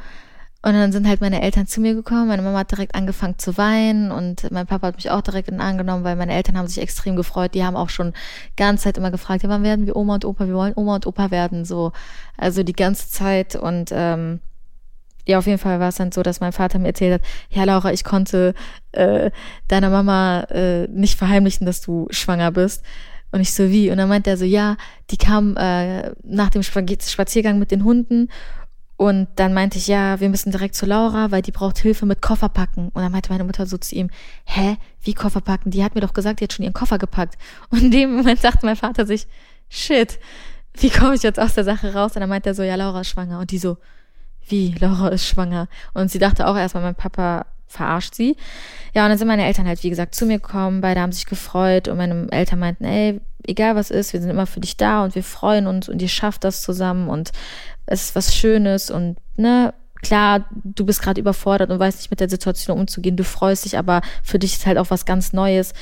Und 0.65 0.73
dann 0.73 0.93
sind 0.93 1.10
halt 1.10 1.19
meine 1.19 1.41
Eltern 1.41 1.67
zu 1.67 1.82
mir 1.82 1.93
gekommen. 1.93 2.30
Meine 2.30 2.41
Mama 2.41 2.60
hat 2.60 2.71
direkt 2.71 2.95
angefangen 2.95 3.38
zu 3.38 3.58
weinen 3.58 4.12
und 4.12 4.49
mein 4.49 4.65
Papa 4.65 4.88
hat 4.88 4.95
mich 4.95 5.12
auch 5.12 5.19
direkt 5.19 5.49
in 5.49 5.56
den 5.56 5.62
Arm 5.62 5.78
genommen, 5.78 6.06
weil 6.06 6.15
meine 6.15 6.34
Eltern 6.34 6.58
haben 6.58 6.67
sich 6.67 6.82
extrem 6.82 7.17
gefreut. 7.17 7.54
Die 7.54 7.65
haben 7.65 7.76
auch 7.76 7.89
schon 7.89 8.13
ganze 8.56 8.86
Zeit 8.86 8.97
immer 8.97 9.12
gefragt, 9.12 9.43
ja, 9.43 9.49
wann 9.49 9.63
werden 9.63 9.86
wir 9.86 9.97
Oma 9.97 10.13
und 10.15 10.23
Opa? 10.23 10.47
Wir 10.47 10.54
wollen 10.56 10.71
Oma 10.78 10.95
und 10.95 11.06
Opa 11.06 11.32
werden, 11.32 11.65
so. 11.65 11.91
Also 12.38 12.63
die 12.63 12.73
ganze 12.73 13.10
Zeit 13.10 13.58
und, 13.58 13.89
ähm, 13.91 14.39
ja, 15.26 15.38
auf 15.38 15.47
jeden 15.47 15.60
Fall 15.60 15.82
war 15.82 15.89
es 15.89 15.95
dann 15.95 16.13
so, 16.13 16.23
dass 16.23 16.39
mein 16.39 16.54
Vater 16.54 16.80
mir 16.80 16.88
erzählt 16.88 17.15
hat, 17.15 17.30
ja 17.49 17.65
Laura, 17.65 17.91
ich 17.91 18.06
konnte 18.06 18.54
äh, 18.93 19.32
deiner 19.67 19.89
Mama 19.89 20.43
äh, 20.49 20.88
nicht 20.88 21.17
verheimlichen, 21.17 21.65
dass 21.65 21.82
du 21.82 22.08
schwanger 22.10 22.52
bist. 22.52 22.86
Und 23.32 23.41
ich 23.41 23.54
so, 23.54 23.69
wie? 23.69 23.89
Und 23.91 23.97
dann 23.97 24.10
meint 24.10 24.28
er 24.28 24.38
so, 24.38 24.45
ja, 24.45 24.78
die 25.10 25.17
kam 25.17 25.58
äh, 25.58 26.12
nach 26.23 26.52
dem 26.52 26.63
Spaziergang 26.63 27.60
mit 27.60 27.71
den 27.71 27.84
Hunden 27.84 28.30
und 29.04 29.28
dann 29.36 29.54
meinte 29.54 29.78
ich, 29.78 29.88
ja, 29.88 30.22
wir 30.22 30.30
müssen 30.30 30.54
direkt 30.54 30.76
zu 30.76 30.86
Laura, 30.86 31.30
weil 31.30 31.42
die 31.42 31.52
braucht 31.52 31.78
Hilfe 31.78 32.06
mit 32.06 32.22
Koffer 32.22 32.48
packen. 32.48 32.88
Und 32.94 33.02
dann 33.02 33.12
meinte 33.12 33.34
meine 33.34 33.44
Mutter 33.44 33.66
so 33.66 33.78
zu 33.78 33.94
ihm, 33.96 34.10
hä, 34.46 34.78
wie 35.02 35.13
Koffer 35.13 35.42
packen? 35.42 35.72
Die 35.72 35.84
hat 35.84 35.94
mir 35.94 36.00
doch 36.00 36.13
gesagt, 36.13 36.39
die 36.39 36.46
hat 36.46 36.54
schon 36.54 36.63
ihren 36.63 36.74
Koffer 36.74 36.98
gepackt. 36.98 37.38
Und 37.70 37.82
in 37.82 37.92
dem 37.92 38.16
Moment 38.16 38.39
sagte 38.39 38.66
mein 38.66 38.78
Vater 38.78 39.06
sich, 39.06 39.28
shit, 39.68 40.20
wie 40.76 40.89
komme 40.89 41.16
ich 41.16 41.22
jetzt 41.22 41.38
aus 41.38 41.54
der 41.54 41.66
Sache 41.66 41.94
raus? 41.94 42.16
Und 42.16 42.22
dann 42.22 42.30
meinte 42.30 42.48
er 42.48 42.56
so, 42.56 42.63
ja, 42.63 42.76
Laura 42.76 43.02
ist 43.02 43.10
schwanger. 43.10 43.39
Und 43.39 43.52
die 43.52 43.58
so, 43.58 43.76
wie, 44.48 44.74
Laura 44.80 45.10
ist 45.10 45.28
schwanger? 45.28 45.68
Und 45.94 46.10
sie 46.10 46.20
dachte 46.20 46.48
auch 46.48 46.56
erstmal, 46.56 46.84
mein 46.84 46.96
Papa 46.96 47.46
verarscht 47.74 48.16
sie. 48.16 48.38
Ja, 48.94 49.04
und 49.04 49.10
dann 49.10 49.18
sind 49.18 49.28
meine 49.28 49.46
Eltern 49.46 49.68
halt, 49.68 49.84
wie 49.84 49.90
gesagt, 49.90 50.16
zu 50.16 50.26
mir 50.26 50.40
gekommen. 50.40 50.82
Beide 50.82 51.02
haben 51.02 51.12
sich 51.12 51.26
gefreut 51.26 51.88
und 51.88 51.98
meine 51.98 52.28
Eltern 52.32 52.60
meinten, 52.60 52.86
ey, 52.86 53.20
egal 53.46 53.76
was 53.76 53.92
ist, 53.92 54.14
wir 54.14 54.22
sind 54.22 54.30
immer 54.30 54.48
für 54.48 54.60
dich 54.60 54.78
da 54.78 55.04
und 55.04 55.16
wir 55.16 55.24
freuen 55.24 55.68
uns 55.68 55.90
und 55.90 56.02
ihr 56.02 56.08
schafft 56.08 56.44
das 56.44 56.62
zusammen 56.62 57.10
und 57.10 57.32
es 57.86 58.04
ist 58.04 58.16
was 58.16 58.34
Schönes 58.34 58.90
und, 58.90 59.18
ne, 59.36 59.74
klar, 60.02 60.46
du 60.52 60.86
bist 60.86 61.02
gerade 61.02 61.20
überfordert 61.20 61.70
und 61.70 61.80
weißt 61.80 61.98
nicht 61.98 62.12
mit 62.12 62.20
der 62.20 62.30
Situation 62.30 62.78
umzugehen, 62.78 63.18
du 63.18 63.24
freust 63.24 63.66
dich, 63.66 63.78
aber 63.78 64.02
für 64.22 64.40
dich 64.40 64.54
ist 64.54 64.66
halt 64.66 64.78
auch 64.78 64.90
was 64.90 65.06
ganz 65.06 65.34
Neues. 65.34 65.74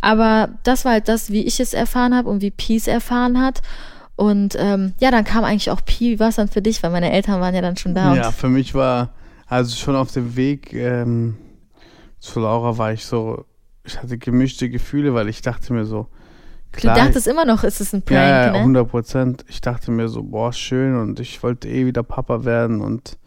Aber 0.00 0.50
das 0.64 0.84
war 0.84 0.92
halt 0.92 1.08
das, 1.08 1.30
wie 1.30 1.44
ich 1.44 1.60
es 1.60 1.74
erfahren 1.74 2.14
habe 2.14 2.28
und 2.28 2.42
wie 2.42 2.50
Peace 2.50 2.88
erfahren 2.88 3.40
hat. 3.40 3.62
Und 4.16 4.56
ähm, 4.58 4.94
ja, 5.00 5.10
dann 5.10 5.24
kam 5.24 5.44
eigentlich 5.44 5.70
auch 5.70 5.84
Pi. 5.84 6.12
Wie 6.12 6.20
war 6.20 6.28
es 6.28 6.36
dann 6.36 6.48
für 6.48 6.60
dich? 6.60 6.82
Weil 6.82 6.90
meine 6.90 7.12
Eltern 7.12 7.40
waren 7.40 7.54
ja 7.54 7.62
dann 7.62 7.76
schon 7.76 7.94
da. 7.94 8.14
Ja, 8.14 8.30
für 8.32 8.48
mich 8.48 8.74
war, 8.74 9.10
also 9.52 9.76
schon 9.76 9.96
auf 9.96 10.10
dem 10.10 10.34
Weg 10.34 10.72
ähm, 10.72 11.36
zu 12.18 12.40
Laura 12.40 12.78
war 12.78 12.92
ich 12.92 13.04
so, 13.04 13.44
ich 13.84 13.98
hatte 14.02 14.16
gemischte 14.16 14.70
Gefühle, 14.70 15.12
weil 15.12 15.28
ich 15.28 15.42
dachte 15.42 15.74
mir 15.74 15.84
so, 15.84 16.06
klar. 16.72 16.94
du 16.94 17.02
dachtest 17.02 17.26
immer 17.26 17.44
noch, 17.44 17.62
ist 17.62 17.80
es 17.80 17.92
ein 17.92 18.00
Prank, 18.00 18.18
ja, 18.18 18.46
ja, 18.46 18.52
ne? 18.52 18.58
100 18.60 18.88
Prozent. 18.88 19.44
Ich 19.48 19.60
dachte 19.60 19.90
mir 19.90 20.08
so, 20.08 20.22
boah, 20.22 20.54
schön 20.54 20.96
und 20.96 21.20
ich 21.20 21.42
wollte 21.42 21.68
eh 21.68 21.84
wieder 21.84 22.02
Papa 22.02 22.46
werden 22.46 22.80
und 22.80 23.18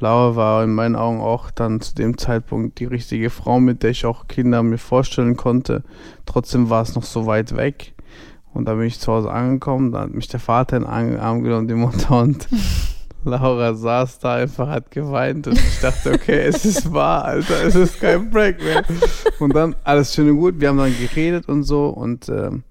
Laura 0.00 0.34
war 0.34 0.64
in 0.64 0.74
meinen 0.74 0.96
Augen 0.96 1.20
auch 1.20 1.50
dann 1.50 1.82
zu 1.82 1.94
dem 1.94 2.16
Zeitpunkt 2.16 2.80
die 2.80 2.86
richtige 2.86 3.28
Frau, 3.28 3.60
mit 3.60 3.82
der 3.82 3.90
ich 3.90 4.06
auch 4.06 4.28
Kinder 4.28 4.62
mir 4.62 4.78
vorstellen 4.78 5.36
konnte. 5.36 5.84
Trotzdem 6.24 6.70
war 6.70 6.82
es 6.82 6.94
noch 6.94 7.04
so 7.04 7.26
weit 7.26 7.54
weg. 7.54 7.92
Und 8.54 8.64
da 8.66 8.74
bin 8.74 8.86
ich 8.86 8.98
zu 8.98 9.12
Hause 9.12 9.30
angekommen, 9.30 9.92
da 9.92 10.00
hat 10.00 10.10
mich 10.10 10.28
der 10.28 10.40
Vater 10.40 10.78
in 10.78 10.84
den 10.84 11.20
Arm 11.20 11.42
genommen, 11.42 11.68
die 11.68 11.74
Mutter 11.74 12.18
und 12.18 12.48
Laura 13.24 13.74
saß 13.74 14.18
da 14.18 14.34
einfach, 14.36 14.68
hat 14.68 14.90
geweint 14.90 15.46
und 15.46 15.58
ich 15.58 15.80
dachte, 15.80 16.12
okay, 16.12 16.42
es 16.46 16.64
ist 16.64 16.92
wahr, 16.92 17.24
Alter, 17.24 17.64
es 17.64 17.74
ist 17.74 18.00
kein 18.00 18.30
Prank 18.30 18.62
mehr. 18.62 18.84
Und 19.40 19.54
dann 19.54 19.74
alles 19.84 20.14
schön 20.14 20.30
und 20.30 20.38
gut, 20.38 20.60
wir 20.60 20.68
haben 20.68 20.78
dann 20.78 20.94
geredet 20.98 21.48
und 21.48 21.64
so 21.64 21.88
und 21.88 22.28
ähm, 22.28 22.64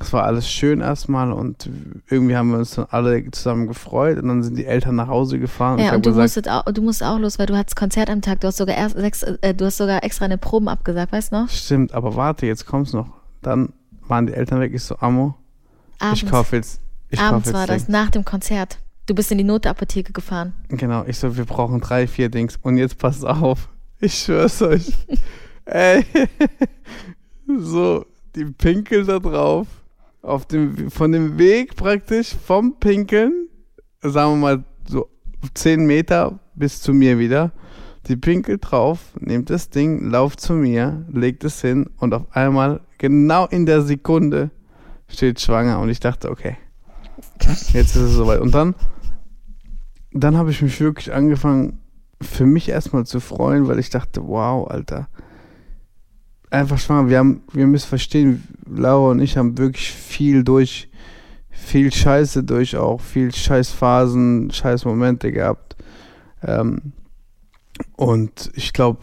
es 0.00 0.12
war 0.12 0.24
alles 0.24 0.48
schön 0.48 0.80
erstmal 0.80 1.32
und 1.32 1.68
irgendwie 2.08 2.36
haben 2.36 2.50
wir 2.50 2.58
uns 2.58 2.76
dann 2.76 2.86
alle 2.90 3.30
zusammen 3.30 3.66
gefreut 3.66 4.18
und 4.18 4.28
dann 4.28 4.42
sind 4.42 4.56
die 4.56 4.64
Eltern 4.64 4.94
nach 4.96 5.08
Hause 5.08 5.38
gefahren. 5.38 5.78
Ja, 5.78 5.86
ich 5.86 5.92
und 5.92 6.06
du, 6.06 6.10
gesagt, 6.10 6.22
musstet 6.22 6.48
auch, 6.48 6.64
du 6.64 6.82
musst 6.82 7.02
auch 7.02 7.18
los, 7.18 7.38
weil 7.38 7.46
du 7.46 7.56
hattest 7.56 7.76
Konzert 7.76 8.08
am 8.08 8.22
Tag. 8.22 8.40
Du 8.40 8.46
hast 8.46 8.58
sogar 8.58 8.76
erst 8.76 8.96
sechs, 8.96 9.22
äh, 9.22 9.54
du 9.54 9.64
hast 9.64 9.76
sogar 9.76 10.04
extra 10.04 10.26
eine 10.26 10.38
Proben 10.38 10.68
abgesagt, 10.68 11.12
weißt 11.12 11.32
du 11.32 11.36
noch? 11.36 11.48
Stimmt, 11.48 11.94
aber 11.94 12.14
warte, 12.14 12.46
jetzt 12.46 12.66
kommt's 12.66 12.92
noch. 12.92 13.08
Dann 13.42 13.72
waren 14.06 14.26
die 14.26 14.34
Eltern 14.34 14.60
weg. 14.60 14.72
Ich 14.72 14.84
so, 14.84 14.96
Amo, 15.00 15.34
Abends, 15.98 16.22
ich 16.22 16.30
kaufe 16.30 16.56
jetzt. 16.56 16.80
Ich 17.10 17.20
abends 17.20 17.52
war 17.52 17.66
das, 17.66 17.88
nach 17.88 18.10
dem 18.10 18.24
Konzert. 18.24 18.78
Du 19.08 19.14
bist 19.14 19.32
in 19.32 19.38
die 19.38 19.44
Notapotheke 19.44 20.12
gefahren. 20.12 20.52
Genau, 20.68 21.02
ich 21.06 21.16
so, 21.16 21.34
wir 21.34 21.46
brauchen 21.46 21.80
drei, 21.80 22.06
vier 22.06 22.28
Dings. 22.28 22.58
Und 22.60 22.76
jetzt 22.76 22.98
passt 22.98 23.24
auf. 23.24 23.70
Ich 24.00 24.12
schwör's 24.18 24.60
euch. 24.60 24.92
Ey. 25.64 26.04
so, 27.58 28.04
die 28.36 28.44
Pinkel 28.44 29.06
da 29.06 29.18
drauf. 29.18 29.66
Auf 30.20 30.44
dem, 30.44 30.90
von 30.90 31.10
dem 31.12 31.38
Weg 31.38 31.74
praktisch 31.74 32.34
vom 32.34 32.78
Pinkeln, 32.78 33.48
sagen 34.02 34.32
wir 34.32 34.36
mal 34.36 34.64
so 34.86 35.08
10 35.54 35.86
Meter 35.86 36.38
bis 36.54 36.82
zu 36.82 36.92
mir 36.92 37.18
wieder. 37.18 37.52
Die 38.08 38.16
Pinkel 38.16 38.58
drauf, 38.58 38.98
nimmt 39.18 39.48
das 39.48 39.70
Ding, 39.70 40.10
lauft 40.10 40.38
zu 40.38 40.52
mir, 40.52 41.06
legt 41.10 41.44
es 41.44 41.62
hin 41.62 41.88
und 41.96 42.12
auf 42.12 42.26
einmal, 42.32 42.82
genau 42.98 43.46
in 43.46 43.64
der 43.64 43.80
Sekunde, 43.80 44.50
steht 45.08 45.40
schwanger. 45.40 45.80
Und 45.80 45.88
ich 45.88 46.00
dachte, 46.00 46.30
okay, 46.30 46.58
jetzt 47.72 47.96
ist 47.96 47.96
es 47.96 48.12
soweit. 48.12 48.40
Und 48.40 48.54
dann 48.54 48.74
dann 50.12 50.36
habe 50.36 50.50
ich 50.50 50.62
mich 50.62 50.80
wirklich 50.80 51.12
angefangen, 51.12 51.80
für 52.20 52.46
mich 52.46 52.68
erstmal 52.68 53.06
zu 53.06 53.20
freuen, 53.20 53.68
weil 53.68 53.78
ich 53.78 53.90
dachte, 53.90 54.26
wow, 54.26 54.68
Alter. 54.68 55.08
Einfach 56.50 56.78
schwanger. 56.78 57.08
Wir 57.08 57.18
haben, 57.18 57.42
wir 57.52 57.66
müssen 57.66 57.88
verstehen, 57.88 58.44
Laura 58.66 59.10
und 59.10 59.20
ich 59.20 59.36
haben 59.36 59.58
wirklich 59.58 59.92
viel 59.92 60.44
durch, 60.44 60.90
viel 61.50 61.92
Scheiße 61.92 62.42
durch 62.42 62.76
auch, 62.76 63.00
viel 63.00 63.34
Scheißphasen, 63.34 64.50
Scheißmomente 64.50 65.30
gehabt. 65.30 65.76
Ähm, 66.42 66.92
und 67.96 68.50
ich 68.54 68.72
glaube, 68.72 69.00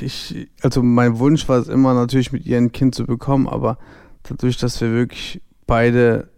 ich, 0.00 0.48
also 0.62 0.82
mein 0.82 1.18
Wunsch 1.18 1.48
war 1.48 1.58
es 1.58 1.68
immer 1.68 1.94
natürlich 1.94 2.32
mit 2.32 2.46
ihr 2.46 2.58
ein 2.58 2.72
Kind 2.72 2.94
zu 2.94 3.04
bekommen, 3.04 3.48
aber 3.48 3.78
dadurch, 4.22 4.56
dass 4.56 4.80
wir 4.80 4.92
wirklich 4.92 5.42
beide 5.66 6.29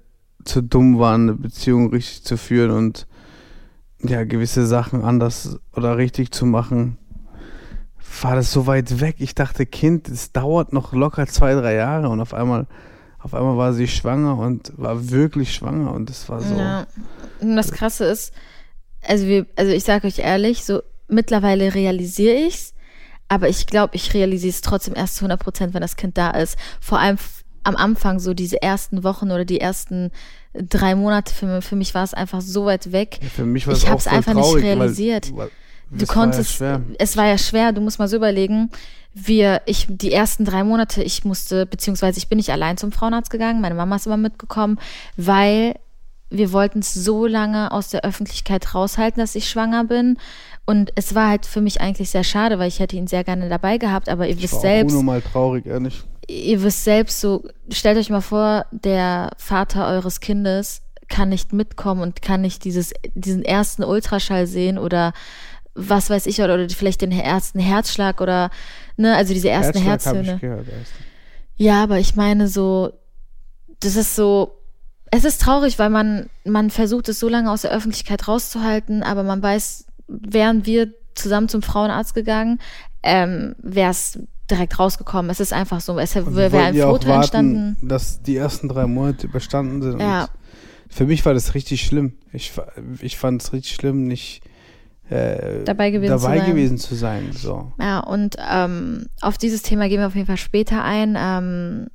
zu 0.45 0.63
dumm 0.63 0.99
waren, 0.99 1.23
eine 1.23 1.35
Beziehung 1.35 1.91
richtig 1.91 2.25
zu 2.25 2.37
führen 2.37 2.71
und 2.71 3.07
ja, 4.03 4.25
gewisse 4.25 4.67
Sachen 4.67 5.03
anders 5.03 5.59
oder 5.75 5.97
richtig 5.97 6.33
zu 6.33 6.45
machen, 6.45 6.99
war 8.21 8.35
das 8.35 8.53
so 8.53 8.67
weit 8.67 9.01
weg. 9.01 9.17
Ich 9.19 9.35
dachte, 9.35 9.65
Kind, 9.67 10.09
es 10.09 10.33
dauert 10.33 10.73
noch 10.73 10.93
locker 10.93 11.27
zwei, 11.27 11.55
drei 11.55 11.75
Jahre 11.75 12.09
und 12.09 12.21
auf 12.21 12.35
einmal, 12.35 12.67
auf 13.19 13.35
einmal 13.35 13.57
war 13.57 13.73
sie 13.73 13.89
schwanger 13.89 14.39
und 14.39 14.73
war 14.77 15.11
wirklich 15.11 15.55
schwanger 15.55 15.93
und 15.93 16.11
das 16.11 16.29
war 16.29 16.41
so. 16.41 16.55
Ja. 16.55 16.87
Und 17.41 17.57
das 17.57 17.71
Krasse 17.71 18.05
ist, 18.05 18.33
also 19.07 19.27
wir, 19.27 19.47
also 19.57 19.73
ich 19.73 19.85
sage 19.85 20.07
euch 20.07 20.19
ehrlich, 20.19 20.65
so 20.65 20.83
mittlerweile 21.09 21.75
realisiere 21.75 22.47
ich's, 22.47 22.75
aber 23.29 23.49
ich 23.49 23.67
glaube, 23.67 23.97
ich 23.97 24.13
realisiere 24.15 24.51
es 24.51 24.61
trotzdem 24.61 24.95
erst 24.95 25.17
zu 25.17 25.25
100 25.25 25.41
Prozent, 25.41 25.75
wenn 25.75 25.81
das 25.81 25.97
Kind 25.97 26.19
da 26.19 26.31
ist. 26.31 26.59
Vor 26.81 26.99
allem 26.99 27.19
am 27.65 27.77
Anfang, 27.77 28.19
so 28.21 28.35
diese 28.35 28.61
ersten 28.63 29.05
Wochen 29.05 29.31
oder 29.31 29.45
die 29.45 29.61
ersten 29.61 30.11
drei 30.55 30.95
Monate 30.95 31.33
für, 31.33 31.47
mich- 31.47 31.65
für 31.65 31.77
mich 31.77 31.95
war 31.95 32.05
es 32.05 32.15
einfach 32.15 32.41
so 32.41 32.67
weit 32.67 32.93
weg. 32.93 33.19
Ja, 33.23 33.29
Für 33.29 33.45
mich 33.45 33.67
war 33.67 33.75
Ich 33.75 33.81
es 33.83 33.87
auch 33.87 33.91
hab's 33.93 34.05
voll 34.05 34.17
einfach 34.19 34.35
nicht 34.35 34.45
traurig, 34.45 34.65
realisiert. 34.65 35.31
Weil, 35.33 35.39
weil 35.39 35.51
Du 35.91 35.99
das 35.99 36.09
war 36.09 36.15
konntest, 36.15 36.61
Ja 36.61 36.81
es 36.99 37.17
war 37.19 37.27
ja 37.27 37.37
schwer, 37.39 37.73
du 37.73 37.81
musst 37.83 37.99
mal 37.99 38.09
so 38.09 38.17
überlegen, 38.17 38.71
wir, 39.15 39.61
ich, 39.67 39.87
die 39.91 40.11
ersten 40.11 40.45
drei 40.47 40.65
Monate, 40.65 41.03
ich 41.03 41.25
musste, 41.25 41.67
beziehungsweise 41.67 42.17
ich 42.19 42.29
bin 42.29 42.39
nicht 42.39 42.49
allein 42.51 42.79
zum 42.79 42.93
Frauenarzt 42.93 43.29
gegangen, 43.31 43.61
meine 43.61 43.75
Mama 43.75 43.97
ist 43.97 44.07
immer 44.07 44.17
mitgekommen, 44.17 44.79
weil 45.19 45.75
wir 46.31 46.51
wollten 46.53 46.79
es 46.79 46.95
so 46.95 47.27
lange 47.27 47.71
aus 47.73 47.91
der 47.91 48.05
Öffentlichkeit 48.05 48.75
raushalten, 48.75 49.21
dass 49.21 49.35
ich 49.35 49.51
schwanger 49.51 49.85
bin. 49.85 50.17
Und 50.65 50.91
es 50.95 51.15
war 51.15 51.29
halt 51.29 51.45
für 51.45 51.61
mich 51.61 51.83
eigentlich 51.83 52.09
sehr 52.09 52.25
schade, 52.25 52.59
weil 52.59 52.69
ich 52.69 52.79
hätte 52.79 52.97
ihn 52.97 53.07
sehr 53.07 53.23
gerne 53.23 53.51
dabei 53.51 53.77
gehabt, 53.77 54.09
aber 54.09 54.27
ihr 54.27 54.37
Ich 54.37 54.43
wisst 54.43 54.53
war 54.55 54.59
auch 54.61 54.63
selbst, 54.63 54.93
unnormal 54.93 55.21
traurig, 55.21 55.67
ehrlich. 55.67 56.03
Ihr 56.29 56.63
wisst 56.63 56.85
selbst 56.85 57.21
so, 57.21 57.45
stellt 57.71 57.99
euch 57.99 58.11
mal 58.11 58.21
vor, 58.21 58.67
der 58.71 59.31
Vater 59.37 59.87
eures 59.87 60.21
Kindes 60.21 60.83
kann 61.09 61.29
nicht 61.29 61.53
mitkommen 61.53 62.01
und 62.01 62.23
kann 62.23 62.41
nicht 62.41 62.65
dieses, 62.65 62.93
diesen 63.15 63.45
ersten 63.45 63.85
Ultraschall 63.85 64.47
sehen 64.47 64.79
oder 64.79 65.13
was 65.75 66.11
weiß 66.11 66.27
ich, 66.27 66.41
oder, 66.41 66.55
oder 66.55 66.69
vielleicht 66.69 67.01
den 67.01 67.13
ersten 67.13 67.59
Herzschlag 67.59 68.21
oder, 68.21 68.51
ne, 68.97 69.15
also 69.17 69.33
diese 69.33 69.49
ersten 69.49 69.79
Herzschlag 69.79 70.15
hab 70.15 70.25
Herztöne. 70.25 70.35
ich 70.37 70.41
gehört 70.41 70.69
erst. 70.69 70.93
Ja, 71.57 71.83
aber 71.83 71.99
ich 71.99 72.17
meine 72.17 72.49
so, 72.49 72.93
das 73.81 73.97
ist 73.97 74.17
so, 74.17 74.59
es 75.11 75.25
ist 75.25 75.41
traurig, 75.41 75.79
weil 75.79 75.91
man, 75.91 76.31
man 76.45 76.71
versucht 76.71 77.09
es 77.09 77.21
so 77.21 77.29
lange 77.29 77.51
aus 77.51 77.63
der 77.63 77.73
Öffentlichkeit 77.73 78.27
rauszuhalten, 78.29 79.03
aber 79.03 79.23
man 79.23 79.43
weiß, 79.43 79.87
wären 80.09 80.67
wir 80.67 80.93
zusammen 81.15 81.49
zum 81.49 81.63
Frauenarzt 81.63 82.15
gegangen, 82.15 82.59
ähm, 83.03 83.55
wäre 83.59 83.91
es 83.91 84.19
direkt 84.53 84.79
rausgekommen. 84.79 85.31
Es 85.31 85.41
ist 85.41 85.53
einfach 85.53 85.81
so, 85.81 85.99
es 85.99 86.15
wäre 86.15 86.59
ein 86.59 86.77
Foto 86.77 87.09
warten, 87.09 87.11
entstanden. 87.11 87.77
dass 87.83 88.23
die 88.23 88.37
ersten 88.37 88.69
drei 88.69 88.87
Monate 88.87 89.27
überstanden 89.27 89.83
sind. 89.83 90.01
Ja. 90.01 90.29
Für 90.89 91.07
mich 91.07 91.25
war 91.25 91.33
das 91.33 91.55
richtig 91.55 91.83
schlimm. 91.83 92.13
Ich, 92.33 92.53
ich 93.01 93.17
fand 93.17 93.43
es 93.43 93.53
richtig 93.53 93.75
schlimm, 93.75 94.07
nicht 94.07 94.43
äh, 95.09 95.65
Dabei 95.65 95.91
gewesen 95.91 96.11
dabei 96.11 96.39
zu 96.39 96.45
sein. 96.45 96.51
gewesen 96.51 96.79
zu 96.79 96.95
sein. 96.95 97.33
So. 97.33 97.73
Ja, 97.81 98.01
und 98.01 98.37
ähm, 98.51 99.07
auf 99.21 99.39
dieses 99.39 99.63
Thema 99.63 99.89
gehen 99.89 100.01
wir 100.01 100.07
auf 100.07 100.15
jeden 100.15 100.27
Fall 100.27 100.37
später 100.37 100.85
ein, 100.85 101.17
ähm, 101.19 101.87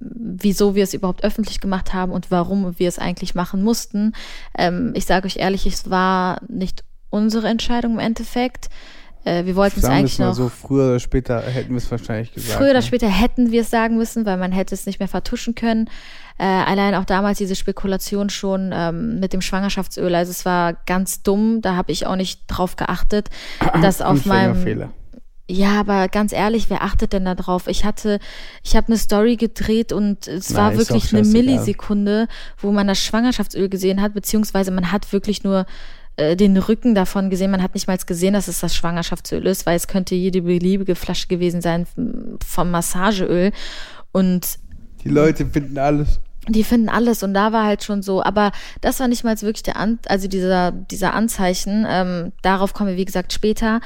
wieso 0.00 0.74
wir 0.74 0.84
es 0.84 0.94
überhaupt 0.94 1.24
öffentlich 1.24 1.60
gemacht 1.60 1.92
haben 1.92 2.12
und 2.12 2.30
warum 2.30 2.78
wir 2.78 2.88
es 2.88 2.98
eigentlich 2.98 3.34
machen 3.34 3.62
mussten. 3.62 4.12
Ähm, 4.56 4.92
ich 4.94 5.06
sage 5.06 5.26
euch 5.26 5.36
ehrlich, 5.36 5.66
es 5.66 5.90
war 5.90 6.40
nicht 6.48 6.84
unsere 7.10 7.48
Entscheidung 7.48 7.94
im 7.94 7.98
Endeffekt. 7.98 8.68
Äh, 9.28 9.46
wir 9.46 9.56
wollten 9.56 9.80
es 9.80 9.84
eigentlich 9.84 10.18
noch. 10.18 10.34
so, 10.34 10.48
früher 10.48 10.86
oder 10.86 11.00
später 11.00 11.40
hätten 11.42 11.70
wir 11.70 11.76
es 11.76 11.90
wahrscheinlich 11.90 12.32
gesagt. 12.32 12.58
Früher 12.58 12.70
oder 12.70 12.80
ne? 12.80 12.82
später 12.82 13.08
hätten 13.08 13.52
wir 13.52 13.60
es 13.60 13.70
sagen 13.70 13.98
müssen, 13.98 14.24
weil 14.24 14.38
man 14.38 14.52
hätte 14.52 14.74
es 14.74 14.86
nicht 14.86 15.00
mehr 15.00 15.08
vertuschen 15.08 15.54
können. 15.54 15.90
Äh, 16.38 16.44
allein 16.44 16.94
auch 16.94 17.04
damals 17.04 17.38
diese 17.38 17.56
Spekulation 17.56 18.30
schon 18.30 18.70
ähm, 18.72 19.20
mit 19.20 19.32
dem 19.32 19.42
Schwangerschaftsöl. 19.42 20.14
Also 20.14 20.30
es 20.30 20.44
war 20.44 20.74
ganz 20.86 21.22
dumm, 21.22 21.60
da 21.60 21.76
habe 21.76 21.92
ich 21.92 22.06
auch 22.06 22.16
nicht 22.16 22.42
drauf 22.46 22.76
geachtet, 22.76 23.28
dass 23.82 24.00
auf 24.00 24.24
meinem 24.24 24.52
Anfängerfehler. 24.52 24.90
ja, 25.50 25.80
aber 25.80 26.08
ganz 26.08 26.32
ehrlich, 26.32 26.70
wer 26.70 26.82
achtet 26.82 27.12
denn 27.12 27.24
da 27.24 27.34
drauf? 27.34 27.66
Ich 27.66 27.84
hatte, 27.84 28.20
ich 28.62 28.76
habe 28.76 28.86
eine 28.86 28.96
Story 28.96 29.36
gedreht 29.36 29.92
und 29.92 30.26
es 30.26 30.50
Na, 30.50 30.58
war 30.58 30.78
wirklich 30.78 31.12
eine. 31.12 31.26
Millisekunde, 31.26 32.28
wo 32.56 32.70
man 32.72 32.86
das 32.86 32.98
Schwangerschaftsöl 32.98 33.68
gesehen 33.68 34.00
hat, 34.00 34.14
beziehungsweise 34.14 34.70
man 34.70 34.90
hat 34.90 35.12
wirklich 35.12 35.44
nur 35.44 35.66
äh, 36.18 36.36
den 36.36 36.56
Rücken 36.56 36.94
davon 36.94 37.30
gesehen. 37.30 37.50
Man 37.50 37.62
hat 37.62 37.74
nicht 37.74 37.86
mal 37.88 37.96
gesehen, 37.96 38.34
dass 38.34 38.48
es 38.48 38.60
das 38.60 38.74
Schwangerschaftsöl 38.74 39.46
ist, 39.46 39.64
weil 39.66 39.76
es 39.76 39.88
könnte 39.88 40.14
jede 40.14 40.42
beliebige 40.42 40.94
Flasche 40.94 41.26
gewesen 41.28 41.60
sein 41.62 41.86
vom 42.46 42.70
Massageöl. 42.70 43.52
Und 44.12 44.58
Die 45.04 45.08
Leute 45.08 45.46
finden 45.46 45.78
alles. 45.78 46.20
die 46.48 46.64
finden 46.64 46.88
alles 46.88 47.22
und 47.22 47.34
da 47.34 47.52
war 47.52 47.64
halt 47.66 47.84
schon 47.84 48.02
so, 48.02 48.22
aber 48.22 48.52
das 48.80 49.00
war 49.00 49.08
nicht 49.08 49.22
mal 49.22 49.40
wirklich 49.42 49.62
der 49.62 49.76
An 49.76 49.98
also 50.08 50.28
dieser, 50.28 50.72
dieser 50.72 51.12
Anzeichen. 51.14 51.86
Ähm, 51.88 52.32
darauf 52.42 52.72
kommen 52.74 52.90
wir, 52.90 52.96
wie 52.96 53.04
gesagt, 53.04 53.32
später. 53.32 53.80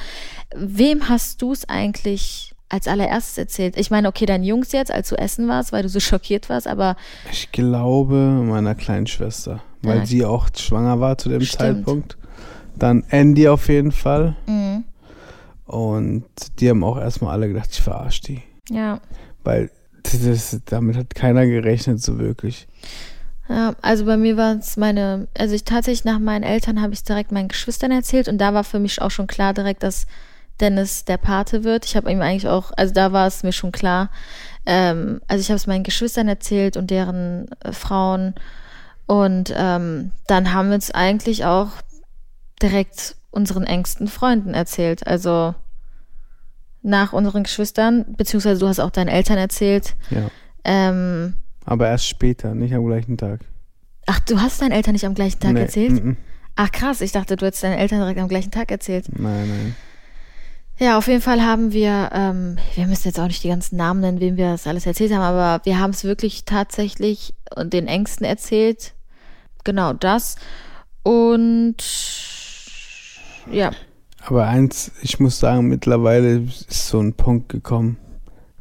Wem 0.55 1.09
hast 1.09 1.41
du 1.41 1.51
es 1.51 1.67
eigentlich 1.67 2.53
als 2.69 2.87
allererstes 2.87 3.37
erzählt? 3.37 3.77
Ich 3.77 3.91
meine, 3.91 4.07
okay, 4.07 4.25
deinen 4.25 4.43
Jungs 4.45 4.71
jetzt, 4.71 4.91
als 4.91 5.09
du 5.09 5.15
essen 5.15 5.47
warst, 5.49 5.71
weil 5.73 5.83
du 5.83 5.89
so 5.89 5.99
schockiert 5.99 6.49
warst, 6.49 6.67
aber 6.67 6.95
Ich 7.31 7.51
glaube 7.51 8.15
meiner 8.15 8.75
kleinen 8.75 9.07
Schwester, 9.07 9.61
weil 9.81 9.99
Ja. 9.99 10.05
sie 10.05 10.23
auch 10.25 10.47
schwanger 10.57 10.99
war 11.01 11.17
zu 11.17 11.29
dem 11.29 11.41
Stimmt. 11.41 11.59
Zeitpunkt. 11.59 12.17
Dann 12.77 13.03
Andy 13.09 13.47
auf 13.47 13.67
jeden 13.69 13.91
Fall. 13.91 14.35
mh, 14.47 14.83
Und 15.65 16.25
die 16.59 16.69
haben 16.69 16.83
auch 16.83 16.97
erstmal 16.97 17.33
alle 17.33 17.47
gedacht, 17.47 17.69
ich 17.71 17.81
verarsche 17.81 18.21
die. 18.23 18.43
ja, 18.69 18.99
Weil 19.43 19.69
das, 20.03 20.59
damit 20.65 20.97
hat 20.97 21.15
keiner 21.15 21.45
gerechnet, 21.45 22.01
so 22.01 22.19
wirklich. 22.19 22.67
Ja, 23.49 23.73
also 23.81 24.05
bei 24.05 24.17
mir 24.17 24.37
war 24.37 24.55
es 24.57 24.77
meine, 24.77 25.27
also 25.37 25.53
ich 25.53 25.63
tatsächlich 25.65 26.05
nach 26.05 26.19
meinen 26.19 26.43
Eltern 26.43 26.81
habe 26.81 26.93
ich 26.93 26.99
es 26.99 27.03
direkt 27.03 27.31
meinen 27.31 27.47
Geschwistern 27.49 27.91
erzählt 27.91 28.27
und 28.27 28.37
da 28.37 28.53
war 28.53 28.63
für 28.63 28.79
mich 28.79 29.01
auch 29.01 29.11
schon 29.11 29.27
klar 29.27 29.53
direkt, 29.53 29.83
dass 29.83 30.07
Dennis 30.59 31.03
der 31.05 31.17
Pate 31.17 31.63
wird. 31.63 31.85
Ich 31.85 31.95
habe 31.95 32.11
ihm 32.11 32.21
eigentlich 32.21 32.47
auch, 32.47 32.71
also 32.77 32.93
da 32.93 33.11
war 33.11 33.27
es 33.27 33.43
mir 33.43 33.51
schon 33.51 33.71
klar. 33.71 34.09
Ähm, 34.65 35.19
also 35.27 35.41
ich 35.41 35.49
habe 35.49 35.57
es 35.57 35.67
meinen 35.67 35.83
Geschwistern 35.83 36.27
erzählt 36.27 36.77
und 36.77 36.89
deren 36.89 37.47
äh, 37.63 37.73
Frauen 37.73 38.33
und 39.07 39.53
ähm, 39.55 40.11
dann 40.27 40.53
haben 40.53 40.69
wir 40.69 40.77
es 40.77 40.91
eigentlich 40.91 41.43
auch 41.43 41.69
direkt 42.63 43.15
unseren 43.31 43.63
engsten 43.65 44.07
Freunden 44.07 44.53
erzählt. 44.53 45.05
Also 45.05 45.53
nach 46.81 47.13
unseren 47.13 47.43
Geschwistern, 47.43 48.05
beziehungsweise 48.17 48.59
du 48.59 48.67
hast 48.67 48.79
auch 48.79 48.89
deinen 48.89 49.07
Eltern 49.09 49.37
erzählt. 49.37 49.95
Ja. 50.09 50.29
Ähm, 50.63 51.35
Aber 51.65 51.87
erst 51.87 52.07
später, 52.07 52.55
nicht 52.55 52.73
am 52.73 52.85
gleichen 52.85 53.17
Tag. 53.17 53.41
ach, 54.07 54.19
du 54.21 54.39
hast 54.41 54.61
deinen 54.61 54.71
Eltern 54.71 54.93
nicht 54.93 55.05
am 55.05 55.13
gleichen 55.13 55.39
Tag 55.39 55.53
Nee, 55.53 55.61
erzählt? 55.61 55.91
mm, 56.03 56.09
mm. 56.09 56.17
Ach 56.55 56.71
krass, 56.71 57.01
ich 57.01 57.11
dachte, 57.11 57.35
du 57.35 57.45
hättest 57.45 57.63
deinen 57.63 57.77
Eltern 57.79 57.99
direkt 57.99 58.19
am 58.19 58.27
gleichen 58.27 58.51
Tag 58.51 58.69
erzählt. 58.71 59.05
Nein, 59.17 59.47
nein. 59.49 59.75
Ja, 60.79 60.97
auf 60.97 61.07
jeden 61.07 61.21
Fall 61.21 61.41
haben 61.41 61.71
wir, 61.71 62.09
ähm, 62.13 62.57
wir 62.75 62.85
müssen 62.87 63.07
jetzt 63.07 63.19
auch 63.19 63.27
nicht 63.27 63.43
die 63.43 63.47
ganzen 63.49 63.75
Namen 63.77 64.01
nennen, 64.01 64.19
wem 64.19 64.37
wir 64.37 64.51
das 64.51 64.67
alles 64.67 64.85
erzählt 64.85 65.13
haben, 65.13 65.21
aber 65.21 65.63
wir 65.65 65.79
haben 65.79 65.91
es 65.91 66.03
wirklich 66.03 66.45
tatsächlich 66.45 67.33
den 67.57 67.87
Ängsten 67.87 68.25
erzählt. 68.25 68.93
Genau 69.63 69.93
das. 69.93 70.35
Und 71.03 71.77
ja, 73.51 73.71
Aber 74.25 74.47
eins, 74.47 74.91
ich 75.01 75.19
muss 75.19 75.39
sagen, 75.39 75.67
mittlerweile 75.67 76.37
ist 76.39 76.71
so 76.87 76.99
ein 76.99 77.13
Punkt 77.13 77.49
gekommen. 77.49 77.97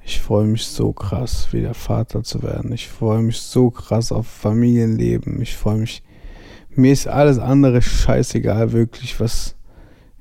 Ich 0.04 0.20
freue 0.20 0.46
mich 0.46 0.66
so 0.66 0.92
krass, 0.92 1.52
wieder 1.52 1.74
Vater 1.74 2.24
zu 2.24 2.42
werden. 2.42 2.72
Ich 2.72 2.88
freue 2.88 3.22
mich 3.22 3.40
so 3.40 3.70
krass 3.70 4.10
auf 4.10 4.26
Familienleben. 4.26 5.40
Ich 5.40 5.56
freue 5.56 5.76
mich. 5.78 6.02
Mir 6.70 6.92
ist 6.92 7.06
alles 7.06 7.38
andere 7.38 7.80
scheißegal, 7.82 8.72
wirklich, 8.72 9.20
was. 9.20 9.54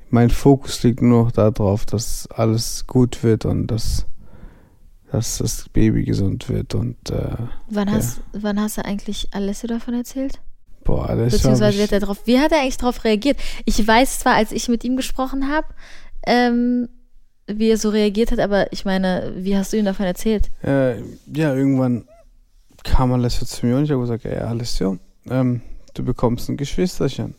Mein 0.10 0.30
Fokus 0.30 0.84
liegt 0.84 1.02
nur 1.02 1.24
noch 1.24 1.32
darauf, 1.32 1.86
dass 1.86 2.28
alles 2.28 2.86
gut 2.86 3.24
wird 3.24 3.46
und 3.46 3.68
dass, 3.68 4.06
dass 5.12 5.38
das 5.38 5.70
Baby 5.70 6.04
gesund 6.04 6.50
wird. 6.50 6.76
Und 6.76 7.10
äh, 7.10 7.38
wann 7.70 7.88
Ja. 7.88 7.94
hast, 7.96 8.20
wann 8.34 8.60
hast 8.60 8.78
du 8.78 8.86
eigentlich 8.86 9.30
Alessio 9.32 9.68
davon 9.70 9.94
erzählt? 9.94 10.42
Boah, 10.92 11.16
das 11.16 11.34
Beziehungsweise 11.34 11.78
wie 11.78 11.82
hab 11.82 11.88
hat 11.88 11.94
er 11.94 12.00
drauf, 12.00 12.22
wie 12.26 12.40
hat 12.40 12.52
er 12.52 12.62
eigentlich 12.62 12.78
darauf 12.78 13.04
reagiert? 13.04 13.38
Ich 13.66 13.86
weiß 13.86 14.20
zwar, 14.20 14.36
als 14.36 14.52
ich 14.52 14.68
mit 14.68 14.84
ihm 14.84 14.98
gesprochen 14.98 15.50
habe, 15.50 15.68
ähm, 16.28 16.90
wie 17.48 17.70
er 17.70 17.78
so 17.78 17.90
reagiert 17.90 18.32
hat, 18.32 18.40
aber 18.40 18.72
ich 18.74 18.86
meine, 18.86 19.34
wie 19.38 19.58
hast 19.58 19.74
du 19.74 19.78
ihm 19.78 19.86
davon 19.86 20.06
erzählt? 20.06 20.52
Äh, 20.64 21.00
ja, 21.34 21.56
irgendwann 21.56 22.06
kam 22.84 23.14
Alessio 23.14 23.46
zu 23.46 23.66
mir 23.66 23.78
und 23.78 23.84
ich 23.86 23.92
habe 23.92 24.02
gesagt, 24.02 24.26
ey 24.26 24.38
Alessio, 24.40 24.98
ähm, 25.30 25.62
du 25.94 26.04
bekommst 26.04 26.50
ein 26.50 26.58
Geschwisterchen. 26.58 27.36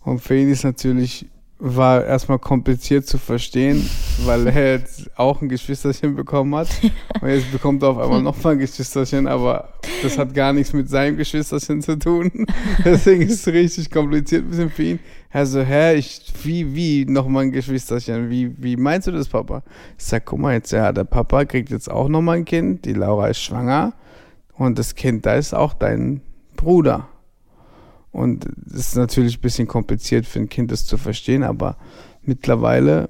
Und 0.00 0.20
für 0.20 0.36
ihn 0.36 0.50
ist 0.50 0.64
natürlich, 0.64 1.26
war 1.64 2.04
erstmal 2.04 2.40
kompliziert 2.40 3.06
zu 3.06 3.18
verstehen, 3.18 3.88
weil 4.24 4.48
er 4.48 4.72
jetzt 4.72 5.08
auch 5.16 5.40
ein 5.40 5.48
Geschwisterchen 5.48 6.16
bekommen 6.16 6.56
hat. 6.56 6.68
Und 7.20 7.28
jetzt 7.28 7.52
bekommt 7.52 7.84
er 7.84 7.90
auf 7.90 7.98
einmal 7.98 8.20
nochmal 8.20 8.54
ein 8.54 8.58
Geschwisterchen, 8.58 9.28
aber 9.28 9.68
das 10.02 10.18
hat 10.18 10.34
gar 10.34 10.52
nichts 10.52 10.72
mit 10.72 10.90
seinem 10.90 11.16
Geschwisterchen 11.16 11.80
zu 11.80 11.96
tun. 11.96 12.46
Deswegen 12.84 13.22
ist 13.22 13.46
es 13.46 13.52
richtig 13.52 13.92
kompliziert 13.92 14.44
ein 14.44 14.50
bisschen 14.50 14.70
für 14.70 14.82
ihn. 14.82 14.98
Er 15.30 15.46
so, 15.46 15.62
hä, 15.62 15.94
ich, 15.94 16.32
wie, 16.42 16.74
wie, 16.74 17.04
nochmal 17.04 17.44
ein 17.44 17.52
Geschwisterchen? 17.52 18.28
Wie, 18.28 18.52
wie 18.60 18.76
meinst 18.76 19.06
du 19.06 19.12
das, 19.12 19.28
Papa? 19.28 19.62
Ich 19.96 20.04
sag, 20.04 20.24
guck 20.24 20.40
mal 20.40 20.54
jetzt, 20.54 20.72
ja, 20.72 20.90
der 20.90 21.04
Papa 21.04 21.44
kriegt 21.44 21.70
jetzt 21.70 21.88
auch 21.88 22.08
nochmal 22.08 22.38
ein 22.38 22.44
Kind, 22.44 22.84
die 22.86 22.92
Laura 22.92 23.28
ist 23.28 23.40
schwanger 23.40 23.92
und 24.54 24.80
das 24.80 24.96
Kind, 24.96 25.26
da 25.26 25.36
ist 25.36 25.54
auch 25.54 25.74
dein 25.74 26.22
Bruder. 26.56 27.06
Und 28.12 28.46
es 28.66 28.88
ist 28.88 28.96
natürlich 28.96 29.38
ein 29.38 29.40
bisschen 29.40 29.66
kompliziert 29.66 30.26
für 30.26 30.38
ein 30.38 30.48
Kind, 30.48 30.70
das 30.70 30.84
zu 30.84 30.98
verstehen, 30.98 31.42
aber 31.42 31.76
mittlerweile 32.22 33.08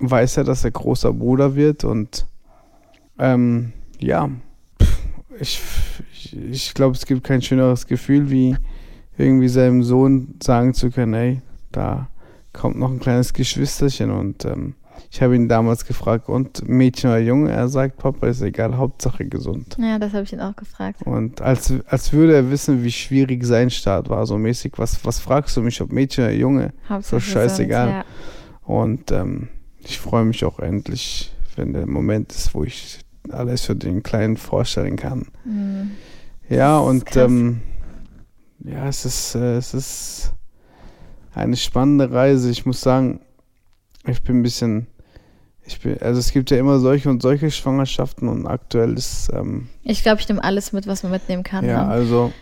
weiß 0.00 0.38
er, 0.38 0.44
dass 0.44 0.64
er 0.64 0.70
großer 0.70 1.12
Bruder 1.12 1.54
wird 1.54 1.84
und 1.84 2.26
ähm, 3.18 3.72
ja, 3.98 4.30
ich, 5.38 5.60
ich, 6.12 6.36
ich 6.36 6.74
glaube, 6.74 6.96
es 6.96 7.06
gibt 7.06 7.24
kein 7.24 7.42
schöneres 7.42 7.86
Gefühl, 7.86 8.30
wie 8.30 8.56
irgendwie 9.18 9.48
seinem 9.48 9.82
Sohn 9.82 10.34
sagen 10.42 10.74
zu 10.74 10.90
können, 10.90 11.14
ey, 11.14 11.42
da 11.70 12.08
kommt 12.52 12.78
noch 12.78 12.90
ein 12.90 13.00
kleines 13.00 13.32
Geschwisterchen 13.32 14.10
und 14.10 14.44
ähm, 14.44 14.74
ich 15.10 15.20
habe 15.22 15.36
ihn 15.36 15.48
damals 15.48 15.84
gefragt, 15.84 16.28
und 16.28 16.66
Mädchen 16.68 17.10
oder 17.10 17.18
Junge? 17.18 17.50
Er 17.50 17.68
sagt, 17.68 17.98
Papa 17.98 18.26
ist 18.26 18.40
egal, 18.42 18.76
Hauptsache 18.76 19.26
gesund. 19.26 19.76
Ja, 19.78 19.98
das 19.98 20.12
habe 20.12 20.24
ich 20.24 20.32
ihn 20.32 20.40
auch 20.40 20.56
gefragt. 20.56 21.02
Und 21.04 21.40
als, 21.40 21.72
als 21.86 22.12
würde 22.12 22.34
er 22.34 22.50
wissen, 22.50 22.82
wie 22.82 22.92
schwierig 22.92 23.44
sein 23.44 23.70
Start 23.70 24.08
war, 24.08 24.26
so 24.26 24.38
mäßig, 24.38 24.74
was, 24.76 25.04
was 25.04 25.18
fragst 25.18 25.56
du 25.56 25.62
mich, 25.62 25.80
ob 25.80 25.92
Mädchen 25.92 26.24
oder 26.24 26.32
Junge? 26.32 26.72
Hauptsache 26.88 27.20
scheißegal. 27.20 27.86
gesund, 27.88 28.06
Und 28.62 29.12
ähm, 29.12 29.48
ich 29.80 29.98
freue 29.98 30.24
mich 30.24 30.44
auch 30.44 30.58
endlich, 30.58 31.32
wenn 31.56 31.72
der 31.72 31.86
Moment 31.86 32.32
ist, 32.32 32.54
wo 32.54 32.64
ich 32.64 33.00
alles 33.30 33.62
für 33.62 33.76
den 33.76 34.02
Kleinen 34.02 34.36
vorstellen 34.36 34.96
kann. 34.96 35.26
Ja. 35.44 35.50
Mhm. 35.50 35.90
Ja, 36.48 36.78
und 36.78 37.16
ähm, 37.16 37.62
ja, 38.58 38.86
es 38.86 39.04
ist, 39.06 39.34
äh, 39.34 39.56
es 39.56 39.72
ist 39.72 40.32
eine 41.34 41.56
spannende 41.56 42.10
Reise. 42.12 42.50
Ich 42.50 42.66
muss 42.66 42.80
sagen, 42.80 43.20
ich 44.06 44.22
bin 44.22 44.40
ein 44.40 44.42
bisschen, 44.42 44.86
ich 45.72 45.80
bin, 45.80 45.98
also 46.00 46.18
es 46.20 46.32
gibt 46.32 46.50
ja 46.50 46.58
immer 46.58 46.78
solche 46.78 47.08
und 47.10 47.22
solche 47.22 47.50
Schwangerschaften 47.50 48.28
und 48.28 48.46
aktuell 48.46 48.94
ist, 48.94 49.30
ähm, 49.32 49.68
Ich 49.82 50.02
glaube, 50.02 50.20
ich 50.20 50.28
nehme 50.28 50.42
alles 50.42 50.72
mit, 50.72 50.86
was 50.86 51.02
man 51.02 51.12
mitnehmen 51.12 51.42
kann. 51.42 51.64
ja, 51.64 51.84
ne? 51.84 51.88
also 51.90 52.32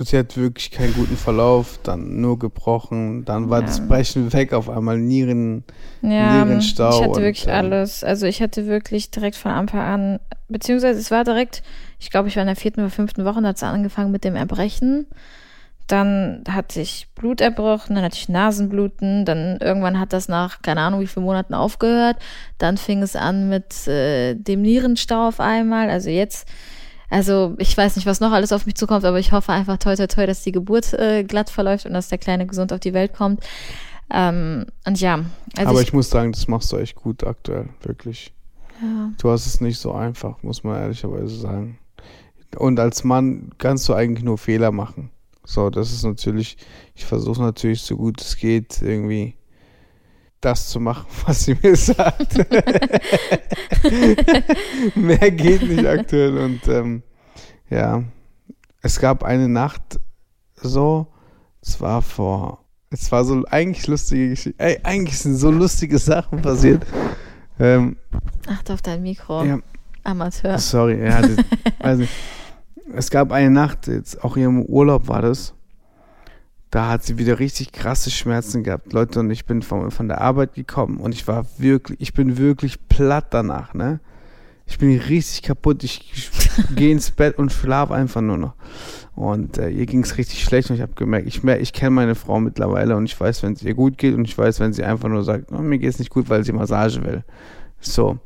sie 0.00 0.16
hat 0.16 0.36
wirklich 0.36 0.70
keinen 0.70 0.94
guten 0.94 1.16
Verlauf, 1.16 1.80
dann 1.82 2.20
nur 2.20 2.38
gebrochen, 2.38 3.24
dann 3.24 3.50
war 3.50 3.60
Ja. 3.60 3.66
das 3.66 3.86
Brechen 3.88 4.32
weg, 4.32 4.52
auf 4.52 4.68
einmal 4.70 4.98
Nieren, 4.98 5.64
Ja, 6.02 6.44
Nierenstau 6.44 6.90
ich 6.90 6.96
hatte 6.96 7.08
und, 7.10 7.16
wirklich 7.22 7.46
ähm, 7.46 7.54
alles. 7.54 8.04
Also 8.04 8.26
ich 8.26 8.40
hatte 8.40 8.66
wirklich 8.66 9.10
direkt 9.10 9.36
von 9.36 9.50
Anfang 9.50 9.80
an, 9.80 10.20
beziehungsweise 10.48 11.00
es 11.00 11.10
war 11.10 11.24
direkt, 11.24 11.62
ich 11.98 12.10
glaube, 12.10 12.28
ich 12.28 12.36
war 12.36 12.42
in 12.42 12.46
der 12.48 12.54
vierten 12.56 12.80
oder 12.80 12.90
fünften 12.90 13.24
Woche, 13.24 13.42
da 13.42 13.48
hat 13.48 13.56
es 13.56 13.62
angefangen 13.64 14.12
mit 14.12 14.22
dem 14.24 14.36
Erbrechen. 14.36 15.06
Dann 15.88 16.44
hatte 16.46 16.82
ich 16.82 17.08
Blut 17.14 17.40
erbrochen, 17.40 17.96
dann 17.96 18.04
hatte 18.04 18.16
ich 18.16 18.28
Nasenbluten, 18.28 19.24
dann 19.24 19.56
irgendwann 19.58 19.98
hat 19.98 20.12
das 20.12 20.28
nach, 20.28 20.60
keine 20.60 20.82
Ahnung, 20.82 21.00
wie 21.00 21.06
vielen 21.06 21.24
Monaten 21.24 21.54
aufgehört. 21.54 22.18
Dann 22.58 22.76
fing 22.76 23.02
es 23.02 23.16
an 23.16 23.48
mit 23.48 23.88
äh, 23.88 24.34
dem 24.34 24.60
Nierenstau 24.60 25.28
auf 25.28 25.40
einmal. 25.40 25.88
Also 25.88 26.10
jetzt, 26.10 26.46
also 27.08 27.54
ich 27.56 27.74
weiß 27.74 27.96
nicht, 27.96 28.04
was 28.04 28.20
noch 28.20 28.32
alles 28.32 28.52
auf 28.52 28.66
mich 28.66 28.74
zukommt, 28.74 29.06
aber 29.06 29.18
ich 29.18 29.32
hoffe 29.32 29.50
einfach 29.50 29.78
toi 29.78 29.96
toi 29.96 30.06
toi, 30.06 30.26
dass 30.26 30.42
die 30.42 30.52
Geburt 30.52 30.92
äh, 30.92 31.24
glatt 31.24 31.48
verläuft 31.48 31.86
und 31.86 31.94
dass 31.94 32.08
der 32.08 32.18
Kleine 32.18 32.46
gesund 32.46 32.70
auf 32.72 32.80
die 32.80 32.92
Welt 32.92 33.14
kommt. 33.14 33.42
Ähm, 34.10 34.66
und 34.86 35.00
ja, 35.00 35.20
also 35.56 35.70
aber 35.70 35.80
ich, 35.80 35.88
ich 35.88 35.92
muss 35.94 36.10
sagen, 36.10 36.32
das 36.32 36.48
machst 36.48 36.70
du 36.70 36.76
echt 36.76 36.96
gut 36.96 37.24
aktuell, 37.24 37.70
wirklich. 37.82 38.34
ja. 38.82 39.10
Du 39.18 39.30
hast 39.30 39.46
es 39.46 39.62
nicht 39.62 39.78
so 39.78 39.92
einfach, 39.92 40.42
muss 40.42 40.64
man 40.64 40.80
ehrlicherweise 40.80 41.34
sagen. 41.34 41.78
Und 42.56 42.78
als 42.78 43.04
Mann 43.04 43.52
kannst 43.56 43.88
du 43.88 43.94
eigentlich 43.94 44.24
nur 44.24 44.36
Fehler 44.38 44.70
machen. 44.70 45.10
So, 45.48 45.70
das 45.70 45.92
ist 45.92 46.04
natürlich, 46.04 46.58
ich 46.94 47.06
versuche 47.06 47.40
natürlich 47.40 47.80
so 47.80 47.96
gut 47.96 48.20
es 48.20 48.36
geht, 48.36 48.82
irgendwie 48.82 49.34
das 50.42 50.68
zu 50.68 50.78
machen, 50.78 51.06
was 51.26 51.46
sie 51.46 51.56
mir 51.62 51.74
sagt. 51.74 52.36
Mehr 54.94 55.30
geht 55.30 55.62
nicht 55.62 55.86
aktuell. 55.86 56.36
Und 56.36 56.68
ähm, 56.68 57.02
ja, 57.70 58.04
es 58.82 59.00
gab 59.00 59.24
eine 59.24 59.48
Nacht 59.48 59.98
so, 60.54 61.06
es 61.62 61.80
war 61.80 62.02
vor, 62.02 62.66
es 62.90 63.10
war 63.10 63.24
so 63.24 63.42
eigentlich 63.46 63.86
lustige 63.86 64.28
Geschichte. 64.28 64.62
Ey, 64.62 64.78
eigentlich 64.82 65.18
sind 65.18 65.36
so 65.36 65.50
lustige 65.50 65.98
Sachen 65.98 66.42
passiert. 66.42 66.84
Ähm, 67.58 67.96
Achte 68.46 68.74
auf 68.74 68.82
dein 68.82 69.02
Mikro. 69.02 69.44
ja, 69.44 69.60
Amateur. 70.04 70.58
Sorry, 70.58 71.02
ja, 71.02 71.22
das, 71.22 71.38
also, 71.78 72.04
es 72.94 73.10
gab 73.10 73.32
eine 73.32 73.50
Nacht, 73.50 73.86
jetzt 73.86 74.22
auch 74.24 74.34
hier 74.34 74.46
im 74.46 74.62
Urlaub 74.62 75.08
war 75.08 75.22
das, 75.22 75.54
da 76.70 76.88
hat 76.88 77.04
sie 77.04 77.18
wieder 77.18 77.38
richtig 77.38 77.72
krasse 77.72 78.10
Schmerzen 78.10 78.62
gehabt, 78.62 78.92
Leute, 78.92 79.20
und 79.20 79.30
ich 79.30 79.46
bin 79.46 79.62
von, 79.62 79.90
von 79.90 80.08
der 80.08 80.20
Arbeit 80.20 80.54
gekommen 80.54 80.98
und 80.98 81.14
ich 81.14 81.26
war 81.26 81.46
wirklich, 81.56 82.00
ich 82.00 82.12
bin 82.12 82.36
wirklich 82.36 82.88
platt 82.88 83.26
danach, 83.30 83.74
ne? 83.74 84.00
Ich 84.66 84.76
bin 84.76 84.98
richtig 84.98 85.42
kaputt, 85.42 85.82
ich, 85.82 86.12
ich 86.14 86.30
gehe 86.76 86.92
ins 86.92 87.10
Bett 87.10 87.38
und 87.38 87.50
schlafe 87.50 87.94
einfach 87.94 88.20
nur 88.20 88.36
noch. 88.36 88.52
Und 89.16 89.56
äh, 89.56 89.70
ihr 89.70 89.86
ging 89.86 90.02
es 90.02 90.18
richtig 90.18 90.44
schlecht 90.44 90.68
und 90.68 90.76
ich 90.76 90.82
habe 90.82 90.92
gemerkt, 90.94 91.26
ich, 91.26 91.42
ich 91.42 91.72
kenne 91.72 91.90
meine 91.90 92.14
Frau 92.14 92.38
mittlerweile 92.38 92.94
und 92.94 93.06
ich 93.06 93.18
weiß, 93.18 93.42
wenn 93.42 93.54
es 93.54 93.62
ihr 93.62 93.72
gut 93.72 93.96
geht 93.96 94.14
und 94.14 94.26
ich 94.26 94.36
weiß, 94.36 94.60
wenn 94.60 94.74
sie 94.74 94.84
einfach 94.84 95.08
nur 95.08 95.24
sagt, 95.24 95.50
oh, 95.52 95.62
mir 95.62 95.78
geht 95.78 95.88
es 95.88 95.98
nicht 95.98 96.10
gut, 96.10 96.28
weil 96.28 96.44
sie 96.44 96.52
Massage 96.52 97.02
will. 97.02 97.24
So. 97.80 98.18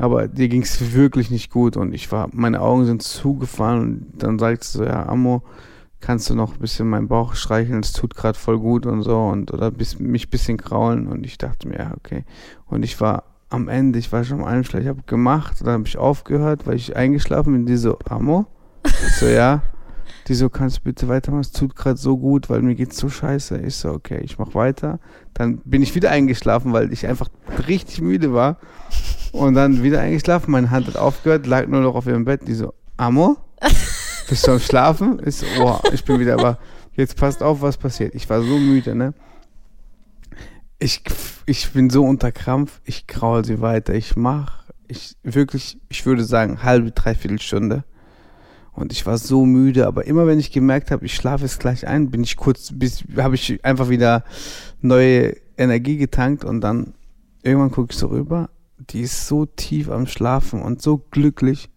Aber 0.00 0.28
dir 0.28 0.48
ging 0.48 0.62
es 0.62 0.94
wirklich 0.94 1.30
nicht 1.30 1.50
gut 1.50 1.76
und 1.76 1.92
ich 1.92 2.10
war, 2.10 2.30
meine 2.32 2.62
Augen 2.62 2.86
sind 2.86 3.02
zugefallen 3.02 3.80
und 3.82 4.22
dann 4.22 4.38
sie 4.38 4.78
so, 4.78 4.82
ja, 4.82 5.06
Ammo, 5.06 5.42
kannst 6.00 6.30
du 6.30 6.34
noch 6.34 6.54
ein 6.54 6.58
bisschen 6.58 6.88
meinen 6.88 7.06
Bauch 7.06 7.34
streicheln, 7.34 7.80
es 7.80 7.92
tut 7.92 8.16
gerade 8.16 8.38
voll 8.38 8.58
gut 8.58 8.86
und 8.86 9.02
so 9.02 9.18
und 9.18 9.52
oder 9.52 9.70
bis, 9.70 9.98
mich 9.98 10.28
ein 10.28 10.30
bisschen 10.30 10.56
kraulen 10.56 11.06
und 11.06 11.26
ich 11.26 11.36
dachte 11.36 11.68
mir, 11.68 11.80
ja, 11.80 11.92
okay. 11.98 12.24
Und 12.64 12.82
ich 12.82 12.98
war 13.02 13.24
am 13.50 13.68
Ende, 13.68 13.98
ich 13.98 14.10
war 14.10 14.24
schon 14.24 14.40
am 14.40 14.46
Einschlag, 14.46 14.80
ich 14.80 14.88
habe 14.88 15.02
gemacht, 15.02 15.58
dann 15.60 15.74
habe 15.74 15.86
ich 15.86 15.98
aufgehört, 15.98 16.66
weil 16.66 16.76
ich 16.76 16.96
eingeschlafen 16.96 17.52
bin. 17.52 17.66
Die 17.66 17.76
so, 17.76 17.98
Amo? 18.08 18.46
Ich 18.86 19.16
so, 19.16 19.26
ja. 19.26 19.62
Die 20.28 20.34
so, 20.34 20.48
kannst 20.48 20.78
du 20.78 20.82
bitte 20.82 21.08
weitermachen? 21.08 21.40
Es 21.40 21.50
tut 21.52 21.74
gerade 21.74 21.96
so 21.96 22.16
gut, 22.16 22.48
weil 22.48 22.62
mir 22.62 22.74
geht's 22.74 22.96
so 22.96 23.08
scheiße. 23.08 23.58
Ich 23.58 23.76
so, 23.76 23.90
okay, 23.90 24.20
ich 24.22 24.38
mach 24.38 24.54
weiter. 24.54 25.00
Dann 25.34 25.58
bin 25.64 25.82
ich 25.82 25.94
wieder 25.94 26.10
eingeschlafen, 26.10 26.72
weil 26.72 26.92
ich 26.92 27.06
einfach 27.06 27.28
richtig 27.66 28.00
müde 28.00 28.32
war. 28.32 28.58
Und 29.32 29.54
dann 29.54 29.82
wieder 29.82 30.00
eingeschlafen. 30.00 30.50
Meine 30.50 30.70
Hand 30.70 30.86
hat 30.88 30.96
aufgehört, 30.96 31.46
lag 31.46 31.66
nur 31.66 31.80
noch 31.80 31.94
auf 31.94 32.06
ihrem 32.06 32.24
Bett. 32.24 32.46
Die 32.46 32.54
so, 32.54 32.74
Amo? 32.96 33.36
Bist 34.28 34.46
du 34.46 34.52
am 34.52 34.60
Schlafen? 34.60 35.20
So, 35.30 35.46
oh, 35.60 35.78
ich 35.92 36.04
bin 36.04 36.20
wieder, 36.20 36.34
aber 36.34 36.58
jetzt 36.94 37.16
passt 37.16 37.42
auf, 37.42 37.62
was 37.62 37.76
passiert. 37.76 38.14
Ich 38.14 38.28
war 38.28 38.42
so 38.42 38.58
müde, 38.58 38.94
ne? 38.94 39.14
Ich, 40.78 41.02
ich 41.46 41.70
bin 41.72 41.90
so 41.90 42.04
unter 42.04 42.32
Krampf, 42.32 42.80
ich 42.84 43.06
kraul 43.06 43.44
sie 43.44 43.60
weiter. 43.60 43.94
Ich 43.94 44.16
mach, 44.16 44.64
ich 44.88 45.16
wirklich, 45.22 45.78
ich 45.88 46.06
würde 46.06 46.24
sagen, 46.24 46.62
halbe, 46.62 46.90
dreiviertel 46.90 47.40
Stunde. 47.40 47.84
Und 48.72 48.92
ich 48.92 49.04
war 49.04 49.18
so 49.18 49.44
müde, 49.44 49.86
aber 49.86 50.06
immer 50.06 50.26
wenn 50.26 50.38
ich 50.38 50.52
gemerkt 50.52 50.90
habe, 50.90 51.04
ich 51.04 51.14
schlafe 51.14 51.44
jetzt 51.44 51.60
gleich 51.60 51.86
ein, 51.86 52.10
bin 52.10 52.22
ich 52.22 52.36
kurz, 52.36 52.70
bis, 52.72 53.04
habe 53.16 53.34
ich 53.34 53.64
einfach 53.64 53.88
wieder 53.88 54.24
neue 54.80 55.36
Energie 55.58 55.96
getankt 55.96 56.44
und 56.44 56.60
dann 56.60 56.94
irgendwann 57.42 57.72
gucke 57.72 57.92
ich 57.92 57.98
so 57.98 58.06
rüber. 58.06 58.48
Die 58.90 59.02
ist 59.02 59.26
so 59.26 59.46
tief 59.46 59.88
am 59.88 60.06
Schlafen 60.06 60.62
und 60.62 60.82
so 60.82 60.98
glücklich. 61.10 61.70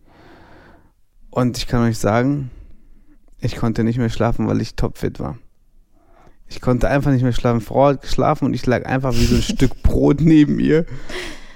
Und 1.29 1.57
ich 1.57 1.67
kann 1.67 1.83
euch 1.83 1.97
sagen, 1.97 2.51
ich 3.39 3.55
konnte 3.55 3.83
nicht 3.83 3.97
mehr 3.97 4.09
schlafen, 4.09 4.47
weil 4.47 4.61
ich 4.61 4.75
topfit 4.75 5.19
war. 5.19 5.37
Ich 6.47 6.61
konnte 6.61 6.87
einfach 6.87 7.11
nicht 7.11 7.23
mehr 7.23 7.33
schlafen. 7.33 7.61
Frau 7.61 7.87
hat 7.87 8.01
geschlafen 8.01 8.45
und 8.45 8.53
ich 8.53 8.65
lag 8.65 8.85
einfach 8.85 9.13
wie 9.13 9.25
so 9.25 9.35
ein 9.35 9.41
Stück 9.55 9.81
Brot 9.83 10.21
neben 10.21 10.59
ihr. 10.59 10.85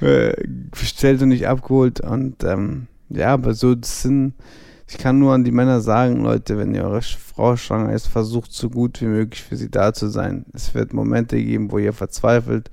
Äh, 0.02 0.34
bestellt 0.72 1.22
und 1.22 1.30
nicht 1.30 1.48
abgeholt. 1.48 2.02
Und 2.02 2.44
ähm, 2.44 2.88
ja, 3.10 3.30
aber 3.30 3.54
so 3.54 3.76
sind. 3.82 4.34
Ich 4.90 4.98
kann 4.98 5.20
nur 5.20 5.34
an 5.34 5.44
die 5.44 5.52
Männer 5.52 5.82
sagen, 5.82 6.24
Leute, 6.24 6.58
wenn 6.58 6.74
ihr 6.74 6.86
eure 6.86 7.02
Frau 7.02 7.58
schwanger 7.58 7.92
ist, 7.92 8.08
versucht 8.08 8.54
so 8.54 8.70
gut 8.70 9.02
wie 9.02 9.08
möglich 9.08 9.44
für 9.44 9.58
sie 9.58 9.70
da 9.70 9.94
zu 9.94 10.08
sein. 10.08 10.46
Es 10.54 10.74
wird 10.74 10.94
Momente 10.94 11.36
geben, 11.36 11.72
wo 11.72 11.78
ihr 11.78 11.92
verzweifelt, 11.92 12.72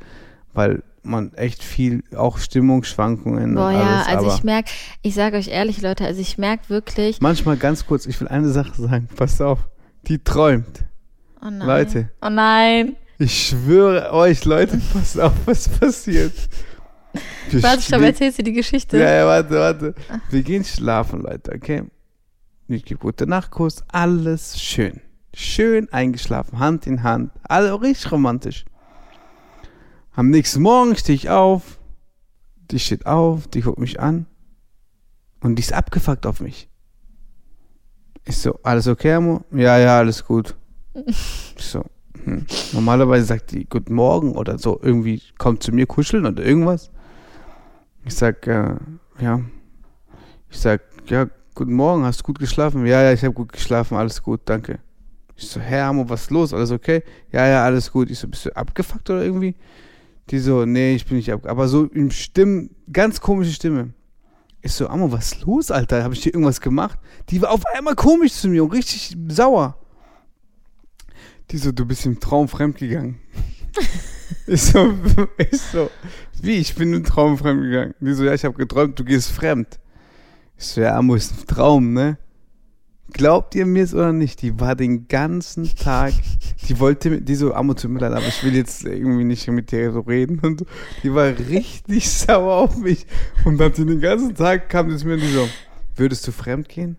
weil 0.52 0.84
man 1.06 1.32
echt 1.34 1.62
viel, 1.62 2.02
auch 2.16 2.38
Stimmungsschwankungen 2.38 3.54
Boah, 3.54 3.68
und 3.68 3.74
ja, 3.74 3.80
alles. 3.80 4.06
also 4.06 4.26
aber 4.26 4.34
ich 4.36 4.44
merke, 4.44 4.70
ich 5.02 5.14
sage 5.14 5.36
euch 5.36 5.48
ehrlich, 5.48 5.80
Leute, 5.82 6.04
also 6.04 6.20
ich 6.20 6.38
merke 6.38 6.68
wirklich. 6.68 7.20
manchmal 7.20 7.56
ganz 7.56 7.86
kurz, 7.86 8.06
ich 8.06 8.20
will 8.20 8.28
eine 8.28 8.48
Sache 8.48 8.80
sagen, 8.80 9.08
passt 9.14 9.40
auf, 9.42 9.58
die 10.06 10.18
träumt. 10.18 10.84
Oh 11.40 11.50
nein. 11.50 11.66
Leute. 11.66 12.10
Oh 12.22 12.30
nein. 12.30 12.96
Ich 13.18 13.48
schwöre 13.48 14.12
euch, 14.12 14.44
Leute, 14.44 14.80
passt 14.92 15.20
auf, 15.20 15.32
was 15.46 15.68
passiert. 15.68 16.32
Wir 17.50 17.62
Warte, 17.62 17.82
stopp, 17.82 18.02
erzählst 18.02 18.38
du 18.38 18.42
die 18.42 18.52
Geschichte? 18.52 18.98
Ja, 18.98 19.10
ja, 19.10 19.26
warte, 19.26 19.54
warte. 19.54 19.94
Wir 20.30 20.42
gehen 20.42 20.64
schlafen, 20.64 21.20
Leute, 21.20 21.52
okay? 21.54 21.84
Ich 22.66 22.84
gebe 22.84 22.98
gute 22.98 23.26
Nachtkuss, 23.26 23.84
alles 23.88 24.60
schön. 24.60 25.00
Schön 25.34 25.92
eingeschlafen, 25.92 26.58
Hand 26.58 26.86
in 26.86 27.02
Hand. 27.02 27.30
Alle 27.42 27.80
richtig 27.80 28.10
romantisch. 28.10 28.64
Am 30.16 30.30
nächsten 30.30 30.62
Morgen 30.62 30.96
stehe 30.96 31.16
ich 31.16 31.28
auf. 31.28 31.78
Die 32.70 32.78
steht 32.78 33.04
auf, 33.06 33.48
die 33.48 33.62
guckt 33.62 33.78
mich 33.78 34.00
an. 34.00 34.26
Und 35.40 35.56
die 35.56 35.62
ist 35.62 35.72
abgefuckt 35.72 36.24
auf 36.26 36.40
mich. 36.40 36.70
Ich 38.24 38.38
so, 38.38 38.58
alles 38.62 38.86
okay, 38.86 39.14
Amo? 39.14 39.44
Ja, 39.50 39.76
ja, 39.76 39.98
alles 39.98 40.24
gut. 40.24 40.54
Ich 40.94 41.64
so, 41.64 41.84
hm. 42.24 42.46
Normalerweise 42.72 43.26
sagt 43.26 43.50
die 43.50 43.66
Guten 43.68 43.94
Morgen 43.94 44.36
oder 44.36 44.58
so, 44.58 44.78
irgendwie 44.80 45.20
kommt 45.36 45.62
zu 45.62 45.72
mir 45.72 45.86
kuscheln 45.86 46.24
oder 46.24 46.44
irgendwas. 46.44 46.90
Ich 48.04 48.14
sag, 48.14 48.46
äh, 48.46 48.76
ja. 49.20 49.40
Ich 50.48 50.58
sag, 50.58 50.82
ja, 51.06 51.26
guten 51.54 51.74
Morgen, 51.74 52.04
hast 52.04 52.20
du 52.20 52.24
gut 52.24 52.38
geschlafen? 52.38 52.86
Ja, 52.86 53.02
ja, 53.02 53.12
ich 53.12 53.22
habe 53.24 53.34
gut 53.34 53.52
geschlafen, 53.52 53.96
alles 53.96 54.22
gut, 54.22 54.42
danke. 54.44 54.78
Ich 55.36 55.48
so, 55.48 55.60
Herr 55.60 55.86
Amo, 55.86 56.08
was 56.08 56.22
ist 56.22 56.30
los? 56.30 56.54
Alles 56.54 56.70
okay? 56.70 57.02
Ja, 57.32 57.46
ja, 57.46 57.64
alles 57.64 57.90
gut. 57.90 58.08
Ich 58.10 58.20
so, 58.20 58.28
bist 58.28 58.46
du 58.46 58.56
abgefuckt 58.56 59.10
oder 59.10 59.24
irgendwie? 59.24 59.56
Die 60.30 60.38
so, 60.38 60.64
nee, 60.64 60.94
ich 60.94 61.06
bin 61.06 61.16
nicht 61.16 61.30
abgefuckt. 61.30 61.50
Aber 61.50 61.68
so 61.68 61.84
im 61.84 62.10
Stimmen, 62.10 62.70
ganz 62.92 63.20
komische 63.20 63.52
Stimme. 63.52 63.92
Ich 64.62 64.72
so, 64.72 64.88
Amo, 64.88 65.12
was 65.12 65.32
ist 65.32 65.42
los, 65.42 65.70
Alter? 65.70 66.02
Habe 66.02 66.14
ich 66.14 66.22
dir 66.22 66.32
irgendwas 66.32 66.60
gemacht? 66.60 66.98
Die 67.28 67.42
war 67.42 67.50
auf 67.50 67.66
einmal 67.74 67.94
komisch 67.94 68.32
zu 68.32 68.48
mir 68.48 68.64
und 68.64 68.72
richtig 68.72 69.14
sauer. 69.28 69.76
Die 71.50 71.58
so, 71.58 71.70
du 71.72 71.84
bist 71.84 72.06
im 72.06 72.18
Traum 72.18 72.48
fremdgegangen. 72.48 73.20
ich 74.46 74.62
so, 74.62 74.94
ich 75.36 75.60
so, 75.60 75.90
wie, 76.40 76.56
ich 76.56 76.74
bin 76.74 76.94
im 76.94 77.04
Traum 77.04 77.36
fremdgegangen. 77.36 77.94
Die 78.00 78.14
so, 78.14 78.24
ja, 78.24 78.32
ich 78.32 78.44
habe 78.46 78.56
geträumt, 78.56 78.98
du 78.98 79.04
gehst 79.04 79.30
fremd. 79.30 79.78
Ich 80.56 80.66
so, 80.66 80.80
ja, 80.80 80.96
Amo, 80.96 81.14
ist 81.14 81.32
ein 81.32 81.46
Traum, 81.46 81.92
ne? 81.92 82.16
Glaubt 83.14 83.54
ihr 83.54 83.64
mir 83.64 83.84
es 83.84 83.94
oder 83.94 84.12
nicht? 84.12 84.42
Die 84.42 84.58
war 84.58 84.74
den 84.74 85.06
ganzen 85.06 85.72
Tag, 85.76 86.12
die 86.68 86.80
wollte 86.80 87.10
mit, 87.10 87.28
die 87.28 87.36
so, 87.36 87.54
Amo, 87.54 87.74
tut 87.74 87.92
mir 87.92 88.00
leid, 88.00 88.12
aber 88.12 88.26
ich 88.26 88.42
will 88.42 88.56
jetzt 88.56 88.84
irgendwie 88.84 89.22
nicht 89.22 89.46
mit 89.46 89.70
dir 89.70 89.92
so 89.92 90.00
reden 90.00 90.40
und 90.40 90.58
so. 90.58 90.66
Die 91.04 91.14
war 91.14 91.26
richtig 91.26 92.10
sauer 92.12 92.54
auf 92.54 92.76
mich. 92.76 93.06
Und 93.44 93.58
dann 93.58 93.72
den 93.72 94.00
ganzen 94.00 94.34
Tag 94.34 94.68
kam 94.68 94.90
es 94.90 95.04
mir 95.04 95.14
und 95.14 95.20
die 95.20 95.28
so, 95.28 95.48
würdest 95.94 96.26
du 96.26 96.32
fremd 96.32 96.68
gehen? 96.68 96.96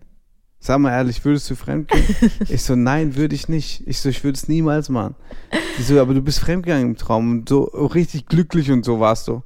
Sag 0.58 0.78
mal 0.78 0.92
ehrlich, 0.92 1.22
würdest 1.22 1.50
du 1.50 1.54
fremd 1.54 1.88
gehen? 1.88 2.04
Ich 2.48 2.62
so, 2.62 2.74
nein, 2.74 3.14
würde 3.14 3.34
ich 3.34 3.48
nicht. 3.48 3.86
Ich 3.86 4.00
so, 4.00 4.08
ich 4.08 4.24
würde 4.24 4.36
es 4.36 4.48
niemals 4.48 4.88
machen. 4.88 5.16
Die 5.78 5.82
so, 5.82 6.00
aber 6.00 6.14
du 6.14 6.22
bist 6.22 6.38
fremdgegangen 6.38 6.92
im 6.92 6.96
Traum 6.96 7.30
und 7.30 7.48
so 7.50 7.64
richtig 7.64 8.24
glücklich 8.24 8.70
und 8.70 8.86
so 8.86 9.00
warst 9.00 9.28
du. 9.28 9.42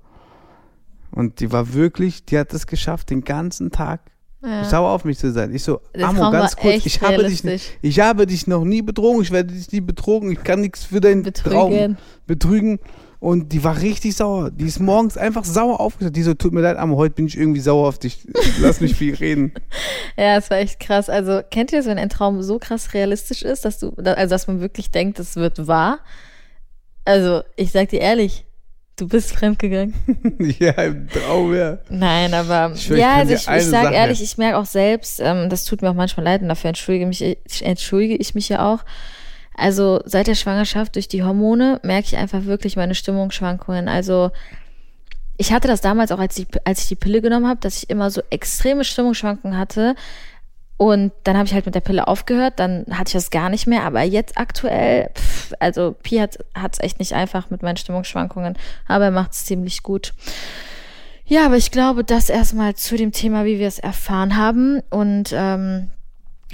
Und 1.10 1.40
die 1.40 1.50
war 1.50 1.74
wirklich, 1.74 2.24
die 2.26 2.38
hat 2.38 2.54
es 2.54 2.68
geschafft, 2.68 3.10
den 3.10 3.24
ganzen 3.24 3.72
Tag 3.72 4.02
Ja. 4.42 4.64
sauer 4.64 4.90
auf 4.90 5.04
mich 5.04 5.18
zu 5.18 5.32
sein. 5.32 5.54
Ich 5.54 5.62
so, 5.62 5.80
Der 5.94 6.08
Amo, 6.08 6.30
ganz 6.30 6.56
kurz, 6.56 6.86
ich 6.86 7.02
habe, 7.02 7.24
dich, 7.24 7.42
ich 7.82 8.00
habe 8.00 8.26
dich 8.26 8.46
noch 8.46 8.64
nie 8.64 8.80
betrogen, 8.80 9.20
ich 9.22 9.30
werde 9.30 9.52
dich 9.52 9.70
nie 9.70 9.82
betrogen, 9.82 10.32
ich 10.32 10.42
kann 10.42 10.62
nichts 10.62 10.84
für 10.84 11.00
deinen 11.00 11.24
Traum 11.24 11.70
Betrügen. 11.70 11.98
betrügen. 12.26 12.78
Und 13.18 13.52
die 13.52 13.62
war 13.62 13.82
richtig 13.82 14.16
sauer. 14.16 14.50
Die 14.50 14.64
ist 14.64 14.80
morgens 14.80 15.18
einfach 15.18 15.44
sauer 15.44 15.78
aufgesetzt. 15.78 16.16
Die 16.16 16.22
so, 16.22 16.32
tut 16.32 16.54
mir 16.54 16.62
leid, 16.62 16.78
Amo, 16.78 16.96
heute 16.96 17.16
bin 17.16 17.26
ich 17.26 17.36
irgendwie 17.36 17.60
sauer 17.60 17.86
auf 17.86 17.98
dich. 17.98 18.26
Lass 18.60 18.80
mich 18.80 18.94
viel 18.96 19.14
reden. 19.14 19.52
Ja, 20.16 20.36
es 20.36 20.50
war 20.50 20.58
echt 20.58 20.80
krass. 20.80 21.08
Also, 21.08 21.40
kennt 21.50 21.72
ihr 21.72 21.78
das, 21.78 21.86
wenn 21.86 21.96
ein 21.98 22.08
Traum 22.10 22.42
so 22.42 22.58
krass 22.58 22.92
realistisch 22.94 23.42
ist, 23.42 23.64
dass 23.64 23.78
du, 23.78 23.92
also 23.96 24.30
dass 24.30 24.46
man 24.48 24.60
wirklich 24.60 24.90
denkt, 24.90 25.18
es 25.18 25.36
wird 25.36 25.66
wahr? 25.66 26.00
Also, 27.04 27.42
ich 27.56 27.72
sag 27.72 27.88
dir 27.90 28.00
ehrlich, 28.00 28.44
du 29.00 29.08
bist 29.08 29.32
fremdgegangen. 29.32 29.94
ja, 30.58 30.72
im 30.72 31.08
Traum, 31.08 31.54
ja. 31.54 31.78
Nein, 31.88 32.34
aber 32.34 32.72
Ich 32.74 32.84
schwör, 32.84 32.98
ja, 32.98 33.14
also 33.16 33.32
ich, 33.34 33.40
ich 33.40 33.64
sag 33.66 33.84
Sache- 33.84 33.94
ehrlich, 33.94 34.22
ich 34.22 34.36
merke 34.38 34.58
auch 34.58 34.66
selbst, 34.66 35.20
ähm, 35.20 35.48
das 35.48 35.64
tut 35.64 35.82
mir 35.82 35.90
auch 35.90 35.94
manchmal 35.94 36.24
leid 36.24 36.42
und 36.42 36.48
dafür 36.48 36.68
entschuldige, 36.68 37.06
mich, 37.06 37.22
ich- 37.22 37.64
entschuldige 37.64 38.16
ich 38.16 38.34
mich 38.34 38.48
ja 38.48 38.72
auch. 38.72 38.80
Also 39.56 40.00
seit 40.04 40.26
der 40.26 40.34
Schwangerschaft 40.36 40.94
durch 40.96 41.08
die 41.08 41.22
Hormone 41.22 41.80
merke 41.82 42.06
ich 42.06 42.16
einfach 42.16 42.44
wirklich 42.44 42.76
meine 42.76 42.94
Stimmungsschwankungen. 42.94 43.88
Also 43.88 44.30
ich 45.36 45.52
hatte 45.52 45.68
das 45.68 45.80
damals 45.80 46.12
auch, 46.12 46.18
als 46.18 46.38
ich, 46.38 46.46
als 46.64 46.82
ich 46.82 46.88
die 46.88 46.94
Pille 46.96 47.20
genommen 47.22 47.46
habe, 47.48 47.60
dass 47.60 47.82
ich 47.82 47.90
immer 47.90 48.10
so 48.10 48.22
extreme 48.30 48.84
Stimmungsschwankungen 48.84 49.58
hatte. 49.58 49.94
Und 50.80 51.12
dann 51.24 51.36
habe 51.36 51.44
ich 51.46 51.52
halt 51.52 51.66
mit 51.66 51.74
der 51.74 51.82
Pille 51.82 52.08
aufgehört, 52.08 52.54
dann 52.56 52.86
hatte 52.90 53.08
ich 53.08 53.12
das 53.12 53.28
gar 53.28 53.50
nicht 53.50 53.66
mehr. 53.66 53.84
Aber 53.84 54.00
jetzt 54.00 54.38
aktuell, 54.38 55.10
pff, 55.14 55.52
also 55.60 55.94
Pi 56.02 56.16
hat 56.16 56.38
es 56.72 56.80
echt 56.80 56.98
nicht 56.98 57.12
einfach 57.12 57.50
mit 57.50 57.62
meinen 57.62 57.76
Stimmungsschwankungen, 57.76 58.56
aber 58.88 59.04
er 59.04 59.10
macht 59.10 59.32
es 59.32 59.44
ziemlich 59.44 59.82
gut. 59.82 60.14
Ja, 61.26 61.44
aber 61.44 61.58
ich 61.58 61.70
glaube, 61.70 62.02
das 62.02 62.30
erstmal 62.30 62.76
zu 62.76 62.96
dem 62.96 63.12
Thema, 63.12 63.44
wie 63.44 63.58
wir 63.58 63.68
es 63.68 63.78
erfahren 63.78 64.38
haben. 64.38 64.80
Und 64.88 65.34
ähm, 65.34 65.90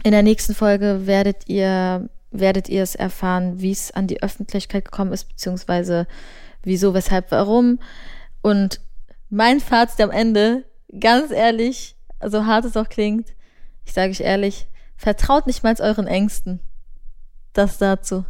in 0.03 0.11
der 0.11 0.25
nächsten 0.25 0.57
Folge 0.57 1.07
werdet 1.07 1.49
ihr, 1.49 2.09
werdet 2.33 2.69
ihr 2.69 2.83
es 2.83 2.97
erfahren, 2.97 3.61
wie 3.61 3.71
es 3.71 3.93
an 3.93 4.09
die 4.09 4.25
Öffentlichkeit 4.25 4.87
gekommen 4.87 5.13
ist, 5.13 5.29
beziehungsweise 5.29 6.09
wieso, 6.65 6.95
weshalb, 6.95 7.31
warum. 7.31 7.79
Und 8.43 8.81
mein 9.31 9.61
Fazit 9.61 10.01
am 10.01 10.11
Ende, 10.11 10.65
ganz 10.99 11.31
ehrlich, 11.31 11.95
so 12.27 12.45
hart 12.45 12.65
es 12.65 12.77
auch 12.77 12.89
klingt, 12.89 13.36
ich 13.87 13.95
sage 13.95 14.11
euch 14.11 14.21
ehrlich, 14.21 14.69
vertraut 14.97 15.47
nicht 15.47 15.63
mal 15.63 15.75
euren 15.81 16.07
Ängsten. 16.07 16.61
Das 17.55 17.79
dazu. 17.79 18.27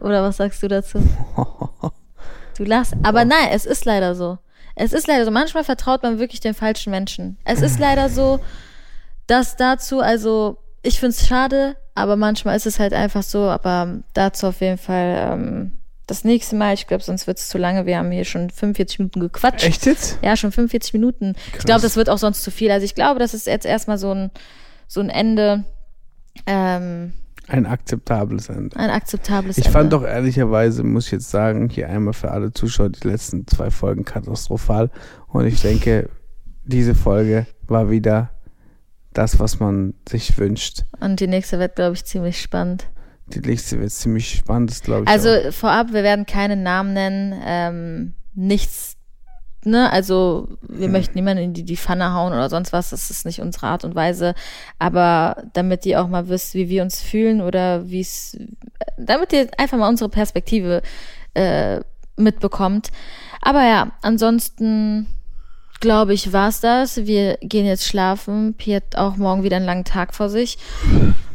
Oder 0.00 0.22
was 0.22 0.38
sagst 0.38 0.62
du 0.62 0.68
dazu? 0.68 0.98
Du 2.56 2.64
lachst. 2.64 2.94
Aber 3.02 3.26
nein, 3.26 3.48
es 3.52 3.66
ist 3.66 3.84
leider 3.84 4.14
so. 4.14 4.38
Es 4.74 4.94
ist 4.94 5.06
leider 5.06 5.26
so. 5.26 5.30
Manchmal 5.30 5.62
vertraut 5.62 6.02
man 6.02 6.18
wirklich 6.18 6.40
den 6.40 6.54
falschen 6.54 6.90
Menschen. 6.90 7.36
Es 7.44 7.60
ist 7.60 7.78
leider 7.78 8.08
so, 8.08 8.40
dass 9.26 9.56
dazu, 9.56 10.00
also 10.00 10.56
ich 10.82 10.98
finde 10.98 11.10
es 11.10 11.26
schade, 11.26 11.76
aber 11.94 12.16
manchmal 12.16 12.56
ist 12.56 12.64
es 12.64 12.78
halt 12.78 12.94
einfach 12.94 13.22
so. 13.22 13.50
Aber 13.50 13.98
dazu 14.14 14.46
auf 14.46 14.62
jeden 14.62 14.78
Fall 14.78 15.16
ähm, 15.18 15.78
das 16.06 16.24
nächste 16.24 16.54
Mal. 16.56 16.74
Ich 16.74 16.86
glaube, 16.86 17.02
sonst 17.02 17.26
wird 17.26 17.38
es 17.38 17.48
zu 17.48 17.58
lange. 17.58 17.84
Wir 17.86 17.98
haben 17.98 18.10
hier 18.10 18.24
schon 18.24 18.50
45 18.50 18.98
Minuten 19.00 19.20
gequatscht. 19.20 19.64
Echt 19.66 19.86
jetzt? 19.86 20.18
Ja, 20.22 20.36
schon 20.36 20.52
45 20.52 20.92
Minuten. 20.92 21.34
Ich 21.58 21.64
glaube, 21.64 21.80
das 21.82 21.96
wird 21.96 22.08
auch 22.10 22.18
sonst 22.18 22.42
zu 22.42 22.50
viel. 22.50 22.70
Also 22.70 22.84
ich 22.84 22.94
glaube, 22.94 23.18
das 23.18 23.34
ist 23.34 23.46
jetzt 23.46 23.66
erstmal 23.66 23.98
so 23.98 24.12
ein, 24.12 24.30
so 24.86 25.00
ein 25.00 25.10
Ende. 25.10 25.64
Ähm, 26.46 27.12
Ein 27.48 27.66
akzeptables 27.66 28.48
Ende. 28.48 28.76
Ein 28.76 28.90
akzeptables 28.90 29.58
Ich 29.58 29.66
Ende. 29.66 29.78
fand 29.78 29.92
doch 29.92 30.04
ehrlicherweise, 30.04 30.84
muss 30.84 31.06
ich 31.06 31.12
jetzt 31.12 31.30
sagen, 31.30 31.68
hier 31.68 31.88
einmal 31.88 32.14
für 32.14 32.30
alle 32.30 32.52
Zuschauer 32.52 32.90
die 32.90 33.08
letzten 33.08 33.46
zwei 33.46 33.70
Folgen 33.70 34.04
katastrophal. 34.04 34.90
Und 35.28 35.46
ich 35.46 35.60
denke, 35.62 36.08
diese 36.64 36.94
Folge 36.94 37.46
war 37.66 37.90
wieder 37.90 38.30
das, 39.12 39.38
was 39.38 39.60
man 39.60 39.94
sich 40.08 40.36
wünscht. 40.38 40.84
Und 41.00 41.20
die 41.20 41.26
nächste 41.26 41.58
wird, 41.58 41.74
glaube 41.76 41.94
ich, 41.94 42.04
ziemlich 42.04 42.40
spannend. 42.40 42.86
Die 43.28 43.40
nächste 43.40 43.80
wird 43.80 43.90
ziemlich 43.90 44.30
spannend, 44.30 44.82
glaube 44.82 45.04
ich. 45.04 45.08
Also 45.08 45.30
auch. 45.30 45.52
vorab, 45.52 45.88
wir 45.92 46.02
werden 46.02 46.26
keine 46.26 46.56
Namen 46.56 46.92
nennen, 46.92 47.34
ähm, 47.44 48.14
nichts, 48.34 48.96
ne, 49.64 49.90
also 49.90 50.48
wir 50.62 50.86
Hm. 50.86 50.92
möchten 50.92 51.14
niemanden 51.14 51.42
in 51.42 51.52
die, 51.52 51.64
die 51.64 51.76
Pfanne 51.76 52.12
hauen 52.14 52.32
oder 52.32 52.48
sonst 52.48 52.72
was, 52.72 52.90
das 52.90 53.10
ist 53.10 53.26
nicht 53.26 53.40
unsere 53.40 53.66
Art 53.66 53.84
und 53.84 53.94
Weise, 53.96 54.34
aber 54.78 55.42
damit 55.54 55.84
ihr 55.86 56.00
auch 56.00 56.08
mal 56.08 56.28
wisst, 56.28 56.54
wie 56.54 56.68
wir 56.68 56.82
uns 56.82 57.00
fühlen 57.00 57.40
oder 57.40 57.88
wie 57.88 58.00
es, 58.00 58.38
damit 58.96 59.32
ihr 59.32 59.48
einfach 59.58 59.76
mal 59.76 59.88
unsere 59.88 60.08
Perspektive 60.10 60.82
äh, 61.34 61.80
mitbekommt. 62.16 62.90
Aber 63.42 63.64
ja, 63.64 63.90
ansonsten 64.02 65.06
glaube 65.80 66.14
ich, 66.14 66.32
war's 66.32 66.60
das. 66.60 66.96
Wir 67.06 67.38
gehen 67.40 67.66
jetzt 67.66 67.84
schlafen. 67.86 68.54
Pi 68.54 68.72
hat 68.72 68.96
auch 68.96 69.16
morgen 69.16 69.42
wieder 69.42 69.56
einen 69.56 69.66
langen 69.66 69.84
Tag 69.84 70.14
vor 70.14 70.28
sich. 70.28 70.58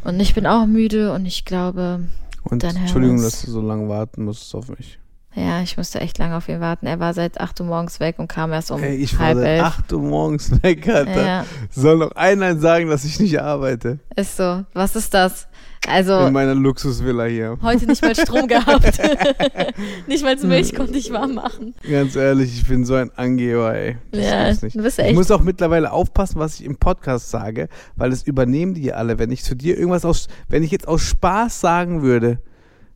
Und 0.04 0.20
ich 0.20 0.34
bin 0.34 0.46
auch 0.46 0.66
müde 0.66 1.12
und 1.12 1.26
ich 1.26 1.44
glaube, 1.44 2.00
Und 2.44 2.64
Entschuldigung, 2.64 3.22
dass 3.22 3.42
du 3.42 3.50
so 3.50 3.60
lange 3.60 3.88
warten 3.88 4.24
musstest 4.24 4.54
auf 4.54 4.68
mich. 4.68 4.98
Ja, 5.34 5.62
ich 5.62 5.76
musste 5.78 5.98
echt 6.00 6.18
lange 6.18 6.36
auf 6.36 6.48
ihn 6.48 6.60
warten. 6.60 6.86
Er 6.86 7.00
war 7.00 7.14
seit 7.14 7.40
8 7.40 7.60
Uhr 7.60 7.66
morgens 7.66 8.00
weg 8.00 8.18
und 8.18 8.28
kam 8.28 8.52
erst 8.52 8.70
um 8.70 8.82
Ey, 8.82 8.96
ich 8.96 9.18
war 9.18 9.26
halb 9.28 9.38
seit 9.38 9.46
elf. 9.46 9.62
8 9.62 9.92
Uhr 9.94 10.00
morgens 10.02 10.62
weg, 10.62 10.86
Alter. 10.88 11.26
Ja, 11.26 11.46
Soll 11.70 11.96
noch 11.98 12.12
einer 12.12 12.56
sagen, 12.58 12.88
dass 12.88 13.04
ich 13.04 13.18
nicht 13.18 13.40
arbeite? 13.40 13.98
ist 14.14 14.36
so. 14.36 14.64
Was 14.74 14.94
ist 14.94 15.14
das? 15.14 15.48
Also, 15.88 16.26
In 16.26 16.32
meiner 16.32 16.54
Luxusvilla 16.54 17.24
hier. 17.24 17.58
heute 17.62 17.86
nicht 17.86 18.02
mal 18.02 18.14
Strom 18.14 18.46
gehabt. 18.46 19.00
nicht 20.06 20.22
mal. 20.22 20.36
Milch 20.36 20.74
konnte 20.74 20.96
ich 20.98 21.12
warm 21.12 21.34
machen. 21.34 21.74
Ganz 21.88 22.14
ehrlich, 22.14 22.52
ich 22.54 22.68
bin 22.68 22.84
so 22.84 22.94
ein 22.94 23.10
Angeber, 23.16 23.74
ey. 23.74 23.96
Das 24.12 24.24
Ja, 24.24 24.48
nicht. 24.50 24.76
du 24.76 24.82
bist 24.82 24.98
Ich 24.98 25.06
echt. 25.06 25.14
muss 25.14 25.30
auch 25.30 25.40
mittlerweile 25.42 25.90
aufpassen, 25.92 26.38
was 26.38 26.60
ich 26.60 26.66
im 26.66 26.76
Podcast 26.76 27.30
sage, 27.30 27.68
weil 27.96 28.10
das 28.10 28.22
übernehmen 28.24 28.74
die 28.74 28.92
alle. 28.92 29.18
Wenn 29.18 29.32
ich 29.32 29.42
zu 29.44 29.54
dir 29.56 29.76
irgendwas 29.76 30.04
aus, 30.04 30.28
wenn 30.48 30.62
ich 30.62 30.70
jetzt 30.70 30.86
aus 30.86 31.02
Spaß 31.02 31.60
sagen 31.60 32.02
würde, 32.02 32.38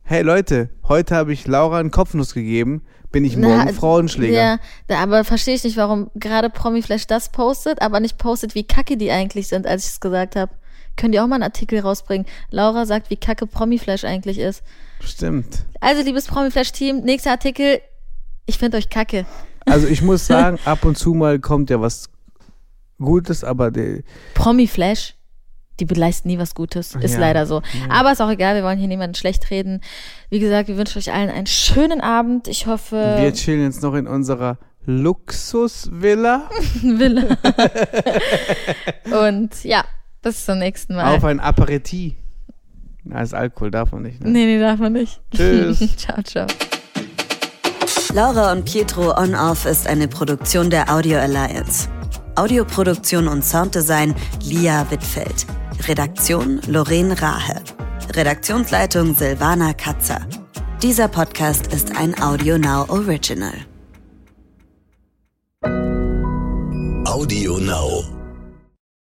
hey 0.09 0.21
Leute, 0.21 0.69
heute 0.87 1.15
habe 1.15 1.33
ich 1.33 1.47
Laura 1.47 1.79
einen 1.79 1.91
Kopfnuss 1.91 2.33
gegeben, 2.33 2.81
bin 3.11 3.25
ich 3.25 3.35
morgen 3.35 3.65
Na, 3.65 3.73
Frauenschläger. 3.73 4.57
Ja, 4.89 4.97
aber 4.97 5.25
verstehe 5.25 5.55
ich 5.55 5.65
nicht, 5.65 5.75
warum 5.75 6.09
gerade 6.15 6.49
Promiflash 6.49 7.07
das 7.07 7.29
postet, 7.29 7.81
aber 7.81 7.99
nicht 7.99 8.17
postet, 8.17 8.55
wie 8.55 8.63
kacke 8.63 8.95
die 8.95 9.11
eigentlich 9.11 9.49
sind, 9.49 9.67
als 9.67 9.83
ich 9.83 9.91
es 9.91 9.99
gesagt 9.99 10.37
habe. 10.37 10.53
Können 10.95 11.11
die 11.11 11.19
auch 11.19 11.27
mal 11.27 11.35
einen 11.35 11.43
Artikel 11.43 11.81
rausbringen? 11.81 12.25
Laura 12.51 12.85
sagt, 12.85 13.09
wie 13.09 13.17
kacke 13.17 13.47
Promiflash 13.47 14.05
eigentlich 14.05 14.39
ist. 14.39 14.63
Stimmt. 15.01 15.65
Also, 15.81 16.01
liebes 16.01 16.25
Promiflash-Team, 16.25 17.01
nächster 17.01 17.31
Artikel. 17.31 17.81
Ich 18.45 18.57
finde 18.57 18.77
euch 18.77 18.89
kacke. 18.89 19.25
Also 19.65 19.87
ich 19.87 20.01
muss 20.01 20.25
sagen, 20.27 20.57
ab 20.63 20.85
und 20.85 20.97
zu 20.97 21.15
mal 21.15 21.39
kommt 21.39 21.69
ja 21.69 21.81
was 21.81 22.09
Gutes, 22.97 23.43
aber 23.43 23.71
Promiflash, 24.33 25.16
die 25.79 25.85
beleisten 25.85 26.29
nie 26.31 26.39
was 26.39 26.55
Gutes. 26.55 26.95
Ist 26.95 27.13
Ja. 27.13 27.19
leider 27.19 27.45
so. 27.45 27.61
Aber 27.89 28.11
ist 28.11 28.21
auch 28.21 28.29
egal, 28.29 28.55
wir 28.55 28.63
wollen 28.63 28.77
hier 28.79 28.87
niemanden 28.87 29.15
schlecht 29.15 29.49
reden. 29.51 29.81
Wie 30.29 30.39
gesagt, 30.39 30.67
wir 30.67 30.77
wünschen 30.77 30.99
euch 30.99 31.11
allen 31.13 31.29
einen 31.29 31.47
schönen 31.47 32.01
Abend. 32.01 32.47
Ich 32.47 32.65
hoffe, 32.67 33.15
wir 33.19 33.33
chillen 33.33 33.63
jetzt 33.63 33.81
noch 33.83 33.93
in 33.93 34.07
unserer 34.07 34.57
Luxusvilla 34.85 36.49
Wille. 36.81 37.37
Und 39.25 39.63
ja, 39.63 39.83
bis 40.21 40.45
zum 40.45 40.59
nächsten 40.59 40.95
Mal. 40.95 41.15
auf 41.15 41.23
ein 41.25 41.39
Aperitif. 41.39 42.13
Na, 43.03 43.21
ist 43.21 43.33
Alkohol, 43.33 43.71
darf 43.71 43.91
man 43.91 44.01
nicht. 44.03 44.21
Ne? 44.21 44.29
Nee, 44.31 44.45
nee, 44.45 44.59
darf 44.59 44.79
man 44.79 44.93
nicht. 44.93 45.21
Tschüss. 45.33 45.79
ciao, 45.97 46.21
ciao. 46.23 46.47
Laura 48.13 48.51
und 48.51 48.65
Pietro 48.65 49.17
On 49.17 49.35
Off 49.35 49.65
ist 49.65 49.87
eine 49.87 50.07
Produktion 50.07 50.69
der 50.69 50.91
Audio 50.93 51.19
Alliance. 51.19 51.87
Audioproduktion 52.35 53.27
und 53.27 53.43
Sounddesign 53.43 54.13
Lia 54.43 54.89
Wittfeld. 54.91 55.45
Redaktion 55.85 56.59
Lorraine 56.67 57.13
Rahe. 57.13 57.61
Redaktionsleitung 58.13 59.15
Silvana 59.15 59.73
Katzer. 59.73 60.27
Dieser 60.81 61.07
Podcast 61.07 61.67
ist 61.67 61.95
ein 61.95 62.19
Audio 62.21 62.57
Now 62.57 62.85
Original. 62.89 63.53
Audio 67.05 67.57
Now. 67.59 68.16